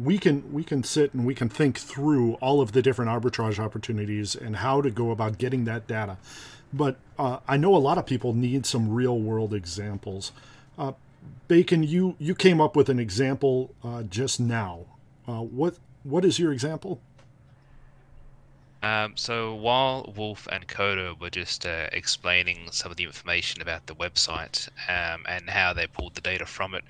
we 0.00 0.18
can 0.18 0.52
we 0.52 0.64
can 0.64 0.82
sit 0.82 1.14
and 1.14 1.24
we 1.24 1.34
can 1.34 1.48
think 1.48 1.78
through 1.78 2.34
all 2.34 2.60
of 2.60 2.72
the 2.72 2.82
different 2.82 3.10
arbitrage 3.10 3.58
opportunities 3.58 4.34
and 4.34 4.56
how 4.56 4.80
to 4.80 4.90
go 4.90 5.10
about 5.10 5.38
getting 5.38 5.64
that 5.64 5.86
data. 5.86 6.16
But 6.74 6.96
uh, 7.18 7.38
I 7.46 7.56
know 7.56 7.76
a 7.76 7.78
lot 7.78 7.98
of 7.98 8.04
people 8.04 8.34
need 8.34 8.66
some 8.66 8.92
real 8.92 9.18
world 9.18 9.54
examples. 9.54 10.32
Uh, 10.76 10.92
Bacon, 11.46 11.84
you 11.84 12.16
you 12.18 12.34
came 12.34 12.60
up 12.60 12.74
with 12.74 12.88
an 12.88 12.98
example 12.98 13.70
uh, 13.84 14.02
just 14.02 14.40
now. 14.40 14.80
Uh, 15.28 15.40
what 15.40 15.76
what 16.02 16.24
is 16.24 16.38
your 16.38 16.52
example? 16.52 17.00
Um, 18.82 19.16
so 19.16 19.54
while 19.54 20.12
Wolf 20.14 20.48
and 20.50 20.66
Coda 20.66 21.14
were 21.18 21.30
just 21.30 21.64
uh, 21.64 21.88
explaining 21.92 22.68
some 22.70 22.90
of 22.90 22.98
the 22.98 23.04
information 23.04 23.62
about 23.62 23.86
the 23.86 23.94
website 23.94 24.68
um, 24.88 25.24
and 25.26 25.48
how 25.48 25.72
they 25.72 25.86
pulled 25.86 26.14
the 26.14 26.20
data 26.20 26.44
from 26.44 26.74
it, 26.74 26.84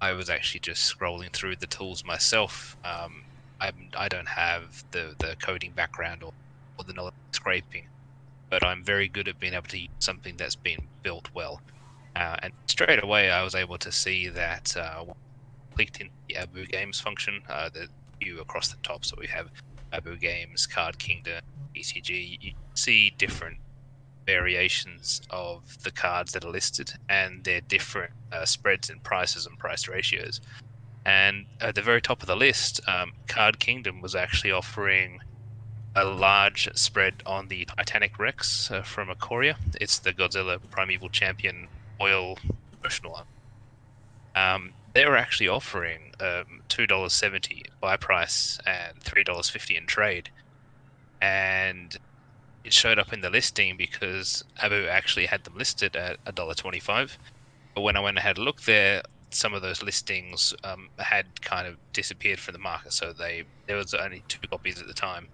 I 0.00 0.12
was 0.12 0.30
actually 0.30 0.60
just 0.60 0.96
scrolling 0.96 1.32
through 1.32 1.56
the 1.56 1.66
tools 1.66 2.04
myself. 2.04 2.76
Um, 2.84 3.24
I'm, 3.60 3.74
I 3.96 4.08
don't 4.08 4.28
have 4.28 4.84
the, 4.92 5.16
the 5.18 5.34
coding 5.42 5.72
background 5.72 6.22
or, 6.22 6.32
or 6.78 6.84
the 6.84 6.92
knowledge 6.92 7.14
scraping, 7.32 7.86
but 8.50 8.64
I'm 8.64 8.84
very 8.84 9.08
good 9.08 9.28
at 9.28 9.38
being 9.38 9.54
able 9.54 9.68
to 9.68 9.78
use 9.78 9.88
something 10.00 10.36
that's 10.36 10.56
been 10.56 10.86
built 11.02 11.28
well. 11.32 11.60
Uh, 12.16 12.36
and 12.42 12.52
straight 12.66 13.02
away, 13.02 13.30
I 13.30 13.42
was 13.42 13.54
able 13.54 13.78
to 13.78 13.92
see 13.92 14.28
that 14.28 14.76
uh, 14.76 15.04
clicked 15.74 16.00
in 16.00 16.10
the 16.28 16.36
Abu 16.36 16.66
Games 16.66 17.00
function, 17.00 17.40
uh, 17.48 17.70
the 17.72 17.86
view 18.20 18.40
across 18.40 18.68
the 18.68 18.76
top. 18.82 19.04
So 19.04 19.16
we 19.18 19.28
have 19.28 19.48
Abu 19.92 20.16
Games, 20.16 20.66
Card 20.66 20.98
Kingdom, 20.98 21.40
ECG. 21.76 22.38
You 22.40 22.52
see 22.74 23.14
different 23.16 23.58
variations 24.26 25.22
of 25.30 25.62
the 25.82 25.90
cards 25.90 26.32
that 26.32 26.44
are 26.44 26.50
listed 26.50 26.92
and 27.08 27.42
their 27.44 27.60
different 27.62 28.12
uh, 28.32 28.44
spreads 28.44 28.90
in 28.90 28.98
prices 29.00 29.46
and 29.46 29.58
price 29.58 29.88
ratios. 29.88 30.40
And 31.06 31.46
at 31.60 31.74
the 31.74 31.82
very 31.82 32.02
top 32.02 32.22
of 32.22 32.28
the 32.28 32.36
list, 32.36 32.80
um, 32.86 33.12
Card 33.26 33.58
Kingdom 33.58 34.00
was 34.00 34.14
actually 34.14 34.52
offering 34.52 35.20
a 35.94 36.04
large 36.04 36.68
spread 36.74 37.14
on 37.26 37.48
the 37.48 37.66
Titanoth 37.66 38.18
Rex 38.18 38.70
uh, 38.70 38.82
from 38.82 39.08
Ikoria. 39.08 39.56
It's 39.80 39.98
the 39.98 40.12
Godzilla 40.12 40.58
Primeval 40.70 41.08
Champion 41.08 41.68
oil 42.00 42.38
promotional 42.80 43.26
Um, 44.34 44.72
they 44.94 45.04
were 45.06 45.16
actually 45.16 45.48
offering 45.48 46.12
um, 46.20 46.62
two 46.68 46.86
dollars 46.86 47.12
seventy 47.12 47.64
buy 47.80 47.96
price 47.96 48.58
and 48.66 49.00
three 49.00 49.24
dollars 49.24 49.50
fifty 49.50 49.76
in 49.76 49.86
trade, 49.86 50.30
and 51.20 51.96
it 52.64 52.72
showed 52.72 52.98
up 52.98 53.12
in 53.12 53.20
the 53.20 53.30
listing 53.30 53.76
because 53.76 54.44
Abu 54.60 54.86
actually 54.86 55.26
had 55.26 55.44
them 55.44 55.56
listed 55.56 55.96
at 55.96 56.18
a 56.26 56.32
dollar 56.32 56.54
twenty-five. 56.54 57.18
But 57.74 57.82
when 57.82 57.96
I 57.96 58.00
went 58.00 58.18
and 58.18 58.38
looked 58.38 58.66
there, 58.66 59.02
some 59.30 59.54
of 59.54 59.62
those 59.62 59.82
listings 59.82 60.54
um, 60.64 60.88
had 60.98 61.40
kind 61.42 61.66
of 61.66 61.76
disappeared 61.92 62.38
from 62.38 62.52
the 62.52 62.58
market, 62.58 62.92
so 62.92 63.12
they 63.12 63.44
there 63.66 63.76
was 63.76 63.94
only 63.94 64.22
two 64.28 64.46
copies 64.48 64.80
at 64.80 64.86
the 64.86 64.94
time. 64.94 65.28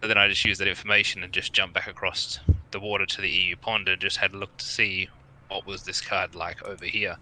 So 0.00 0.06
then 0.06 0.18
I 0.18 0.28
just 0.28 0.44
used 0.44 0.60
that 0.60 0.68
information 0.68 1.24
and 1.24 1.32
just 1.32 1.52
jumped 1.52 1.74
back 1.74 1.88
across 1.88 2.38
the 2.70 2.78
water 2.78 3.04
to 3.04 3.20
the 3.20 3.28
EU 3.28 3.56
pond 3.56 3.88
and 3.88 4.00
just 4.00 4.16
had 4.18 4.32
a 4.32 4.36
look 4.36 4.56
to 4.58 4.64
see 4.64 5.08
what 5.48 5.66
was 5.66 5.82
this 5.82 6.00
card 6.00 6.34
like 6.34 6.62
over 6.62 6.84
here. 6.84 7.16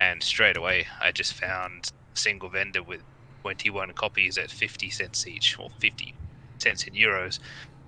And 0.00 0.22
straight 0.22 0.56
away, 0.56 0.86
I 1.00 1.12
just 1.12 1.34
found 1.34 1.92
a 2.14 2.18
single 2.18 2.48
vendor 2.48 2.82
with 2.82 3.02
21 3.42 3.92
copies 3.92 4.36
at 4.36 4.50
50 4.50 4.90
cents 4.90 5.26
each, 5.26 5.58
or 5.58 5.70
50 5.78 6.14
cents 6.58 6.84
in 6.84 6.94
euros. 6.94 7.38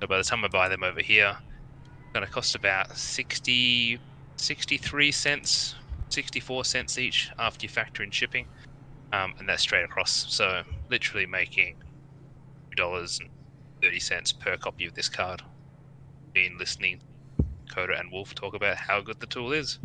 So 0.01 0.07
by 0.07 0.19
the 0.19 0.25
time 0.25 0.45
I 0.45 0.49
buy 0.49 0.69
them 0.69 0.85
over 0.85 1.01
here, 1.01 1.37
it's 1.39 2.13
going 2.13 2.25
to 2.25 2.33
cost 2.33 2.55
about 2.55 2.97
60, 2.97 3.99
63 4.37 5.13
cents, 5.13 5.75
64 6.09 6.65
cents 6.65 6.99
each 6.99 7.31
after 7.39 7.65
you 7.65 7.69
factor 7.69 8.03
in 8.03 8.11
shipping. 8.11 8.47
Um, 9.13 9.35
and 9.39 9.49
that's 9.49 9.63
straight 9.63 9.85
across. 9.85 10.27
So 10.29 10.63
literally 10.89 11.27
making 11.27 11.77
$2.30 13.83 14.39
per 14.39 14.57
copy 14.57 14.87
of 14.87 14.95
this 14.95 15.09
card. 15.09 15.43
Been 16.35 16.59
listening 16.59 17.01
Coda 17.75 17.99
and 17.99 18.11
Wolf 18.13 18.35
talk 18.35 18.55
about 18.55 18.77
how 18.77 19.01
good 19.01 19.21
the 19.21 19.27
tool 19.27 19.53
is. 19.53 19.79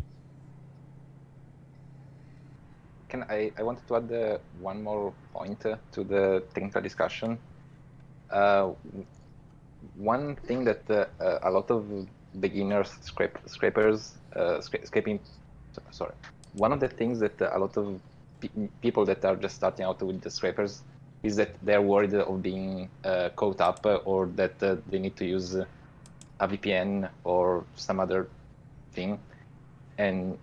Can 3.08 3.24
I, 3.30 3.52
I 3.56 3.62
wanted 3.62 3.86
to 3.88 3.96
add 3.96 4.12
uh, 4.12 4.38
one 4.60 4.82
more 4.82 5.12
point 5.32 5.60
to 5.60 6.04
the 6.04 6.42
technical 6.52 6.82
discussion. 6.82 7.38
Uh, 8.30 8.72
one 9.96 10.36
thing 10.36 10.64
that 10.64 10.82
uh, 10.90 11.06
uh, 11.22 11.38
a 11.44 11.50
lot 11.50 11.70
of 11.70 11.84
beginners, 12.40 12.92
scrape, 13.00 13.38
scrapers, 13.46 14.14
scra- 14.34 14.84
scraping, 14.86 15.20
sorry, 15.90 16.12
one 16.54 16.72
of 16.72 16.80
the 16.80 16.88
things 16.88 17.20
that 17.20 17.40
a 17.40 17.58
lot 17.58 17.76
of 17.76 18.00
pe- 18.40 18.68
people 18.82 19.04
that 19.04 19.24
are 19.24 19.36
just 19.36 19.54
starting 19.54 19.84
out 19.84 20.02
with 20.02 20.20
the 20.20 20.30
scrapers 20.30 20.82
is 21.26 21.36
that 21.36 21.50
they're 21.62 21.82
worried 21.82 22.14
of 22.14 22.42
being 22.42 22.88
caught 23.36 23.60
up 23.60 23.84
or 24.04 24.26
that 24.36 24.58
they 24.90 24.98
need 24.98 25.16
to 25.16 25.24
use 25.24 25.54
a 26.40 26.48
VPN 26.48 27.08
or 27.24 27.64
some 27.74 28.00
other 28.00 28.28
thing. 28.92 29.18
And 29.98 30.38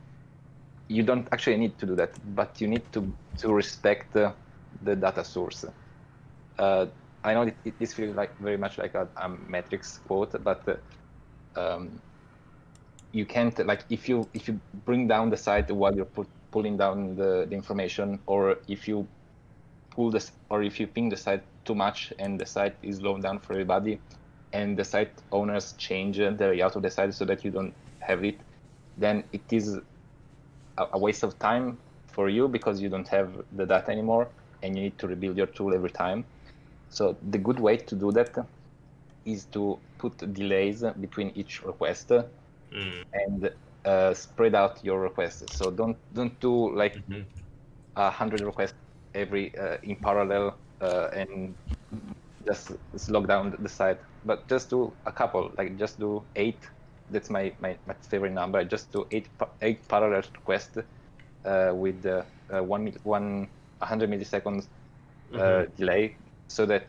you 0.88 1.04
don't 1.04 1.28
actually 1.32 1.58
need 1.58 1.78
to 1.80 1.86
do 1.86 1.96
that, 1.96 2.12
but 2.36 2.60
you 2.62 2.68
need 2.68 2.84
to 2.94 3.02
to 3.38 3.54
respect 3.54 4.16
uh, 4.16 4.32
the 4.84 4.96
data 4.96 5.24
source. 5.24 5.66
Uh, 6.60 6.86
I 7.24 7.34
know 7.34 7.44
it, 7.44 7.80
this 7.80 7.94
feels 7.94 8.16
like 8.16 8.38
very 8.40 8.58
much 8.58 8.78
like 8.78 8.94
a, 8.96 9.08
a 9.18 9.30
metrics 9.30 10.00
quote, 10.08 10.36
but 10.44 10.62
uh, 10.68 11.60
um, 11.60 12.00
you 13.12 13.26
can't 13.26 13.58
like 13.66 13.86
if 13.90 14.10
you 14.10 14.28
if 14.34 14.48
you 14.48 14.60
bring 14.86 15.08
down 15.08 15.30
the 15.30 15.38
site 15.38 15.72
while 15.72 15.96
you're 15.96 16.14
pulling 16.52 16.78
down 16.78 17.16
the, 17.16 17.46
the 17.50 17.56
information, 17.56 18.20
or 18.26 18.58
if 18.68 18.88
you 18.88 19.08
pull 19.96 20.12
this 20.12 20.32
or 20.50 20.64
if 20.64 20.80
you 20.80 20.88
ping 20.88 21.10
the 21.10 21.18
site 21.18 21.44
too 21.66 21.76
much 21.76 22.14
and 22.20 22.40
the 22.40 22.46
site 22.46 22.76
is 22.82 22.98
slowed 22.98 23.22
down 23.22 23.40
for 23.40 23.54
everybody, 23.54 24.00
and 24.52 24.78
the 24.78 24.84
site 24.84 25.12
owners 25.32 25.74
change 25.78 26.18
the 26.18 26.32
layout 26.32 26.76
of 26.76 26.82
the 26.82 26.90
site 26.90 27.14
so 27.14 27.26
that 27.26 27.44
you 27.44 27.52
don't 27.52 27.74
have 28.00 28.24
it, 28.24 28.40
then 28.98 29.24
it 29.32 29.42
is 29.52 29.80
a 30.78 30.98
waste 30.98 31.24
of 31.24 31.38
time 31.40 31.78
for 32.08 32.30
you 32.30 32.48
because 32.48 32.82
you 32.82 32.90
don't 32.90 33.08
have 33.08 33.30
the 33.54 33.66
data 33.66 33.90
anymore 33.92 34.28
and 34.62 34.76
you 34.76 34.84
need 34.84 34.98
to 34.98 35.08
rebuild 35.08 35.38
your 35.38 35.48
tool 35.48 35.74
every 35.74 35.90
time. 35.90 36.24
So 36.90 37.18
the 37.32 37.38
good 37.38 37.60
way 37.60 37.78
to 37.78 37.96
do 37.96 38.12
that 38.12 38.46
is 39.26 39.46
to 39.46 39.80
put 39.98 40.34
delays 40.34 40.84
between 41.00 41.32
each 41.36 41.64
request 41.64 42.10
mm. 42.10 43.04
and 43.14 43.52
uh, 43.86 44.14
spread 44.14 44.54
out 44.54 44.84
your 44.84 45.00
requests. 45.02 45.58
So 45.58 45.72
don't 45.72 45.98
don't 46.14 46.40
do 46.40 46.76
like 46.76 46.96
mm-hmm. 46.96 47.14
a 47.96 48.02
mm-hmm. 48.02 48.16
hundred 48.16 48.42
requests 48.42 48.76
every 49.16 49.58
uh, 49.58 49.78
in 49.84 49.96
parallel 49.96 50.56
uh, 50.82 51.10
and 51.14 51.56
just 52.46 52.72
slow 52.96 53.26
down 53.26 53.56
the 53.60 53.70
site. 53.70 54.00
But 54.26 54.48
just 54.48 54.70
do 54.70 54.92
a 55.06 55.12
couple, 55.12 55.52
like 55.58 55.78
just 55.78 56.00
do 56.00 56.24
eight 56.36 56.60
that's 57.14 57.30
my, 57.30 57.54
my, 57.62 57.76
my 57.88 57.94
favorite 58.10 58.34
number. 58.34 58.64
Just 58.64 58.92
do 58.92 59.08
eight 59.12 59.28
eight 59.62 59.88
parallel 59.88 60.24
requests 60.34 60.78
uh, 61.46 61.72
with 61.74 62.06
uh, 62.06 62.24
one 62.62 62.94
one 63.04 63.48
100 63.80 64.10
milliseconds 64.10 64.68
uh, 65.34 65.38
mm-hmm. 65.38 65.76
delay, 65.76 66.16
so 66.48 66.66
that 66.66 66.88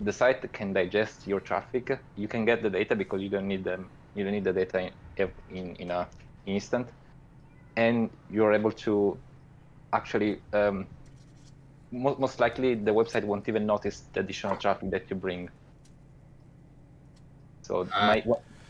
the 0.00 0.12
site 0.12 0.52
can 0.52 0.72
digest 0.72 1.26
your 1.26 1.40
traffic. 1.40 1.98
You 2.16 2.28
can 2.28 2.44
get 2.44 2.62
the 2.62 2.70
data 2.70 2.94
because 2.94 3.22
you 3.22 3.28
don't 3.28 3.48
need 3.48 3.64
them. 3.64 3.88
You 4.14 4.24
don't 4.24 4.32
need 4.32 4.44
the 4.44 4.52
data 4.52 4.90
in 5.16 5.30
in, 5.50 5.76
in 5.76 5.90
a 5.90 6.06
instant, 6.46 6.88
and 7.76 8.10
you're 8.30 8.52
able 8.52 8.72
to 8.72 9.18
actually. 9.92 10.40
Um, 10.52 10.86
most, 11.90 12.18
most 12.18 12.40
likely, 12.40 12.74
the 12.74 12.90
website 12.90 13.24
won't 13.24 13.48
even 13.48 13.66
notice 13.66 14.04
the 14.12 14.20
additional 14.20 14.56
traffic 14.56 14.90
that 14.90 15.08
you 15.08 15.16
bring. 15.16 15.48
So 17.62 17.88
uh, 17.92 18.06
my 18.06 18.22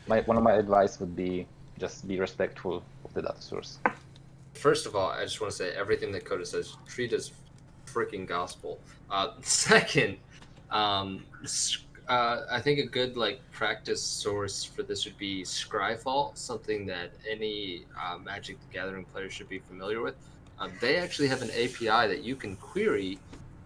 my 0.06 0.20
one 0.22 0.36
of 0.36 0.42
my 0.42 0.54
advice 0.54 0.98
would 1.00 1.14
be 1.14 1.46
just 1.78 2.08
be 2.08 2.18
respectful 2.18 2.82
of 3.04 3.12
the 3.14 3.22
data 3.22 3.40
source. 3.40 3.78
First 4.54 4.86
of 4.86 4.96
all, 4.96 5.10
I 5.10 5.22
just 5.24 5.40
want 5.40 5.50
to 5.50 5.56
say 5.56 5.72
everything 5.72 6.12
that 6.12 6.24
Coda 6.24 6.46
says, 6.46 6.76
treat 6.86 7.12
as 7.12 7.32
freaking 7.86 8.26
gospel. 8.26 8.80
Uh, 9.10 9.32
second, 9.42 10.16
um, 10.70 11.24
uh, 12.08 12.42
I 12.50 12.60
think 12.60 12.78
a 12.78 12.86
good 12.86 13.16
like 13.16 13.40
practice 13.52 14.02
source 14.02 14.64
for 14.64 14.82
this 14.82 15.04
would 15.04 15.18
be 15.18 15.42
Scryfall, 15.42 16.36
something 16.36 16.86
that 16.86 17.10
any 17.30 17.84
uh, 18.00 18.18
Magic 18.18 18.58
the 18.60 18.72
Gathering 18.72 19.04
player 19.04 19.28
should 19.28 19.48
be 19.48 19.58
familiar 19.58 20.00
with. 20.00 20.16
Uh, 20.58 20.68
they 20.80 20.96
actually 20.96 21.28
have 21.28 21.42
an 21.42 21.50
API 21.50 22.08
that 22.08 22.22
you 22.22 22.36
can 22.36 22.56
query 22.56 23.18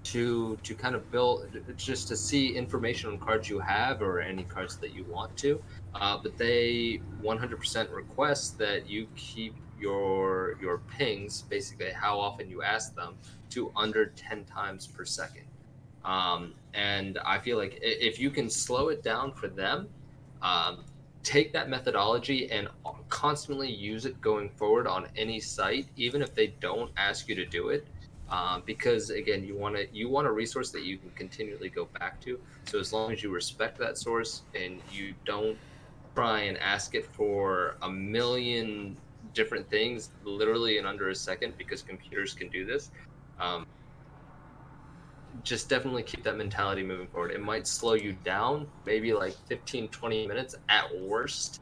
to 0.03 0.59
to 0.62 0.74
kind 0.74 0.95
of 0.95 1.11
build 1.11 1.47
just 1.76 2.09
to 2.09 2.16
see 2.16 2.57
information 2.57 3.11
on 3.11 3.18
cards 3.18 3.51
you 3.51 3.59
have 3.59 4.01
or 4.01 4.20
any 4.20 4.45
cards 4.45 4.76
that 4.76 4.95
you 4.95 5.05
want 5.05 5.36
to. 5.36 5.62
Uh, 5.95 6.18
but 6.22 6.36
they 6.38 7.01
100% 7.22 7.93
request 7.95 8.59
that 8.59 8.88
you 8.88 9.07
keep 9.14 9.55
your 9.78 10.59
your 10.61 10.78
pings 10.78 11.43
basically 11.43 11.91
how 11.91 12.18
often 12.18 12.49
you 12.49 12.62
ask 12.62 12.95
them 12.95 13.16
to 13.51 13.72
under 13.76 14.07
10 14.07 14.45
times 14.45 14.86
per 14.86 15.05
second. 15.05 15.45
Um, 16.05 16.55
and 16.72 17.18
i 17.26 17.38
feel 17.38 17.59
like 17.59 17.78
if 17.82 18.18
you 18.18 18.30
can 18.30 18.49
slow 18.49 18.88
it 18.88 19.03
down 19.03 19.32
for 19.32 19.49
them 19.49 19.88
um, 20.41 20.84
take 21.23 21.53
that 21.53 21.68
methodology 21.68 22.51
and 22.51 22.68
constantly 23.09 23.71
use 23.71 24.07
it 24.07 24.18
going 24.21 24.49
forward 24.51 24.87
on 24.87 25.07
any 25.16 25.39
site 25.41 25.87
even 25.97 26.23
if 26.23 26.35
they 26.35 26.49
don't 26.61 26.91
ask 26.97 27.29
you 27.29 27.35
to 27.35 27.45
do 27.45 27.68
it 27.68 27.87
uh, 28.31 28.61
because 28.64 29.11
again 29.11 29.45
you 29.45 29.57
want 29.57 29.75
to 29.75 29.87
you 29.93 30.09
want 30.09 30.27
a 30.27 30.33
resource 30.33 30.71
that 30.71 30.85
you 30.85 30.97
can 30.97 31.11
continually 31.11 31.68
go 31.68 31.87
back 31.99 32.21
to 32.21 32.41
so 32.64 32.79
as 32.79 32.93
long 32.93 33.12
as 33.12 33.23
you 33.23 33.31
respect 33.31 33.79
that 33.79 33.99
source 33.99 34.43
and 34.55 34.81
you 34.91 35.12
don't 35.25 35.59
try 36.14 36.41
and 36.41 36.59
ask 36.59 36.95
it 36.95 37.07
for 37.07 37.77
a 37.83 37.91
million 37.91 38.97
different 39.35 39.68
things 39.71 40.11
literally 40.25 40.79
in 40.79 40.87
under 40.87 41.11
a 41.11 41.14
second 41.14 41.57
because 41.57 41.83
computers 41.83 42.35
can 42.35 42.49
do 42.49 42.64
this. 42.64 42.91
Um, 43.39 43.66
just 45.43 45.68
definitely 45.68 46.03
keep 46.03 46.22
that 46.24 46.36
mentality 46.36 46.82
moving 46.82 47.07
forward. 47.09 47.30
It 47.30 47.43
might 47.43 47.66
slow 47.66 47.95
you 47.95 48.12
down, 48.24 48.66
maybe 48.86 49.12
like 49.12 49.34
15, 49.47 49.88
20 49.88 50.26
minutes 50.26 50.55
at 50.68 50.84
worst, 51.01 51.61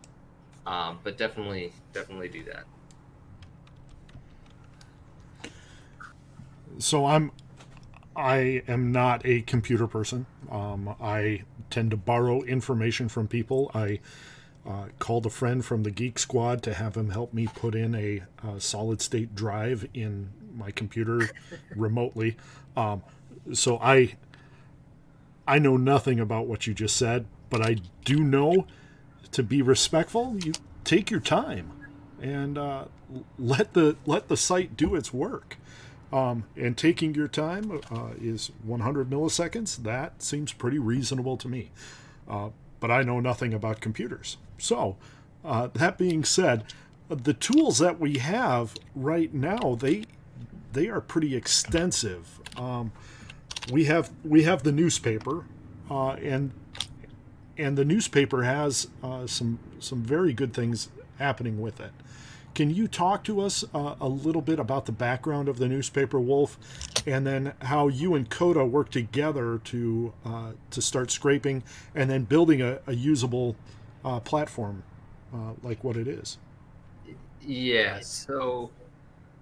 um, 0.66 0.98
but 1.02 1.16
definitely, 1.16 1.72
definitely 1.92 2.28
do 2.28 2.44
that. 2.44 2.64
So 6.78 7.06
I'm, 7.06 7.32
I 8.14 8.62
am 8.68 8.92
not 8.92 9.22
a 9.24 9.42
computer 9.42 9.86
person. 9.86 10.26
Um, 10.50 10.94
I 11.00 11.42
tend 11.70 11.90
to 11.90 11.96
borrow 11.96 12.42
information 12.42 13.08
from 13.08 13.28
people. 13.28 13.70
I 13.74 14.00
uh, 14.66 14.86
called 14.98 15.26
a 15.26 15.30
friend 15.30 15.64
from 15.64 15.82
the 15.82 15.90
Geek 15.90 16.18
Squad 16.18 16.62
to 16.64 16.74
have 16.74 16.96
him 16.96 17.10
help 17.10 17.32
me 17.32 17.46
put 17.46 17.74
in 17.74 17.94
a, 17.94 18.22
a 18.46 18.60
solid 18.60 19.00
state 19.00 19.34
drive 19.34 19.88
in 19.94 20.30
my 20.54 20.70
computer 20.70 21.30
remotely. 21.76 22.36
Um, 22.76 23.02
so 23.52 23.78
I 23.78 24.14
I 25.46 25.58
know 25.58 25.76
nothing 25.76 26.20
about 26.20 26.46
what 26.46 26.66
you 26.66 26.74
just 26.74 26.96
said, 26.96 27.26
but 27.50 27.64
I 27.64 27.76
do 28.04 28.18
know 28.18 28.66
to 29.32 29.42
be 29.42 29.62
respectful, 29.62 30.36
you 30.44 30.52
take 30.84 31.10
your 31.10 31.20
time 31.20 31.72
and 32.20 32.58
uh, 32.58 32.84
let 33.38 33.74
the 33.74 33.96
let 34.06 34.28
the 34.28 34.36
site 34.36 34.76
do 34.76 34.94
its 34.94 35.12
work. 35.12 35.56
Um, 36.10 36.44
and 36.56 36.74
taking 36.76 37.14
your 37.14 37.28
time 37.28 37.82
uh, 37.90 38.12
is 38.18 38.50
100 38.62 39.10
milliseconds. 39.10 39.82
That 39.82 40.22
seems 40.22 40.54
pretty 40.54 40.78
reasonable 40.78 41.36
to 41.36 41.48
me. 41.48 41.70
Uh, 42.26 42.48
but 42.80 42.90
I 42.90 43.02
know 43.02 43.20
nothing 43.20 43.52
about 43.52 43.82
computers. 43.82 44.38
So, 44.56 44.96
uh, 45.44 45.68
that 45.74 45.98
being 45.98 46.24
said, 46.24 46.64
the 47.10 47.34
tools 47.34 47.78
that 47.78 48.00
we 48.00 48.18
have 48.18 48.74
right 48.94 49.32
now 49.34 49.76
they 49.78 50.04
they 50.72 50.88
are 50.88 51.00
pretty 51.00 51.34
extensive. 51.34 52.40
Um, 52.56 52.92
we 53.70 53.84
have 53.84 54.10
we 54.24 54.44
have 54.44 54.62
the 54.62 54.72
newspaper, 54.72 55.44
uh, 55.90 56.10
and 56.12 56.52
and 57.56 57.76
the 57.76 57.84
newspaper 57.84 58.44
has 58.44 58.88
uh, 59.02 59.26
some 59.26 59.58
some 59.78 60.02
very 60.02 60.32
good 60.32 60.52
things 60.52 60.88
happening 61.18 61.60
with 61.60 61.80
it. 61.80 61.92
Can 62.54 62.74
you 62.74 62.88
talk 62.88 63.22
to 63.24 63.40
us 63.40 63.64
uh, 63.72 63.94
a 64.00 64.08
little 64.08 64.42
bit 64.42 64.58
about 64.58 64.86
the 64.86 64.92
background 64.92 65.48
of 65.48 65.58
the 65.58 65.68
newspaper, 65.68 66.18
Wolf, 66.18 66.58
and 67.06 67.26
then 67.26 67.52
how 67.62 67.86
you 67.86 68.14
and 68.14 68.28
Coda 68.28 68.64
work 68.64 68.90
together 68.90 69.58
to 69.64 70.12
uh, 70.24 70.52
to 70.70 70.82
start 70.82 71.10
scraping 71.10 71.62
and 71.94 72.10
then 72.10 72.24
building 72.24 72.60
a, 72.60 72.80
a 72.86 72.94
usable 72.94 73.54
uh, 74.04 74.20
platform 74.20 74.82
uh, 75.32 75.52
like 75.62 75.84
what 75.84 75.96
it 75.96 76.08
is? 76.08 76.38
Yeah. 77.40 78.00
So 78.00 78.70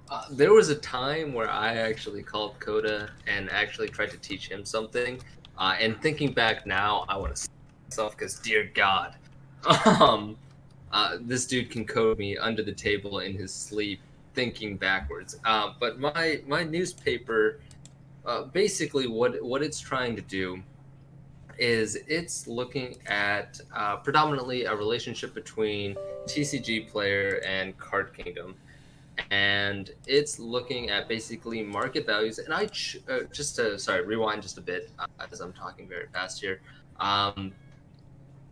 uh, 0.08 0.24
there 0.30 0.52
was 0.52 0.68
a 0.68 0.74
time 0.76 1.32
where 1.32 1.50
I 1.50 1.76
actually 1.76 2.22
called 2.22 2.58
Coda 2.60 3.10
and 3.26 3.50
actually 3.50 3.88
tried 3.88 4.10
to 4.10 4.18
teach 4.18 4.48
him 4.48 4.64
something. 4.64 5.20
Uh, 5.58 5.74
and 5.80 6.00
thinking 6.00 6.32
back 6.32 6.66
now, 6.66 7.04
I 7.08 7.16
want 7.16 7.34
to 7.34 7.48
myself 7.88 8.16
because, 8.16 8.38
dear 8.38 8.70
God, 8.74 9.14
um, 10.00 10.36
uh, 10.92 11.16
this 11.20 11.46
dude 11.46 11.70
can 11.70 11.84
code 11.84 12.18
me 12.18 12.36
under 12.36 12.62
the 12.62 12.72
table 12.72 13.20
in 13.20 13.36
his 13.36 13.52
sleep, 13.52 14.00
thinking 14.34 14.76
backwards. 14.76 15.38
Uh, 15.44 15.72
but 15.80 15.98
my 15.98 16.40
my 16.46 16.62
newspaper, 16.62 17.60
uh, 18.24 18.42
basically, 18.42 19.08
what 19.08 19.42
what 19.42 19.62
it's 19.62 19.80
trying 19.80 20.14
to 20.14 20.22
do 20.22 20.62
is 21.58 21.96
it's 22.06 22.46
looking 22.46 22.98
at 23.06 23.58
predominantly 24.04 24.64
a 24.64 24.76
relationship 24.76 25.32
between 25.34 25.96
TCG 26.26 26.86
player 26.86 27.40
and 27.46 27.76
Card 27.78 28.12
Kingdom 28.12 28.54
and 29.30 29.90
it's 30.06 30.38
looking 30.38 30.90
at 30.90 31.08
basically 31.08 31.62
market 31.62 32.06
values. 32.06 32.38
And 32.38 32.52
I 32.52 32.66
ch- 32.66 32.98
uh, 33.08 33.20
just 33.32 33.56
to 33.56 33.78
sorry 33.78 34.04
rewind 34.04 34.42
just 34.42 34.58
a 34.58 34.60
bit 34.60 34.90
uh, 34.98 35.06
as 35.30 35.40
I'm 35.40 35.52
talking 35.52 35.88
very 35.88 36.06
fast 36.12 36.40
here. 36.40 36.60
Um, 37.00 37.52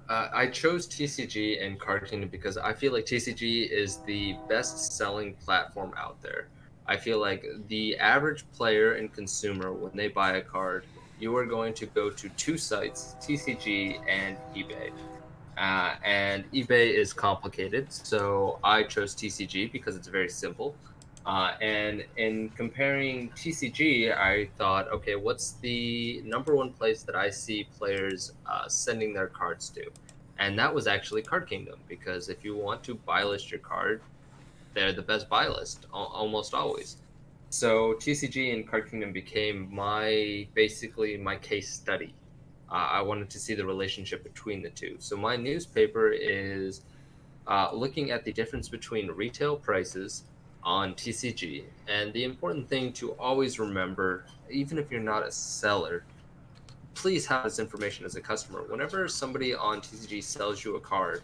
uh, 0.08 0.28
I 0.34 0.48
chose 0.48 0.86
TCG 0.86 1.64
and 1.64 1.80
Card 1.80 2.08
Kingdom 2.08 2.28
because 2.28 2.58
I 2.58 2.74
feel 2.74 2.92
like 2.92 3.06
TCG 3.06 3.70
is 3.70 3.98
the 3.98 4.36
best 4.48 4.92
selling 4.92 5.34
platform 5.34 5.94
out 5.96 6.20
there. 6.20 6.48
I 6.86 6.98
feel 6.98 7.18
like 7.18 7.46
the 7.68 7.96
average 7.96 8.44
player 8.52 8.94
and 8.94 9.10
consumer, 9.10 9.72
when 9.72 9.96
they 9.96 10.08
buy 10.08 10.36
a 10.36 10.42
card, 10.42 10.84
you 11.18 11.34
are 11.36 11.46
going 11.46 11.72
to 11.74 11.86
go 11.86 12.10
to 12.10 12.28
two 12.30 12.58
sites, 12.58 13.16
TCG 13.20 14.00
and 14.06 14.36
eBay. 14.54 14.92
Uh, 15.56 15.94
and 16.04 16.50
eBay 16.52 16.94
is 16.94 17.12
complicated, 17.12 17.92
so 17.92 18.58
I 18.64 18.82
chose 18.82 19.14
TCG 19.14 19.70
because 19.70 19.96
it's 19.96 20.08
very 20.08 20.28
simple. 20.28 20.74
Uh, 21.26 21.52
and 21.62 22.04
in 22.16 22.50
comparing 22.50 23.30
TCG, 23.30 24.14
I 24.16 24.48
thought, 24.58 24.88
okay, 24.88 25.14
what's 25.14 25.52
the 25.52 26.20
number 26.24 26.54
one 26.54 26.72
place 26.72 27.02
that 27.04 27.14
I 27.14 27.30
see 27.30 27.66
players 27.78 28.32
uh, 28.46 28.68
sending 28.68 29.14
their 29.14 29.28
cards 29.28 29.70
to? 29.70 29.84
And 30.38 30.58
that 30.58 30.74
was 30.74 30.86
actually 30.86 31.22
Card 31.22 31.48
Kingdom, 31.48 31.78
because 31.88 32.28
if 32.28 32.44
you 32.44 32.56
want 32.56 32.82
to 32.84 32.94
buy 32.94 33.22
list 33.22 33.50
your 33.50 33.60
card, 33.60 34.02
they're 34.74 34.92
the 34.92 35.02
best 35.02 35.28
buy 35.28 35.46
list 35.46 35.86
almost 35.92 36.52
always. 36.52 36.96
So 37.50 37.94
TCG 37.94 38.52
and 38.52 38.68
Card 38.68 38.90
Kingdom 38.90 39.12
became 39.12 39.72
my 39.72 40.48
basically 40.54 41.16
my 41.16 41.36
case 41.36 41.70
study 41.72 42.12
uh, 42.74 42.88
I 42.90 43.02
wanted 43.02 43.30
to 43.30 43.38
see 43.38 43.54
the 43.54 43.64
relationship 43.64 44.24
between 44.24 44.60
the 44.60 44.70
two. 44.70 44.96
So 44.98 45.16
my 45.16 45.36
newspaper 45.36 46.10
is 46.10 46.82
uh, 47.46 47.70
looking 47.72 48.10
at 48.10 48.24
the 48.24 48.32
difference 48.32 48.68
between 48.68 49.08
retail 49.12 49.54
prices 49.54 50.24
on 50.64 50.94
TCG. 50.94 51.62
And 51.86 52.12
the 52.12 52.24
important 52.24 52.68
thing 52.68 52.92
to 52.94 53.12
always 53.12 53.60
remember, 53.60 54.24
even 54.50 54.76
if 54.76 54.90
you're 54.90 55.00
not 55.00 55.24
a 55.24 55.30
seller, 55.30 56.04
please 56.94 57.24
have 57.26 57.44
this 57.44 57.60
information 57.60 58.04
as 58.06 58.16
a 58.16 58.20
customer. 58.20 58.64
Whenever 58.64 59.06
somebody 59.06 59.54
on 59.54 59.80
TCG 59.80 60.24
sells 60.24 60.64
you 60.64 60.74
a 60.74 60.80
card, 60.80 61.22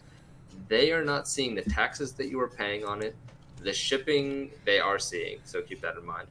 they 0.69 0.93
are 0.93 1.05
not 1.05 1.27
seeing 1.27 1.57
the 1.57 1.63
taxes 1.63 2.13
that 2.13 2.29
you 2.29 2.39
are 2.39 2.49
paying 2.49 2.85
on 2.85 3.03
it, 3.03 3.17
the 3.61 3.73
shipping 3.73 4.53
they 4.65 4.79
are 4.79 5.01
seeing. 5.01 5.41
So 5.43 5.63
keep 5.63 5.81
that 5.81 5.97
in 5.97 6.07
mind 6.07 6.29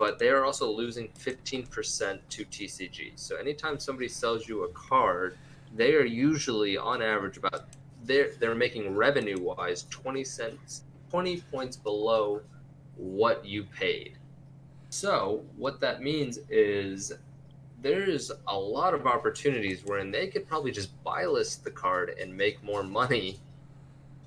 but 0.00 0.18
they 0.18 0.30
are 0.30 0.46
also 0.46 0.68
losing 0.70 1.08
15% 1.08 2.20
to 2.30 2.44
TCG. 2.46 3.12
So 3.16 3.36
anytime 3.36 3.78
somebody 3.78 4.08
sells 4.08 4.48
you 4.48 4.64
a 4.64 4.68
card, 4.68 5.36
they 5.76 5.94
are 5.94 6.06
usually 6.06 6.78
on 6.78 7.02
average 7.02 7.36
about 7.36 7.66
they're 8.04 8.30
they're 8.40 8.54
making 8.54 8.94
revenue 8.96 9.38
wise 9.38 9.84
20 9.90 10.24
cents 10.24 10.84
20 11.10 11.42
points 11.52 11.76
below 11.76 12.40
what 12.96 13.44
you 13.44 13.64
paid. 13.64 14.16
So 14.88 15.44
what 15.56 15.80
that 15.80 16.00
means 16.00 16.38
is 16.48 17.12
there's 17.82 18.32
a 18.48 18.58
lot 18.58 18.94
of 18.94 19.06
opportunities 19.06 19.82
wherein 19.84 20.10
they 20.10 20.28
could 20.28 20.48
probably 20.48 20.72
just 20.72 20.90
buy 21.04 21.26
list 21.26 21.62
the 21.62 21.70
card 21.70 22.14
and 22.18 22.34
make 22.34 22.62
more 22.64 22.82
money 22.82 23.38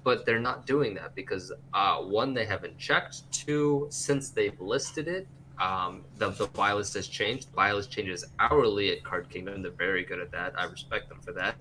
but 0.03 0.25
they're 0.25 0.39
not 0.39 0.65
doing 0.65 0.93
that 0.93 1.15
because 1.15 1.53
uh, 1.73 1.97
one 1.99 2.33
they 2.33 2.45
haven't 2.45 2.77
checked 2.77 3.31
two 3.31 3.87
since 3.89 4.31
they've 4.31 4.59
listed 4.59 5.07
it 5.07 5.27
um, 5.59 6.01
the, 6.17 6.29
the 6.31 6.47
buy 6.47 6.73
list 6.73 6.93
has 6.95 7.07
changed. 7.07 7.49
The 7.49 7.55
buy 7.55 7.71
list 7.73 7.91
changes 7.91 8.25
hourly 8.39 8.91
at 8.91 9.03
Card 9.03 9.29
Kingdom. 9.29 9.61
They're 9.61 9.71
very 9.71 10.03
good 10.03 10.19
at 10.19 10.31
that. 10.31 10.53
I 10.57 10.65
respect 10.65 11.09
them 11.09 11.19
for 11.21 11.31
that. 11.33 11.55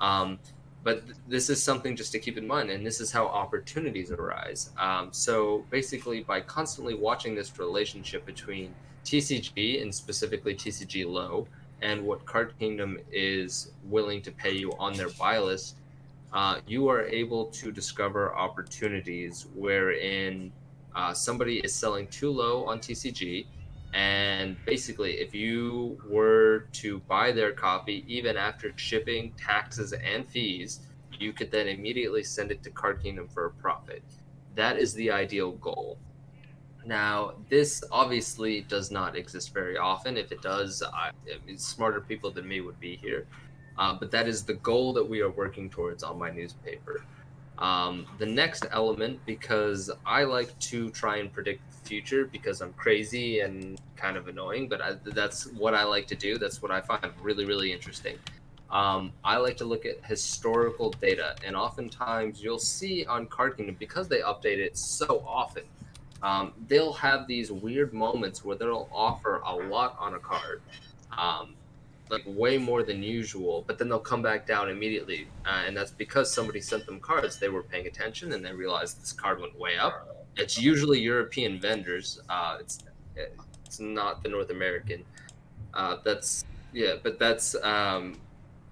Um, 0.00 0.38
but 0.84 1.04
th- 1.06 1.16
this 1.28 1.50
is 1.50 1.62
something 1.62 1.96
just 1.96 2.12
to 2.12 2.18
keep 2.18 2.36
in 2.38 2.46
mind, 2.46 2.70
and 2.70 2.84
this 2.84 3.00
is 3.00 3.12
how 3.12 3.26
opportunities 3.26 4.10
arise. 4.10 4.70
Um, 4.78 5.08
so 5.12 5.64
basically, 5.70 6.22
by 6.22 6.40
constantly 6.40 6.94
watching 6.94 7.34
this 7.34 7.58
relationship 7.58 8.26
between 8.26 8.74
TCG 9.04 9.82
and 9.82 9.94
specifically 9.94 10.54
TCG 10.54 11.06
low 11.06 11.46
and 11.82 12.04
what 12.04 12.24
Card 12.24 12.54
Kingdom 12.58 12.98
is 13.10 13.72
willing 13.84 14.22
to 14.22 14.30
pay 14.30 14.52
you 14.52 14.72
on 14.78 14.92
their 14.92 15.10
buy 15.10 15.38
list, 15.38 15.76
uh, 16.32 16.60
you 16.66 16.88
are 16.88 17.02
able 17.02 17.46
to 17.46 17.70
discover 17.70 18.34
opportunities 18.34 19.46
wherein 19.54 20.52
uh, 20.94 21.12
somebody 21.14 21.58
is 21.58 21.74
selling 21.74 22.06
too 22.08 22.30
low 22.30 22.64
on 22.66 22.78
TCG, 22.78 23.46
and 23.94 24.56
basically, 24.64 25.14
if 25.20 25.34
you 25.34 25.98
were 26.08 26.66
to 26.72 27.00
buy 27.00 27.32
their 27.32 27.52
copy, 27.52 28.04
even 28.08 28.36
after 28.36 28.72
shipping, 28.76 29.32
taxes, 29.36 29.92
and 29.92 30.26
fees, 30.26 30.80
you 31.18 31.32
could 31.32 31.50
then 31.50 31.68
immediately 31.68 32.22
send 32.22 32.50
it 32.50 32.62
to 32.62 32.70
Card 32.70 33.02
Kingdom 33.02 33.28
for 33.28 33.46
a 33.46 33.50
profit. 33.50 34.02
That 34.54 34.78
is 34.78 34.94
the 34.94 35.10
ideal 35.10 35.52
goal. 35.52 35.98
Now, 36.84 37.34
this 37.48 37.84
obviously 37.92 38.62
does 38.62 38.90
not 38.90 39.14
exist 39.14 39.54
very 39.54 39.76
often. 39.76 40.16
If 40.16 40.32
it 40.32 40.42
does, 40.42 40.82
I, 40.82 41.10
I 41.10 41.46
mean, 41.46 41.58
smarter 41.58 42.00
people 42.00 42.30
than 42.30 42.48
me 42.48 42.60
would 42.60 42.80
be 42.80 42.96
here. 42.96 43.26
Uh, 43.78 43.94
but 43.94 44.10
that 44.10 44.26
is 44.26 44.42
the 44.44 44.54
goal 44.54 44.92
that 44.94 45.08
we 45.08 45.20
are 45.20 45.30
working 45.30 45.70
towards 45.70 46.02
on 46.02 46.18
my 46.18 46.30
newspaper. 46.30 47.04
Um, 47.58 48.06
the 48.18 48.26
next 48.26 48.66
element, 48.72 49.20
because 49.26 49.90
I 50.06 50.24
like 50.24 50.58
to 50.60 50.90
try 50.90 51.18
and 51.18 51.32
predict 51.32 51.62
the 51.70 51.88
future 51.88 52.24
because 52.24 52.60
I'm 52.60 52.72
crazy 52.72 53.40
and 53.40 53.80
kind 53.96 54.16
of 54.16 54.26
annoying, 54.28 54.68
but 54.68 54.80
I, 54.80 54.92
that's 55.04 55.46
what 55.52 55.74
I 55.74 55.84
like 55.84 56.06
to 56.08 56.14
do. 56.14 56.38
That's 56.38 56.62
what 56.62 56.70
I 56.70 56.80
find 56.80 57.04
really, 57.20 57.44
really 57.44 57.72
interesting. 57.72 58.16
Um, 58.70 59.12
I 59.22 59.36
like 59.36 59.58
to 59.58 59.66
look 59.66 59.84
at 59.84 60.02
historical 60.04 60.90
data, 60.90 61.36
and 61.44 61.54
oftentimes 61.54 62.42
you'll 62.42 62.58
see 62.58 63.04
on 63.04 63.26
Card 63.26 63.58
Kingdom 63.58 63.76
because 63.78 64.08
they 64.08 64.20
update 64.20 64.58
it 64.58 64.78
so 64.78 65.22
often. 65.28 65.64
Um, 66.22 66.52
they'll 66.68 66.94
have 66.94 67.26
these 67.26 67.52
weird 67.52 67.92
moments 67.92 68.44
where 68.44 68.56
they'll 68.56 68.88
offer 68.90 69.42
a 69.44 69.54
lot 69.54 69.96
on 69.98 70.14
a 70.14 70.18
card, 70.18 70.62
um, 71.16 71.54
like 72.12 72.22
way 72.26 72.58
more 72.58 72.82
than 72.82 73.02
usual, 73.02 73.64
but 73.66 73.78
then 73.78 73.88
they'll 73.88 73.98
come 73.98 74.20
back 74.20 74.46
down 74.46 74.68
immediately, 74.68 75.26
uh, 75.46 75.62
and 75.66 75.74
that's 75.74 75.90
because 75.90 76.32
somebody 76.32 76.60
sent 76.60 76.84
them 76.84 77.00
cards. 77.00 77.38
They 77.38 77.48
were 77.48 77.62
paying 77.62 77.86
attention 77.86 78.32
and 78.34 78.44
they 78.44 78.52
realized 78.52 79.00
this 79.00 79.12
card 79.12 79.40
went 79.40 79.58
way 79.58 79.78
up. 79.78 80.26
It's 80.36 80.60
usually 80.60 81.00
European 81.00 81.58
vendors. 81.58 82.20
Uh, 82.28 82.58
it's 82.60 82.84
it's 83.16 83.80
not 83.80 84.22
the 84.22 84.28
North 84.28 84.50
American. 84.50 85.04
Uh, 85.72 85.96
that's 86.04 86.44
yeah, 86.74 86.94
but 87.02 87.18
that's 87.18 87.54
um, 87.62 88.20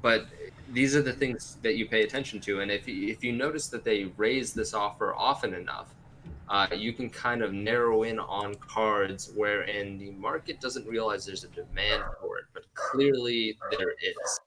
but 0.03 0.27
these 0.73 0.95
are 0.95 1.03
the 1.03 1.13
things 1.13 1.57
that 1.63 1.77
you 1.77 1.89
pay 1.89 2.03
attention 2.03 2.41
to, 2.41 2.61
and 2.61 2.71
if 2.71 2.87
if 2.87 3.25
you 3.25 3.33
notice 3.33 3.69
that 3.69 3.85
they 3.85 4.05
raise 4.19 4.53
this 4.53 4.75
offer 4.75 5.15
often 5.15 5.55
enough, 5.55 5.95
uh, 6.51 6.67
you 6.75 6.93
can 6.93 7.09
kind 7.09 7.43
of 7.43 7.53
narrow 7.53 8.03
in 8.03 8.19
on 8.19 8.57
cards 8.57 9.31
wherein 9.37 9.97
the 9.99 10.11
market 10.11 10.61
doesn't 10.61 10.85
realize 10.87 11.25
there's 11.25 11.45
a 11.45 11.49
demand 11.49 12.03
for 12.21 12.39
it, 12.39 12.45
but 12.53 12.65
clearly 12.75 13.57
there 13.71 13.93
is. 14.03 14.41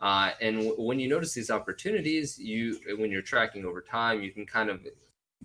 Uh, 0.00 0.32
and 0.40 0.56
w- 0.56 0.74
when 0.82 0.98
you 0.98 1.08
notice 1.08 1.32
these 1.32 1.50
opportunities, 1.50 2.36
you 2.36 2.80
when 2.98 3.12
you're 3.12 3.22
tracking 3.22 3.64
over 3.64 3.80
time, 3.80 4.22
you 4.22 4.32
can 4.32 4.44
kind 4.44 4.68
of 4.68 4.80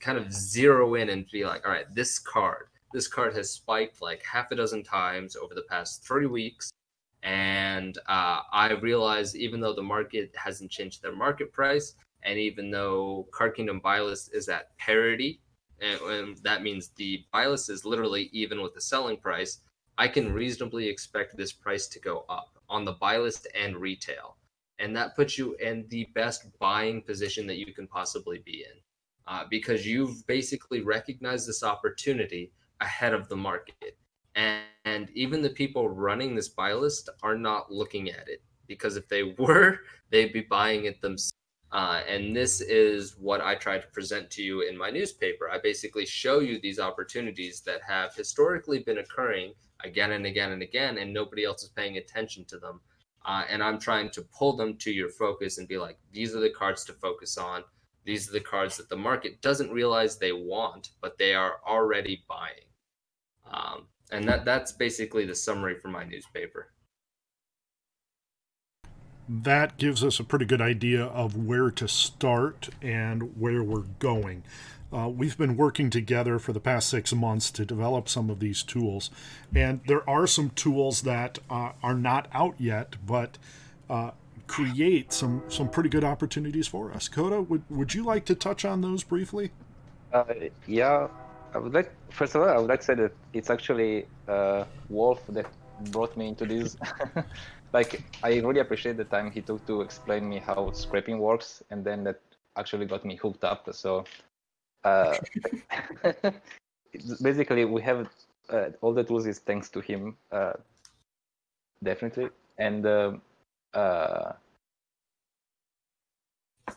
kind 0.01 0.17
of 0.17 0.33
zero 0.33 0.95
in 0.95 1.09
and 1.09 1.27
be 1.31 1.45
like, 1.45 1.63
all 1.65 1.71
right, 1.71 1.93
this 1.93 2.17
card, 2.17 2.65
this 2.91 3.07
card 3.07 3.35
has 3.35 3.51
spiked 3.51 4.01
like 4.01 4.23
half 4.25 4.51
a 4.51 4.55
dozen 4.55 4.83
times 4.83 5.35
over 5.35 5.53
the 5.53 5.65
past 5.69 6.03
30 6.05 6.25
weeks. 6.25 6.71
And 7.21 7.97
uh, 8.07 8.41
I 8.51 8.71
realize 8.81 9.35
even 9.35 9.59
though 9.59 9.73
the 9.73 9.83
market 9.83 10.31
hasn't 10.35 10.71
changed 10.71 11.03
their 11.03 11.15
market 11.15 11.53
price, 11.53 11.93
and 12.23 12.39
even 12.39 12.71
though 12.71 13.27
Card 13.31 13.55
Kingdom 13.55 13.79
buy 13.79 13.99
list 13.99 14.31
is 14.33 14.49
at 14.49 14.75
parity, 14.77 15.39
and, 15.81 16.01
and 16.01 16.37
that 16.39 16.63
means 16.63 16.89
the 16.89 17.23
buy 17.31 17.47
list 17.47 17.69
is 17.69 17.85
literally 17.85 18.29
even 18.31 18.61
with 18.61 18.73
the 18.73 18.81
selling 18.81 19.17
price, 19.17 19.59
I 19.97 20.07
can 20.07 20.33
reasonably 20.33 20.87
expect 20.87 21.37
this 21.37 21.53
price 21.53 21.87
to 21.87 21.99
go 21.99 22.25
up 22.29 22.57
on 22.69 22.85
the 22.85 22.93
buy 22.93 23.17
list 23.17 23.47
and 23.55 23.77
retail. 23.77 24.37
And 24.79 24.95
that 24.95 25.15
puts 25.15 25.37
you 25.37 25.55
in 25.55 25.85
the 25.89 26.07
best 26.13 26.47
buying 26.59 27.01
position 27.01 27.47
that 27.47 27.57
you 27.57 27.73
can 27.73 27.87
possibly 27.87 28.39
be 28.39 28.65
in 28.69 28.77
uh, 29.27 29.45
because 29.49 29.87
you've 29.87 30.25
basically 30.27 30.81
recognized 30.81 31.47
this 31.47 31.63
opportunity 31.63 32.51
ahead 32.81 33.13
of 33.13 33.29
the 33.29 33.35
market. 33.35 33.97
And, 34.35 34.63
and 34.83 35.09
even 35.13 35.41
the 35.41 35.49
people 35.49 35.89
running 35.89 36.35
this 36.35 36.49
buy 36.49 36.73
list 36.73 37.09
are 37.23 37.37
not 37.37 37.71
looking 37.71 38.09
at 38.09 38.27
it 38.27 38.41
because 38.67 38.97
if 38.97 39.07
they 39.07 39.23
were, 39.37 39.79
they'd 40.09 40.33
be 40.33 40.41
buying 40.41 40.85
it 40.85 41.01
themselves. 41.01 41.31
Uh, 41.75 41.99
and 42.07 42.33
this 42.33 42.61
is 42.61 43.17
what 43.19 43.41
I 43.41 43.53
try 43.53 43.77
to 43.77 43.87
present 43.87 44.31
to 44.31 44.41
you 44.41 44.61
in 44.61 44.77
my 44.77 44.89
newspaper. 44.89 45.49
I 45.49 45.57
basically 45.57 46.05
show 46.05 46.39
you 46.39 46.57
these 46.57 46.79
opportunities 46.79 47.59
that 47.65 47.81
have 47.85 48.15
historically 48.15 48.79
been 48.79 48.99
occurring 48.99 49.51
again 49.83 50.13
and 50.13 50.25
again 50.25 50.53
and 50.53 50.61
again, 50.61 50.97
and 50.99 51.13
nobody 51.13 51.43
else 51.43 51.63
is 51.63 51.69
paying 51.69 51.97
attention 51.97 52.45
to 52.45 52.59
them. 52.59 52.79
Uh, 53.25 53.43
and 53.49 53.61
I'm 53.61 53.77
trying 53.77 54.09
to 54.11 54.21
pull 54.21 54.55
them 54.55 54.77
to 54.77 54.89
your 54.89 55.09
focus 55.09 55.57
and 55.57 55.67
be 55.67 55.77
like, 55.77 55.99
these 56.13 56.33
are 56.33 56.39
the 56.39 56.49
cards 56.49 56.85
to 56.85 56.93
focus 56.93 57.37
on. 57.37 57.65
These 58.05 58.29
are 58.29 58.31
the 58.31 58.39
cards 58.39 58.77
that 58.77 58.87
the 58.87 58.95
market 58.95 59.41
doesn't 59.41 59.69
realize 59.69 60.17
they 60.17 60.31
want, 60.31 60.91
but 61.01 61.17
they 61.17 61.33
are 61.33 61.57
already 61.67 62.23
buying. 62.29 62.69
Um, 63.51 63.87
and 64.11 64.25
that 64.29 64.45
that's 64.45 64.71
basically 64.71 65.25
the 65.25 65.35
summary 65.35 65.77
for 65.77 65.89
my 65.89 66.05
newspaper. 66.05 66.69
That 69.27 69.77
gives 69.77 70.03
us 70.03 70.19
a 70.19 70.23
pretty 70.23 70.45
good 70.45 70.61
idea 70.61 71.03
of 71.03 71.35
where 71.35 71.71
to 71.71 71.87
start 71.87 72.69
and 72.81 73.39
where 73.39 73.63
we're 73.63 73.85
going. 73.99 74.43
Uh, 74.93 75.09
we've 75.09 75.37
been 75.37 75.57
working 75.57 75.89
together 75.89 76.37
for 76.37 76.53
the 76.53 76.59
past 76.59 76.89
six 76.89 77.11
months 77.11 77.49
to 77.51 77.65
develop 77.65 78.07
some 78.07 78.29
of 78.29 78.39
these 78.39 78.61
tools, 78.61 79.09
and 79.53 79.81
there 79.87 80.07
are 80.07 80.27
some 80.27 80.51
tools 80.51 81.01
that 81.01 81.39
uh, 81.49 81.71
are 81.81 81.95
not 81.95 82.27
out 82.33 82.55
yet, 82.59 82.95
but 83.05 83.37
uh, 83.89 84.11
create 84.47 85.11
some 85.11 85.41
some 85.47 85.69
pretty 85.69 85.89
good 85.89 86.03
opportunities 86.03 86.67
for 86.67 86.93
us. 86.93 87.07
Coda, 87.07 87.41
would 87.41 87.63
would 87.69 87.93
you 87.93 88.03
like 88.03 88.25
to 88.25 88.35
touch 88.35 88.63
on 88.63 88.81
those 88.81 89.03
briefly? 89.03 89.51
Uh, 90.13 90.23
yeah, 90.67 91.07
I 91.53 91.57
would 91.57 91.73
like. 91.73 91.91
First 92.11 92.35
of 92.35 92.43
all, 92.43 92.49
I 92.49 92.57
would 92.57 92.69
like 92.69 92.81
to 92.81 92.85
say 92.85 92.95
that 92.95 93.11
it's 93.33 93.49
actually 93.49 94.05
uh, 94.27 94.65
Wolf 94.89 95.21
that 95.29 95.47
brought 95.91 96.15
me 96.15 96.27
into 96.27 96.45
this. 96.45 96.77
like, 97.75 98.01
I 98.23 98.31
really 98.45 98.61
appreciate 98.65 98.97
the 98.97 99.09
time 99.15 99.27
he 99.29 99.41
took 99.41 99.61
to 99.67 99.81
explain 99.81 100.23
me 100.27 100.37
how 100.39 100.71
scraping 100.71 101.19
works, 101.19 101.61
and 101.69 101.83
then 101.83 102.03
that 102.05 102.19
actually 102.55 102.85
got 102.85 103.03
me 103.03 103.15
hooked 103.23 103.43
up. 103.43 103.67
So, 103.73 104.05
uh, 104.83 105.17
basically, 107.21 107.65
we 107.65 107.81
have 107.81 107.99
uh, 108.49 108.69
all 108.81 108.93
the 108.93 109.03
tools 109.03 109.25
is 109.27 109.39
thanks 109.39 109.67
to 109.75 109.79
him, 109.81 110.15
uh, 110.31 110.53
definitely, 111.83 112.29
and. 112.57 112.85
Um, 112.85 113.21
uh, 113.73 114.31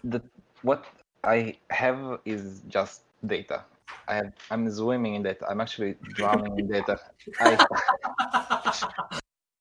the 0.04 0.20
what 0.62 0.84
I 1.24 1.56
have 1.70 2.20
is 2.24 2.62
just 2.68 3.02
data. 3.26 3.64
I 4.06 4.14
have, 4.16 4.32
I'm 4.50 4.70
swimming 4.70 5.14
in 5.14 5.22
data. 5.22 5.46
I'm 5.48 5.60
actually 5.60 5.94
drowning 6.14 6.58
in 6.58 6.68
data. 6.68 6.98
I, 7.40 7.56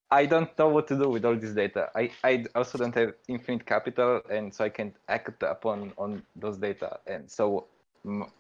I 0.10 0.26
don't 0.26 0.58
know 0.58 0.70
what 0.70 0.88
to 0.88 0.98
do 0.98 1.10
with 1.10 1.26
all 1.26 1.36
this 1.36 1.54
data. 1.54 1.90
I, 1.94 2.12
I 2.24 2.46
also 2.56 2.78
don't 2.78 2.96
have 2.96 3.14
infinite 3.28 3.66
capital, 3.66 4.22
and 4.30 4.54
so 4.54 4.64
I 4.64 4.70
can't 4.70 4.96
act 5.10 5.44
upon 5.44 5.92
on 5.98 6.24
those 6.36 6.58
data. 6.58 7.00
And 7.06 7.30
so 7.30 7.66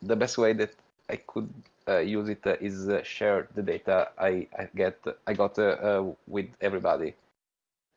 the 0.01 0.15
best 0.15 0.37
way 0.37 0.53
that 0.53 0.73
I 1.09 1.17
could 1.17 1.49
uh, 1.87 1.99
use 1.99 2.29
it 2.29 2.45
uh, 2.45 2.55
is 2.61 2.87
uh, 2.87 3.03
share 3.03 3.47
the 3.55 3.61
data 3.61 4.09
I, 4.17 4.47
I 4.57 4.69
get 4.75 4.99
I 5.25 5.33
got 5.33 5.57
uh, 5.59 5.61
uh, 5.63 6.13
with 6.27 6.47
everybody. 6.61 7.15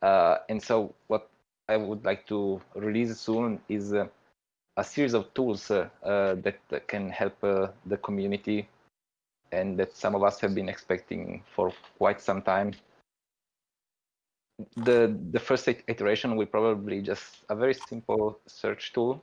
Uh, 0.02 0.38
and 0.48 0.62
so 0.62 0.94
what 1.06 1.28
I 1.68 1.76
would 1.76 2.04
like 2.04 2.26
to 2.28 2.60
release 2.74 3.16
soon 3.18 3.60
is 3.68 3.92
a 3.92 4.08
series 4.82 5.14
of 5.14 5.32
tools 5.34 5.68
that 5.68 6.82
can 6.88 7.10
help 7.10 7.40
the 7.40 7.96
community 8.02 8.68
and 9.52 9.78
that 9.78 9.96
some 9.96 10.14
of 10.14 10.22
us 10.24 10.40
have 10.40 10.54
been 10.54 10.68
expecting 10.68 11.42
for 11.54 11.72
quite 11.98 12.20
some 12.20 12.42
time. 12.42 12.72
The, 14.76 15.16
the 15.30 15.40
first 15.40 15.68
iteration 15.68 16.36
will 16.36 16.46
probably 16.46 17.00
just 17.02 17.44
a 17.48 17.56
very 17.56 17.74
simple 17.74 18.38
search 18.46 18.92
tool 18.92 19.22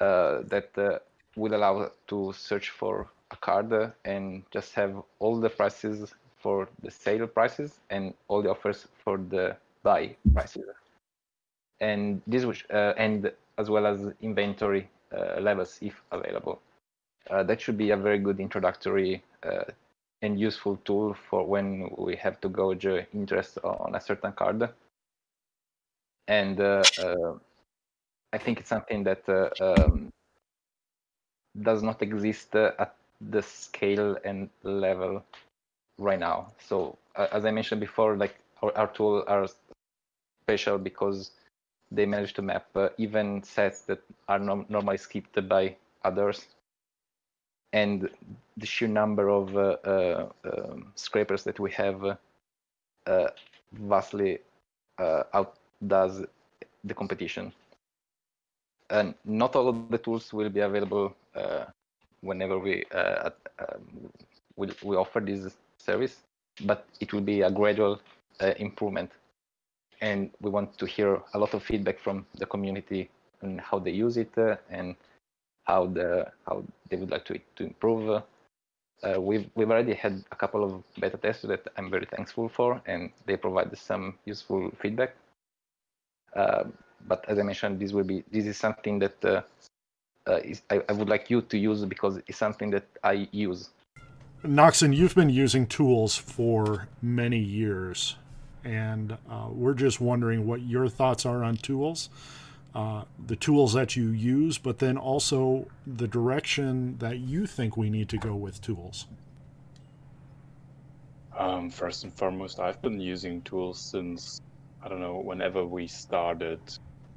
uh, 0.00 0.42
that 0.46 1.02
will 1.36 1.54
allow 1.54 1.90
to 2.08 2.32
search 2.32 2.70
for 2.70 3.08
a 3.30 3.36
card 3.36 3.92
and 4.04 4.42
just 4.50 4.74
have 4.74 5.02
all 5.18 5.38
the 5.38 5.50
prices 5.50 6.14
for 6.38 6.68
the 6.82 6.90
sale 6.90 7.26
prices 7.26 7.80
and 7.90 8.14
all 8.28 8.42
the 8.42 8.50
offers 8.50 8.86
for 9.04 9.18
the 9.18 9.56
buy 9.82 10.14
prices. 10.32 10.64
And 11.80 12.22
this 12.26 12.44
was, 12.44 12.62
uh, 12.72 12.94
and 12.96 13.30
as 13.58 13.68
well 13.68 13.86
as 13.86 14.12
inventory 14.20 14.88
uh, 15.16 15.40
levels 15.40 15.78
if 15.80 16.02
available. 16.10 16.60
Uh, 17.30 17.42
that 17.42 17.60
should 17.60 17.76
be 17.76 17.90
a 17.90 17.96
very 17.96 18.18
good 18.18 18.38
introductory 18.40 19.22
uh, 19.42 19.64
and 20.22 20.38
useful 20.40 20.76
tool 20.84 21.14
for 21.28 21.46
when 21.46 21.90
we 21.96 22.16
have 22.16 22.40
to 22.40 22.48
gauge 22.48 22.86
interest 23.14 23.58
on 23.62 23.94
a 23.94 24.00
certain 24.00 24.32
card. 24.32 24.68
And 26.28 26.60
uh, 26.60 26.82
uh, 26.98 27.38
I 28.32 28.38
think 28.38 28.60
it's 28.60 28.68
something 28.68 29.04
that 29.04 29.28
um, 29.60 30.10
does 31.62 31.82
not 31.82 32.02
exist 32.02 32.54
at 32.54 32.94
the 33.20 33.42
scale 33.42 34.16
and 34.24 34.50
level 34.62 35.22
right 35.98 36.18
now. 36.18 36.52
So 36.58 36.98
as 37.16 37.44
I 37.44 37.50
mentioned 37.50 37.80
before, 37.80 38.16
like 38.16 38.36
our, 38.62 38.76
our 38.76 38.86
tool 38.88 39.24
are 39.26 39.46
special 40.48 40.78
because 40.78 41.30
they 41.90 42.06
manage 42.06 42.34
to 42.34 42.42
map 42.42 42.66
uh, 42.76 42.88
even 42.98 43.42
sets 43.42 43.82
that 43.82 44.02
are 44.28 44.38
no- 44.38 44.66
normally 44.68 44.98
skipped 44.98 45.48
by 45.48 45.76
others. 46.04 46.46
And 47.76 48.08
the 48.56 48.66
sheer 48.66 48.88
number 48.88 49.28
of 49.28 49.54
uh, 49.54 49.60
uh, 49.60 50.28
um, 50.50 50.92
scrapers 50.94 51.42
that 51.44 51.58
we 51.60 51.70
have 51.72 51.98
uh, 53.06 53.28
vastly 53.72 54.38
uh, 54.98 55.22
outdoes 55.34 56.24
the 56.84 56.94
competition. 56.94 57.52
And 58.88 59.14
not 59.24 59.56
all 59.56 59.68
of 59.68 59.90
the 59.90 59.98
tools 59.98 60.32
will 60.32 60.48
be 60.48 60.60
available 60.60 61.14
whenever 62.22 62.58
we 62.58 62.84
um, 62.92 64.10
we, 64.56 64.68
we 64.82 64.96
offer 64.96 65.20
this 65.20 65.54
service, 65.76 66.16
but 66.64 66.86
it 67.00 67.12
will 67.12 67.26
be 67.32 67.42
a 67.42 67.50
gradual 67.50 68.00
improvement 68.58 69.10
and 70.00 70.30
we 70.40 70.50
want 70.50 70.76
to 70.78 70.86
hear 70.86 71.20
a 71.34 71.38
lot 71.38 71.54
of 71.54 71.62
feedback 71.62 71.98
from 71.98 72.26
the 72.38 72.46
community 72.46 73.08
on 73.42 73.58
how 73.58 73.78
they 73.78 73.90
use 73.90 74.16
it 74.16 74.30
uh, 74.38 74.56
and 74.70 74.94
how 75.66 75.86
the 75.86 76.26
how 76.46 76.64
they 76.88 76.96
would 76.96 77.10
like 77.10 77.24
to 77.26 77.38
to 77.56 77.64
improve. 77.64 78.22
Uh, 79.02 79.20
we've 79.20 79.48
we've 79.54 79.70
already 79.70 79.94
had 79.94 80.24
a 80.32 80.36
couple 80.36 80.64
of 80.64 80.82
beta 80.98 81.16
tests 81.16 81.42
that 81.42 81.66
I'm 81.76 81.90
very 81.90 82.06
thankful 82.06 82.48
for, 82.48 82.80
and 82.86 83.10
they 83.26 83.36
provided 83.36 83.78
some 83.78 84.14
useful 84.24 84.70
feedback. 84.80 85.14
Uh, 86.34 86.64
but 87.06 87.24
as 87.28 87.38
I 87.38 87.42
mentioned, 87.42 87.78
this 87.80 87.92
will 87.92 88.04
be 88.04 88.24
this 88.32 88.46
is 88.46 88.56
something 88.56 88.98
that 89.00 89.24
uh, 89.24 89.42
uh, 90.26 90.40
is, 90.44 90.62
I, 90.70 90.82
I 90.88 90.92
would 90.92 91.08
like 91.08 91.30
you 91.30 91.42
to 91.42 91.58
use 91.58 91.84
because 91.84 92.18
it's 92.26 92.38
something 92.38 92.70
that 92.70 92.86
I 93.02 93.28
use. 93.32 93.70
Noxon, 94.44 94.94
you've 94.94 95.14
been 95.14 95.30
using 95.30 95.66
tools 95.66 96.16
for 96.16 96.88
many 97.02 97.38
years, 97.38 98.16
and 98.64 99.16
uh, 99.30 99.48
we're 99.50 99.74
just 99.74 100.00
wondering 100.00 100.46
what 100.46 100.62
your 100.62 100.88
thoughts 100.88 101.26
are 101.26 101.42
on 101.42 101.56
tools, 101.56 102.10
uh, 102.76 103.04
the 103.26 103.36
tools 103.36 103.72
that 103.72 103.96
you 103.96 104.08
use, 104.10 104.58
but 104.58 104.80
then 104.80 104.98
also 104.98 105.66
the 105.86 106.06
direction 106.06 106.98
that 106.98 107.18
you 107.18 107.46
think 107.46 107.74
we 107.74 107.88
need 107.88 108.06
to 108.06 108.18
go 108.18 108.34
with 108.34 108.60
tools. 108.60 109.06
Um, 111.38 111.70
first 111.70 112.04
and 112.04 112.12
foremost, 112.12 112.60
I've 112.60 112.82
been 112.82 113.00
using 113.00 113.40
tools 113.42 113.80
since 113.80 114.42
I 114.82 114.88
don't 114.88 115.00
know 115.00 115.16
whenever 115.16 115.64
we 115.64 115.86
started 115.86 116.60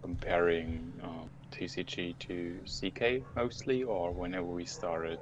comparing 0.01 0.93
uh, 1.03 1.25
TCG 1.51 2.17
to 2.19 2.59
CK 2.63 3.21
mostly, 3.35 3.83
or 3.83 4.11
whenever 4.11 4.45
we 4.45 4.63
started 4.63 5.19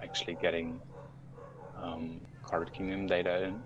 actually 0.00 0.36
getting 0.40 0.80
um, 1.82 2.20
Card 2.44 2.72
Kingdom 2.72 3.08
data 3.08 3.46
in. 3.46 3.62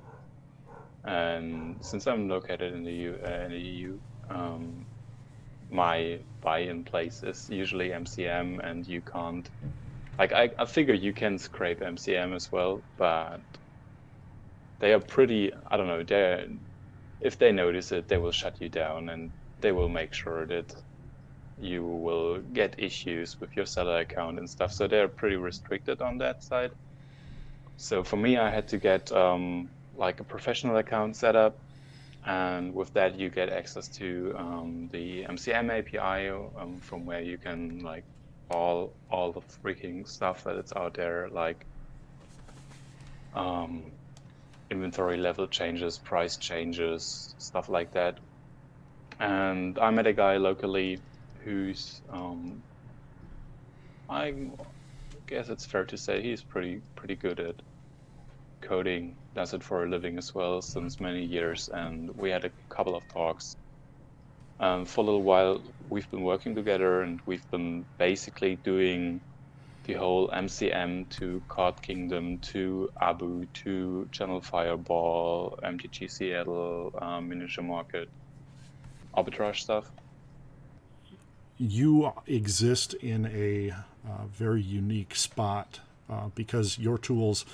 And 1.04 1.76
since 1.82 2.06
I'm 2.06 2.26
located 2.26 2.72
in 2.72 2.84
the 2.84 2.92
EU, 2.92 3.18
uh, 3.22 3.44
in 3.44 3.50
the 3.50 3.58
EU 3.58 3.98
um, 4.30 4.86
my 5.70 6.18
buy-in 6.40 6.84
place 6.84 7.22
is 7.22 7.48
usually 7.50 7.90
MCM, 7.90 8.60
and 8.64 8.86
you 8.86 9.00
can't. 9.00 9.48
Like 10.18 10.32
I, 10.32 10.50
I 10.58 10.64
figure 10.64 10.94
you 10.94 11.12
can 11.12 11.38
scrape 11.38 11.80
MCM 11.80 12.34
as 12.34 12.50
well, 12.50 12.82
but 12.96 13.40
they 14.80 14.92
are 14.92 15.00
pretty. 15.00 15.52
I 15.70 15.76
don't 15.76 15.88
know. 15.88 16.02
They, 16.02 16.48
if 17.20 17.38
they 17.38 17.52
notice 17.52 17.92
it, 17.92 18.08
they 18.08 18.16
will 18.16 18.32
shut 18.32 18.60
you 18.60 18.68
down, 18.68 19.08
and 19.08 19.30
they 19.60 19.72
will 19.72 19.88
make 19.88 20.14
sure 20.14 20.46
that 20.46 20.74
you 21.60 21.84
will 21.84 22.38
get 22.38 22.76
issues 22.78 23.40
with 23.40 23.56
your 23.56 23.66
seller 23.66 23.98
account 23.98 24.38
and 24.38 24.48
stuff. 24.48 24.72
So 24.72 24.86
they're 24.86 25.08
pretty 25.08 25.36
restricted 25.36 26.00
on 26.00 26.18
that 26.18 26.42
side. 26.42 26.70
So 27.76 28.02
for 28.02 28.16
me, 28.16 28.36
I 28.36 28.50
had 28.50 28.68
to 28.68 28.78
get 28.78 29.10
um, 29.12 29.68
like 29.96 30.20
a 30.20 30.24
professional 30.24 30.76
account 30.76 31.16
set 31.16 31.36
up, 31.36 31.58
and 32.26 32.74
with 32.74 32.92
that, 32.94 33.18
you 33.18 33.30
get 33.30 33.48
access 33.48 33.88
to 33.88 34.34
um, 34.36 34.88
the 34.92 35.24
MCM 35.24 35.70
API, 35.70 36.28
um, 36.60 36.76
from 36.80 37.06
where 37.06 37.22
you 37.22 37.38
can 37.38 37.80
like 37.80 38.04
all 38.50 38.92
all 39.10 39.32
the 39.32 39.40
freaking 39.40 40.06
stuff 40.06 40.44
that 40.44 40.56
is 40.56 40.72
out 40.74 40.94
there, 40.94 41.28
like 41.30 41.64
um, 43.34 43.82
inventory 44.70 45.16
level 45.16 45.46
changes, 45.46 45.98
price 45.98 46.36
changes, 46.36 47.34
stuff 47.38 47.68
like 47.68 47.92
that. 47.92 48.18
And 49.20 49.78
I 49.78 49.90
met 49.90 50.06
a 50.06 50.12
guy 50.12 50.36
locally 50.36 51.00
who's, 51.44 52.00
um, 52.10 52.62
I 54.08 54.34
guess 55.26 55.48
it's 55.48 55.64
fair 55.64 55.84
to 55.84 55.96
say 55.96 56.22
he's 56.22 56.42
pretty 56.42 56.80
pretty 56.94 57.16
good 57.16 57.40
at 57.40 57.56
coding. 58.60 59.16
Does 59.34 59.54
it 59.54 59.62
for 59.62 59.84
a 59.84 59.88
living 59.88 60.18
as 60.18 60.34
well 60.34 60.60
since 60.62 61.00
many 61.00 61.24
years, 61.24 61.68
and 61.68 62.16
we 62.16 62.30
had 62.30 62.44
a 62.44 62.50
couple 62.68 62.96
of 62.96 63.06
talks. 63.08 63.56
Um, 64.60 64.84
for 64.84 65.02
a 65.02 65.04
little 65.04 65.22
while, 65.22 65.62
we've 65.88 66.10
been 66.10 66.22
working 66.22 66.54
together, 66.54 67.02
and 67.02 67.20
we've 67.26 67.48
been 67.50 67.84
basically 67.96 68.56
doing 68.56 69.20
the 69.84 69.94
whole 69.94 70.28
MCM 70.28 71.08
to 71.08 71.40
Card 71.48 71.80
Kingdom 71.80 72.38
to 72.38 72.90
Abu 73.00 73.46
to 73.62 74.08
Channel 74.12 74.40
Fireball, 74.40 75.58
MTG 75.62 76.10
Seattle, 76.10 76.92
um, 77.00 77.28
Miniature 77.28 77.64
Market, 77.64 78.08
arbitrage 79.16 79.60
stuff. 79.60 79.90
You 81.56 82.12
exist 82.26 82.94
in 82.94 83.26
a 83.26 83.70
uh, 84.06 84.26
very 84.30 84.62
unique 84.62 85.14
spot 85.14 85.80
uh, 86.10 86.28
because 86.34 86.78
your 86.78 86.98
tools 86.98 87.44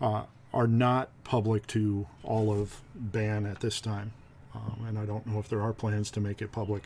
uh, 0.00 0.24
are 0.52 0.66
not 0.66 1.10
public 1.24 1.66
to 1.68 2.06
all 2.22 2.50
of 2.52 2.80
BAN 2.94 3.46
at 3.46 3.60
this 3.60 3.80
time. 3.80 4.12
Um, 4.54 4.86
and 4.88 4.98
I 4.98 5.04
don't 5.04 5.26
know 5.26 5.38
if 5.38 5.48
there 5.48 5.60
are 5.62 5.72
plans 5.72 6.10
to 6.12 6.20
make 6.20 6.40
it 6.40 6.52
public. 6.52 6.84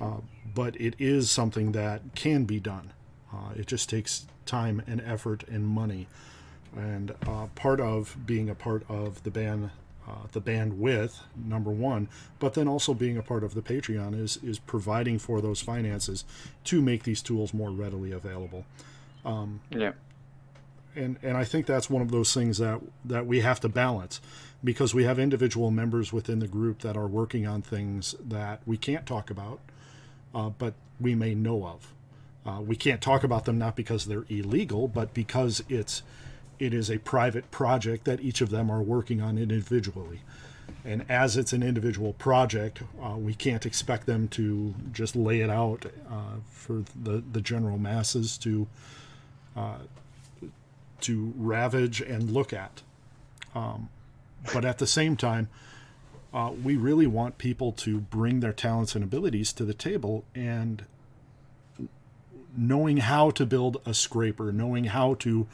Uh, 0.00 0.18
but 0.54 0.78
it 0.80 0.94
is 0.98 1.30
something 1.30 1.72
that 1.72 2.02
can 2.14 2.44
be 2.44 2.60
done. 2.60 2.92
Uh, 3.32 3.52
it 3.56 3.66
just 3.66 3.88
takes 3.88 4.26
time 4.46 4.82
and 4.86 5.00
effort 5.00 5.44
and 5.48 5.66
money. 5.66 6.06
And 6.76 7.14
uh, 7.26 7.46
part 7.54 7.80
of 7.80 8.16
being 8.26 8.48
a 8.48 8.54
part 8.54 8.84
of 8.88 9.22
the 9.22 9.30
band, 9.30 9.70
uh, 10.08 10.26
the 10.32 10.40
BAN'd 10.40 10.78
Width, 10.78 11.20
number 11.36 11.70
one, 11.70 12.08
but 12.38 12.54
then 12.54 12.66
also 12.66 12.94
being 12.94 13.16
a 13.16 13.22
part 13.22 13.44
of 13.44 13.54
the 13.54 13.62
Patreon 13.62 14.18
is 14.18 14.38
is 14.42 14.58
providing 14.58 15.18
for 15.18 15.40
those 15.40 15.60
finances 15.60 16.24
to 16.64 16.80
make 16.80 17.04
these 17.04 17.22
tools 17.22 17.52
more 17.54 17.70
readily 17.70 18.12
available. 18.12 18.64
Um, 19.24 19.60
Yeah. 19.70 19.92
And 20.94 21.18
and 21.22 21.36
I 21.36 21.44
think 21.44 21.66
that's 21.66 21.88
one 21.88 22.02
of 22.02 22.10
those 22.10 22.32
things 22.34 22.58
that 22.58 22.80
that 23.04 23.26
we 23.26 23.40
have 23.40 23.60
to 23.60 23.68
balance 23.68 24.20
because 24.64 24.94
we 24.94 25.04
have 25.04 25.18
individual 25.18 25.70
members 25.70 26.12
within 26.12 26.38
the 26.38 26.48
group 26.48 26.80
that 26.80 26.96
are 26.96 27.06
working 27.06 27.46
on 27.46 27.62
things 27.62 28.14
that 28.20 28.60
we 28.64 28.76
can't 28.76 29.06
talk 29.06 29.28
about, 29.30 29.58
uh, 30.34 30.50
but 30.50 30.74
we 31.00 31.14
may 31.14 31.34
know 31.34 31.66
of. 31.66 31.92
Uh, 32.44 32.60
we 32.60 32.76
can't 32.76 33.00
talk 33.00 33.24
about 33.24 33.44
them 33.44 33.58
not 33.58 33.76
because 33.76 34.06
they're 34.06 34.24
illegal, 34.28 34.88
but 34.88 35.14
because 35.14 35.62
it's 35.68 36.02
it 36.58 36.72
is 36.72 36.90
a 36.90 36.98
private 36.98 37.50
project 37.50 38.04
that 38.04 38.20
each 38.20 38.40
of 38.40 38.50
them 38.50 38.70
are 38.70 38.82
working 38.82 39.20
on 39.20 39.38
individually. 39.38 40.20
And 40.84 41.04
as 41.08 41.36
it's 41.36 41.52
an 41.52 41.62
individual 41.62 42.12
project, 42.14 42.82
uh, 43.00 43.16
we 43.16 43.34
can't 43.34 43.64
expect 43.66 44.06
them 44.06 44.28
to 44.28 44.74
just 44.92 45.14
lay 45.14 45.40
it 45.40 45.50
out 45.50 45.86
uh, 46.08 46.38
for 46.50 46.84
the, 47.00 47.22
the 47.32 47.40
general 47.40 47.78
masses 47.78 48.36
to 48.38 48.66
to 51.02 51.32
ravage 51.36 52.00
and 52.00 52.30
look 52.30 52.52
at. 52.52 52.82
Um, 53.54 53.88
but 54.52 54.64
at 54.64 54.78
the 54.78 54.86
same 54.86 55.16
time, 55.16 55.48
uh, 56.34 56.52
we 56.62 56.76
really 56.76 57.06
want 57.06 57.38
people 57.38 57.72
to 57.72 58.00
bring 58.00 58.40
their 58.40 58.52
talents 58.52 58.94
and 58.94 59.04
abilities 59.04 59.52
to 59.52 59.64
the 59.64 59.74
table 59.74 60.24
and 60.34 60.84
knowing 62.56 62.98
how 62.98 63.30
to 63.30 63.46
build 63.46 63.80
a 63.84 63.94
scraper, 63.94 64.52
knowing 64.52 64.84
how 64.84 65.14
to 65.14 65.46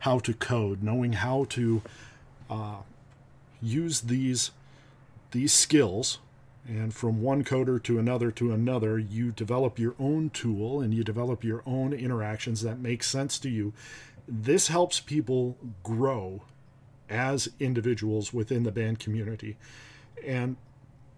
how 0.00 0.18
to 0.18 0.32
code, 0.32 0.82
knowing 0.82 1.12
how 1.14 1.44
to 1.44 1.82
uh, 2.48 2.78
use 3.62 4.02
these 4.02 4.50
these 5.32 5.52
skills 5.52 6.18
and 6.68 6.94
from 6.94 7.22
one 7.22 7.42
coder 7.42 7.82
to 7.82 7.98
another 7.98 8.30
to 8.30 8.52
another 8.52 8.98
you 8.98 9.32
develop 9.32 9.78
your 9.78 9.94
own 9.98 10.28
tool 10.30 10.80
and 10.80 10.92
you 10.92 11.02
develop 11.02 11.42
your 11.42 11.62
own 11.64 11.92
interactions 11.92 12.62
that 12.62 12.78
make 12.78 13.02
sense 13.02 13.38
to 13.38 13.48
you 13.48 13.72
this 14.30 14.68
helps 14.68 15.00
people 15.00 15.58
grow 15.82 16.42
as 17.08 17.50
individuals 17.58 18.32
within 18.32 18.62
the 18.62 18.70
band 18.70 19.00
community. 19.00 19.56
And 20.24 20.56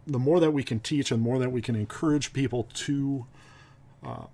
the 0.07 0.19
more 0.19 0.41
that 0.41 0.53
we 0.53 0.65
can 0.65 0.81
teach 0.81 1.13
and 1.13 1.21
more 1.21 1.39
that 1.39 1.53
we 1.53 1.61
can 1.61 1.77
encourage 1.77 2.33
people 2.33 2.69
to 2.75 3.27
uh, 4.05 4.25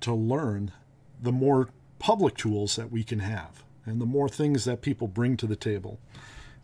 to 0.00 0.14
learn 0.14 0.72
the 1.20 1.32
more 1.32 1.68
public 1.98 2.36
tools 2.36 2.76
that 2.76 2.90
we 2.90 3.02
can 3.02 3.18
have 3.18 3.64
and 3.84 4.00
the 4.00 4.06
more 4.06 4.28
things 4.28 4.64
that 4.64 4.80
people 4.80 5.08
bring 5.08 5.36
to 5.36 5.46
the 5.46 5.56
table. 5.56 5.98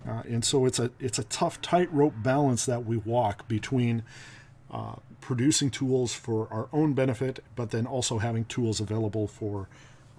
Uh, 0.07 0.23
and 0.29 0.45
so 0.45 0.65
it's 0.65 0.79
a 0.79 0.91
it's 1.01 1.19
a 1.19 1.25
tough 1.25 1.61
tightrope 1.61 2.15
balance 2.23 2.65
that 2.67 2.85
we 2.85 2.97
walk 2.97 3.49
between 3.49 4.03
uh, 4.71 4.95
producing 5.21 5.71
tools 5.71 6.15
for 6.15 6.49
our 6.53 6.69
own 6.73 6.93
benefit, 6.93 7.43
but 7.57 7.71
then 7.71 7.87
also 7.87 8.19
having 8.19 8.45
tools 8.45 8.81
available 8.81 9.27
for 9.27 9.69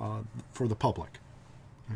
uh, 0.04 0.20
for 0.51 0.68
the 0.68 0.76
public, 0.76 1.12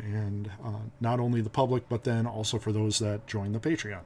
and 0.02 0.50
uh, 0.64 0.72
not 1.00 1.20
only 1.20 1.40
the 1.40 1.50
public, 1.50 1.88
but 1.88 2.04
then 2.04 2.26
also 2.26 2.58
for 2.58 2.72
those 2.72 2.98
that 3.00 3.26
join 3.26 3.52
the 3.52 3.60
Patreon. 3.60 4.02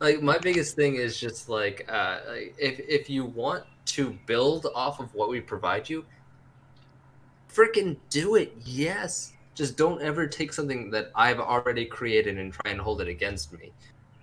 like 0.00 0.22
my 0.22 0.38
biggest 0.38 0.76
thing 0.76 0.96
is 0.96 1.18
just 1.18 1.48
like 1.48 1.86
uh 1.88 2.18
if 2.58 2.78
if 2.80 3.08
you 3.08 3.24
want 3.24 3.64
to 3.86 4.10
build 4.26 4.66
off 4.74 5.00
of 5.00 5.14
what 5.14 5.28
we 5.30 5.40
provide 5.40 5.88
you 5.88 6.04
freaking 7.56 7.96
do 8.10 8.34
it. 8.34 8.52
Yes. 8.64 9.32
Just 9.54 9.78
don't 9.78 10.02
ever 10.02 10.26
take 10.26 10.52
something 10.52 10.90
that 10.90 11.10
i've 11.14 11.40
already 11.40 11.86
created 11.86 12.36
and 12.38 12.52
try 12.52 12.70
and 12.70 12.80
hold 12.80 13.00
it 13.00 13.08
against 13.08 13.52
me. 13.52 13.72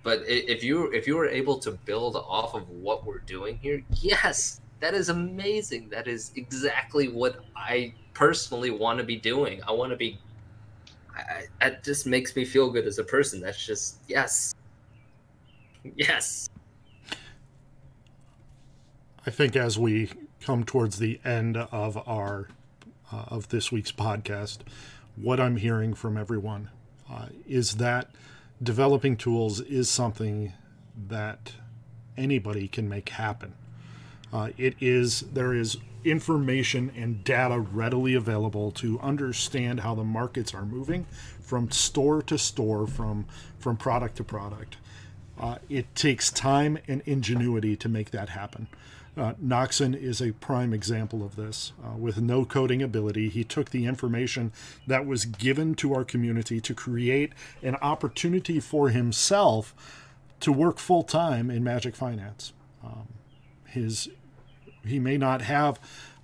But 0.04 0.22
if 0.26 0.62
you 0.62 0.92
if 0.92 1.06
you 1.08 1.16
were 1.16 1.28
able 1.28 1.58
to 1.58 1.72
build 1.72 2.14
off 2.16 2.54
of 2.54 2.68
what 2.70 3.04
we're 3.04 3.26
doing 3.36 3.58
here 3.60 3.82
yes. 4.00 4.60
That 4.80 4.94
is 4.94 5.08
amazing. 5.08 5.88
That 5.88 6.06
is 6.06 6.32
exactly 6.36 7.08
what 7.08 7.40
i 7.56 7.94
personally 8.14 8.70
want 8.70 8.98
to 8.98 9.04
be 9.04 9.16
doing 9.16 9.60
i 9.68 9.72
want 9.72 9.90
to 9.90 9.96
be 9.96 10.18
I, 11.16 11.44
that 11.60 11.84
just 11.84 12.06
makes 12.06 12.34
me 12.34 12.44
feel 12.44 12.70
good 12.70 12.86
as 12.86 12.98
a 12.98 13.04
person 13.04 13.40
that's 13.40 13.64
just 13.64 13.98
yes 14.08 14.54
Yes. 15.96 16.48
I 19.26 19.30
think 19.30 19.56
as 19.56 19.78
we 19.78 20.10
come 20.40 20.64
towards 20.64 20.98
the 20.98 21.20
end 21.24 21.56
of 21.56 21.96
our 22.08 22.48
uh, 23.12 23.24
of 23.28 23.48
this 23.48 23.70
week's 23.70 23.92
podcast, 23.92 24.58
what 25.16 25.40
I'm 25.40 25.56
hearing 25.56 25.94
from 25.94 26.16
everyone 26.16 26.70
uh, 27.10 27.26
is 27.46 27.76
that 27.76 28.10
developing 28.62 29.16
tools 29.16 29.60
is 29.60 29.90
something 29.90 30.52
that 31.08 31.52
anybody 32.16 32.68
can 32.68 32.88
make 32.88 33.10
happen. 33.10 33.54
Uh, 34.32 34.50
it 34.56 34.74
is 34.80 35.20
there 35.20 35.54
is 35.54 35.78
information 36.04 36.92
and 36.96 37.24
data 37.24 37.58
readily 37.58 38.14
available 38.14 38.70
to 38.72 39.00
understand 39.00 39.80
how 39.80 39.94
the 39.94 40.04
markets 40.04 40.54
are 40.54 40.64
moving 40.64 41.06
from 41.40 41.70
store 41.70 42.22
to 42.22 42.38
store, 42.38 42.86
from 42.86 43.26
from 43.58 43.76
product 43.76 44.16
to 44.16 44.24
product. 44.24 44.76
Uh, 45.38 45.56
it 45.68 45.94
takes 45.94 46.30
time 46.30 46.78
and 46.86 47.02
ingenuity 47.06 47.76
to 47.76 47.88
make 47.88 48.10
that 48.10 48.30
happen. 48.30 48.68
Uh, 49.16 49.32
Noxon 49.34 49.94
is 49.94 50.20
a 50.20 50.32
prime 50.32 50.72
example 50.72 51.24
of 51.24 51.36
this. 51.36 51.72
Uh, 51.84 51.96
with 51.96 52.20
no 52.20 52.44
coding 52.44 52.82
ability, 52.82 53.28
he 53.28 53.44
took 53.44 53.70
the 53.70 53.86
information 53.86 54.52
that 54.86 55.06
was 55.06 55.24
given 55.24 55.74
to 55.76 55.94
our 55.94 56.04
community 56.04 56.60
to 56.60 56.74
create 56.74 57.32
an 57.62 57.76
opportunity 57.76 58.58
for 58.58 58.88
himself 58.88 59.74
to 60.40 60.52
work 60.52 60.78
full 60.78 61.04
time 61.04 61.48
in 61.48 61.62
Magic 61.62 61.94
Finance. 61.94 62.52
Um, 62.82 63.08
his 63.66 64.08
he 64.86 64.98
may 64.98 65.16
not 65.16 65.42
have 65.42 65.78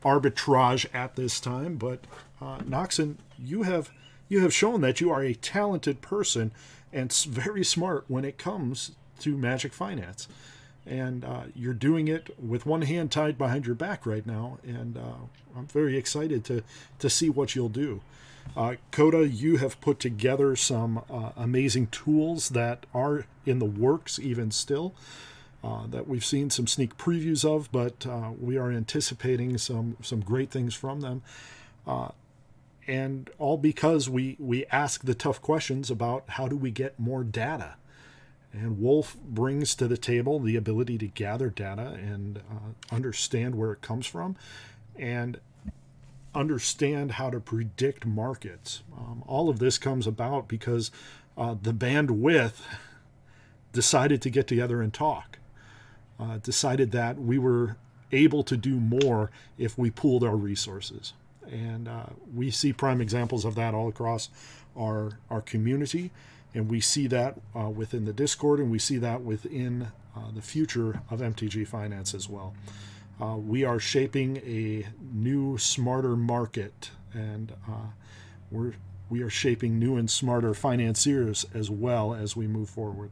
arbitrage 0.04 0.86
at 0.94 1.16
this 1.16 1.40
time, 1.40 1.76
but 1.76 2.00
uh, 2.40 2.58
Noxon, 2.58 3.16
you 3.38 3.62
have 3.62 3.90
you 4.28 4.40
have 4.40 4.54
shown 4.54 4.80
that 4.80 5.00
you 5.00 5.10
are 5.10 5.22
a 5.22 5.34
talented 5.34 6.00
person 6.00 6.52
and 6.92 7.12
very 7.12 7.64
smart 7.64 8.04
when 8.08 8.24
it 8.24 8.38
comes 8.38 8.92
to 9.18 9.36
Magic 9.36 9.72
Finance. 9.72 10.28
And 10.86 11.24
uh, 11.24 11.42
you're 11.54 11.74
doing 11.74 12.08
it 12.08 12.34
with 12.40 12.64
one 12.64 12.82
hand 12.82 13.10
tied 13.10 13.36
behind 13.36 13.66
your 13.66 13.74
back 13.74 14.06
right 14.06 14.26
now, 14.26 14.58
and 14.64 14.96
uh, 14.96 15.26
I'm 15.56 15.66
very 15.66 15.96
excited 15.96 16.44
to 16.46 16.62
to 16.98 17.10
see 17.10 17.28
what 17.28 17.54
you'll 17.54 17.68
do. 17.68 18.00
Uh, 18.56 18.76
Coda, 18.90 19.28
you 19.28 19.58
have 19.58 19.80
put 19.80 20.00
together 20.00 20.56
some 20.56 21.02
uh, 21.10 21.30
amazing 21.36 21.88
tools 21.88 22.48
that 22.50 22.86
are 22.94 23.26
in 23.46 23.58
the 23.58 23.66
works 23.66 24.18
even 24.18 24.50
still. 24.50 24.94
Uh, 25.62 25.86
that 25.88 26.08
we've 26.08 26.24
seen 26.24 26.48
some 26.48 26.66
sneak 26.66 26.96
previews 26.96 27.44
of, 27.44 27.70
but 27.70 28.06
uh, 28.06 28.30
we 28.40 28.56
are 28.56 28.70
anticipating 28.70 29.58
some 29.58 29.94
some 30.00 30.20
great 30.20 30.50
things 30.50 30.74
from 30.74 31.02
them. 31.02 31.22
Uh, 31.86 32.08
and 32.88 33.28
all 33.38 33.58
because 33.58 34.08
we 34.08 34.36
we 34.38 34.64
ask 34.66 35.04
the 35.04 35.14
tough 35.14 35.42
questions 35.42 35.90
about 35.90 36.24
how 36.28 36.48
do 36.48 36.56
we 36.56 36.70
get 36.70 36.98
more 36.98 37.22
data. 37.22 37.74
And 38.54 38.80
Wolf 38.80 39.16
brings 39.22 39.74
to 39.74 39.86
the 39.86 39.98
table 39.98 40.40
the 40.40 40.56
ability 40.56 40.96
to 40.96 41.06
gather 41.08 41.50
data 41.50 41.88
and 41.88 42.38
uh, 42.38 42.94
understand 42.94 43.54
where 43.54 43.72
it 43.72 43.82
comes 43.82 44.06
from, 44.06 44.36
and 44.96 45.40
understand 46.34 47.12
how 47.12 47.28
to 47.28 47.38
predict 47.38 48.06
markets. 48.06 48.82
Um, 48.96 49.22
all 49.26 49.50
of 49.50 49.58
this 49.58 49.76
comes 49.76 50.06
about 50.06 50.48
because 50.48 50.90
uh, 51.36 51.54
the 51.60 51.74
BAN'd 51.74 52.12
Width 52.12 52.66
decided 53.72 54.22
to 54.22 54.30
get 54.30 54.46
together 54.46 54.80
and 54.80 54.94
talk 54.94 55.36
uh, 56.20 56.38
decided 56.38 56.92
that 56.92 57.18
we 57.18 57.38
were 57.38 57.76
able 58.12 58.42
to 58.44 58.56
do 58.56 58.76
more 58.76 59.30
if 59.58 59.78
we 59.78 59.90
pooled 59.90 60.24
our 60.24 60.36
resources. 60.36 61.12
And 61.50 61.88
uh, 61.88 62.06
we 62.34 62.50
see 62.50 62.72
prime 62.72 63.00
examples 63.00 63.44
of 63.44 63.54
that 63.54 63.74
all 63.74 63.88
across 63.88 64.28
our, 64.76 65.18
our 65.30 65.40
community. 65.40 66.10
And 66.54 66.68
we 66.68 66.80
see 66.80 67.06
that 67.08 67.36
uh, 67.56 67.70
within 67.70 68.04
the 68.04 68.12
Discord, 68.12 68.60
and 68.60 68.70
we 68.70 68.78
see 68.78 68.98
that 68.98 69.22
within 69.22 69.88
uh, 70.16 70.30
the 70.34 70.42
future 70.42 71.00
of 71.10 71.20
MTG 71.20 71.66
Finance 71.66 72.14
as 72.14 72.28
well. 72.28 72.54
Uh, 73.20 73.36
we 73.36 73.64
are 73.64 73.78
shaping 73.78 74.38
a 74.38 74.86
new, 75.12 75.58
smarter 75.58 76.16
market, 76.16 76.90
and 77.12 77.52
uh, 77.68 77.90
we're 78.50 78.74
we 79.10 79.22
are 79.22 79.30
shaping 79.30 79.78
new 79.78 79.96
and 79.96 80.08
smarter 80.08 80.54
financiers 80.54 81.44
as 81.52 81.68
well 81.68 82.14
as 82.14 82.36
we 82.36 82.46
move 82.46 82.70
forward. 82.70 83.10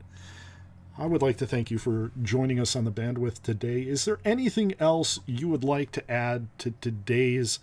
I 0.99 1.07
would 1.07 1.23
like 1.23 1.37
to 1.37 1.47
thank 1.47 1.71
you 1.71 1.79
for 1.79 2.11
joining 2.23 2.59
us 2.59 2.75
on 2.75 2.85
the 2.85 2.91
BAN'd 2.91 3.19
Width 3.19 3.41
today. 3.45 3.83
Is 3.83 4.05
there 4.05 4.19
anything 4.25 4.75
else 4.81 5.21
you 5.27 5.49
would 5.49 5.63
like 5.63 5.93
to 5.93 6.11
add 6.11 6.49
to 6.59 6.75
today's 6.81 7.61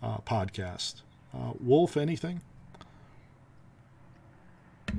uh, 0.00 0.18
podcast? 0.18 1.02
Uh, 1.34 1.54
Wolf, 1.60 1.96
anything? 1.96 2.40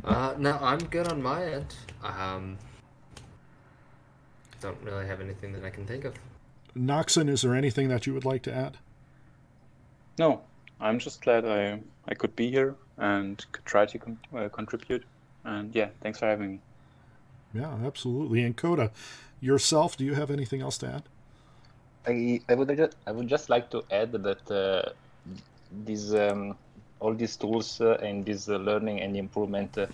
Uh, 0.03 0.35
no, 0.37 0.57
I'm 0.61 0.79
good 0.79 1.07
on 1.07 1.23
my 1.23 1.45
end. 1.45 1.73
Um, 2.03 2.57
don't 4.59 4.77
really 4.83 5.07
have 5.07 5.21
anything 5.21 5.53
that 5.53 5.63
I 5.63 5.69
can 5.69 5.85
think 5.85 6.03
of. 6.03 6.15
Noxon, 6.77 7.29
is 7.29 7.43
there 7.43 7.55
anything 7.55 7.87
that 7.87 8.05
you 8.05 8.13
would 8.13 8.25
like 8.25 8.43
to 8.43 8.53
add? 8.53 8.77
No, 10.17 10.41
I'm 10.81 10.99
just 10.99 11.21
glad 11.21 11.45
I 11.45 11.79
I 12.09 12.13
could 12.13 12.35
be 12.35 12.51
here 12.51 12.75
and 12.97 13.43
could 13.53 13.65
try 13.65 13.85
to 13.85 13.97
con- 13.97 14.19
uh, 14.35 14.49
contribute. 14.49 15.05
And 15.45 15.73
yeah, 15.73 15.89
thanks 16.01 16.19
for 16.19 16.25
having 16.25 16.51
me. 16.51 16.59
Yeah, 17.53 17.73
absolutely. 17.85 18.43
And 18.43 18.55
Coda, 18.55 18.91
yourself, 19.41 19.97
do 19.97 20.05
you 20.05 20.13
have 20.13 20.29
anything 20.29 20.61
else 20.61 20.77
to 20.79 20.87
add? 20.87 21.03
I, 22.05 22.41
I 22.47 22.55
would 22.55 22.75
just, 22.75 22.95
I 23.07 23.11
would 23.11 23.27
just 23.27 23.49
like 23.49 23.69
to 23.71 23.83
add 23.91 24.11
that 24.11 24.51
uh, 24.51 24.89
these 25.85 26.13
um, 26.13 26.55
all 26.99 27.13
these 27.13 27.35
tools 27.35 27.81
uh, 27.81 27.97
and 28.01 28.25
this 28.25 28.49
uh, 28.49 28.57
learning 28.57 29.01
and 29.01 29.15
improvement 29.15 29.77
uh, 29.77 29.87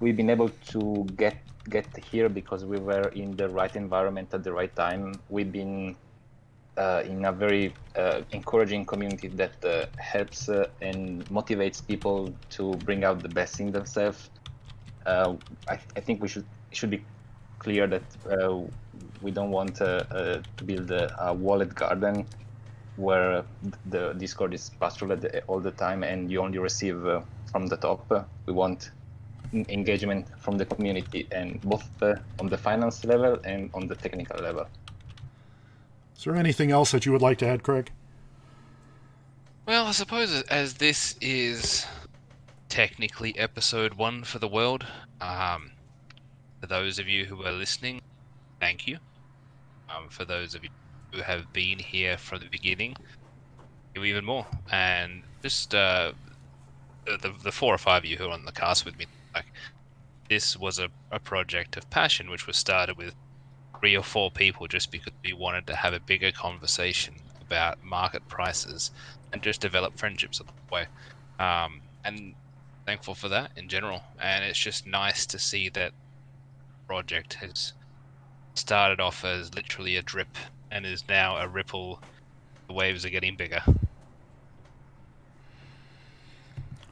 we've 0.00 0.16
been 0.16 0.30
able 0.30 0.48
to 0.66 1.06
get 1.16 1.36
get 1.68 1.86
here 2.10 2.28
because 2.28 2.64
we 2.64 2.78
were 2.78 3.08
in 3.08 3.36
the 3.36 3.48
right 3.48 3.76
environment 3.76 4.32
at 4.32 4.42
the 4.42 4.52
right 4.52 4.74
time. 4.74 5.14
We've 5.28 5.52
been 5.52 5.94
uh, 6.76 7.02
in 7.04 7.26
a 7.26 7.32
very 7.32 7.74
uh, 7.96 8.22
encouraging 8.32 8.86
community 8.86 9.28
that 9.28 9.52
helps 9.98 10.48
and 10.80 11.24
motivates 11.26 11.86
people 11.86 12.34
to 12.50 12.72
bring 12.86 13.04
out 13.04 13.22
the 13.22 13.28
best 13.28 13.60
in 13.60 13.70
themselves. 13.70 14.30
I, 15.06 15.36
I 15.68 16.00
think 16.00 16.22
we 16.22 16.28
should 16.28 16.46
it 16.70 16.76
should 16.76 16.90
be 16.90 17.02
clear 17.58 17.86
that 17.86 18.02
uh, 18.30 18.60
we 19.22 19.30
don't 19.30 19.50
want 19.50 19.80
uh, 19.80 19.84
uh, 20.10 20.42
to 20.56 20.64
build 20.64 20.90
a, 20.90 21.14
a, 21.26 21.34
walled 21.34 21.74
garden 21.74 22.26
where 22.96 23.44
the 23.86 24.12
Discord 24.14 24.54
is 24.54 24.70
pastoral 24.80 25.18
all 25.46 25.60
the 25.60 25.70
time 25.72 26.02
and 26.02 26.30
you 26.30 26.40
only 26.40 26.58
receive 26.58 27.06
uh, 27.06 27.20
from 27.50 27.66
the 27.66 27.76
top. 27.76 28.28
We 28.46 28.52
want 28.52 28.90
engagement 29.52 30.26
from 30.38 30.58
the 30.58 30.64
community 30.64 31.26
and 31.32 31.60
both 31.62 31.88
uh, 32.02 32.14
on 32.38 32.48
the 32.48 32.58
finance 32.58 33.04
level 33.04 33.38
and 33.44 33.70
on 33.74 33.86
the 33.86 33.94
technical 33.94 34.40
level. 34.40 34.66
Is 36.16 36.24
there 36.24 36.36
anything 36.36 36.70
else 36.70 36.92
that 36.92 37.06
you 37.06 37.12
would 37.12 37.22
like 37.22 37.38
to 37.38 37.46
add, 37.46 37.62
Craig? 37.62 37.90
Well, 39.66 39.86
I 39.86 39.92
suppose 39.92 40.42
as 40.42 40.74
this 40.74 41.16
is 41.20 41.86
technically 42.68 43.38
episode 43.38 43.94
one 43.94 44.24
for 44.24 44.38
the 44.38 44.48
world, 44.48 44.86
um, 45.20 45.70
for 46.60 46.66
those 46.66 46.98
of 46.98 47.08
you 47.08 47.24
who 47.24 47.42
are 47.44 47.52
listening, 47.52 48.00
thank 48.60 48.86
you. 48.86 48.98
Um, 49.88 50.08
for 50.10 50.24
those 50.24 50.54
of 50.54 50.62
you 50.62 50.68
who 51.12 51.22
have 51.22 51.52
been 51.52 51.78
here 51.78 52.16
from 52.18 52.40
the 52.40 52.48
beginning, 52.50 52.94
you 53.94 54.04
even 54.04 54.24
more. 54.24 54.46
And 54.70 55.22
just 55.42 55.74
uh, 55.74 56.12
the, 57.06 57.32
the 57.42 57.52
four 57.52 57.74
or 57.74 57.78
five 57.78 58.04
of 58.04 58.10
you 58.10 58.16
who 58.16 58.26
are 58.26 58.32
on 58.32 58.44
the 58.44 58.52
cast 58.52 58.84
with 58.84 58.96
me, 58.98 59.06
like 59.34 59.46
this 60.28 60.56
was 60.56 60.78
a, 60.78 60.88
a 61.10 61.18
project 61.20 61.76
of 61.76 61.88
passion, 61.90 62.30
which 62.30 62.46
was 62.46 62.56
started 62.56 62.96
with 62.96 63.14
three 63.80 63.96
or 63.96 64.02
four 64.02 64.30
people 64.30 64.66
just 64.68 64.92
because 64.92 65.12
we 65.24 65.32
wanted 65.32 65.66
to 65.66 65.76
have 65.76 65.94
a 65.94 66.00
bigger 66.00 66.32
conversation 66.32 67.14
about 67.42 67.78
market 67.82 68.22
prices 68.28 68.90
and 69.32 69.42
just 69.42 69.60
develop 69.60 69.98
friendships 69.98 70.40
along 70.40 70.54
the 70.68 70.74
way. 70.74 70.86
Um, 71.38 71.80
and 72.04 72.34
thankful 72.86 73.14
for 73.14 73.28
that 73.28 73.52
in 73.56 73.68
general. 73.68 74.02
And 74.20 74.44
it's 74.44 74.58
just 74.58 74.86
nice 74.86 75.26
to 75.26 75.38
see 75.38 75.68
that 75.70 75.92
project 76.90 77.34
has 77.34 77.72
started 78.54 78.98
off 78.98 79.24
as 79.24 79.54
literally 79.54 79.94
a 79.94 80.02
drip 80.02 80.36
and 80.72 80.84
is 80.84 81.04
now 81.08 81.36
a 81.36 81.46
ripple. 81.46 82.00
The 82.66 82.72
waves 82.72 83.04
are 83.04 83.10
getting 83.10 83.36
bigger. 83.36 83.62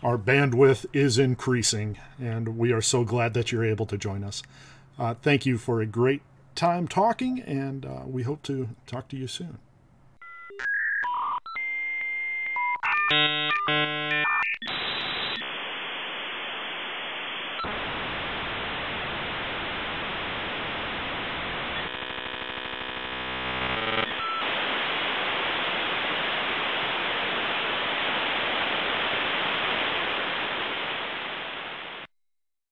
Our 0.00 0.16
bandwidth 0.16 0.86
is 0.92 1.18
increasing, 1.18 1.98
and 2.16 2.56
we 2.56 2.70
are 2.70 2.80
so 2.80 3.02
glad 3.02 3.34
that 3.34 3.50
you're 3.50 3.64
able 3.64 3.86
to 3.86 3.98
join 3.98 4.22
us. 4.22 4.44
Uh, 4.96 5.14
thank 5.14 5.44
you 5.44 5.58
for 5.58 5.80
a 5.80 5.86
great 5.86 6.22
time 6.54 6.86
talking, 6.86 7.40
and 7.40 7.84
uh, 7.84 8.02
we 8.06 8.22
hope 8.22 8.44
to 8.44 8.68
talk 8.86 9.08
to 9.08 9.16
you 9.16 9.26
soon. 9.26 9.58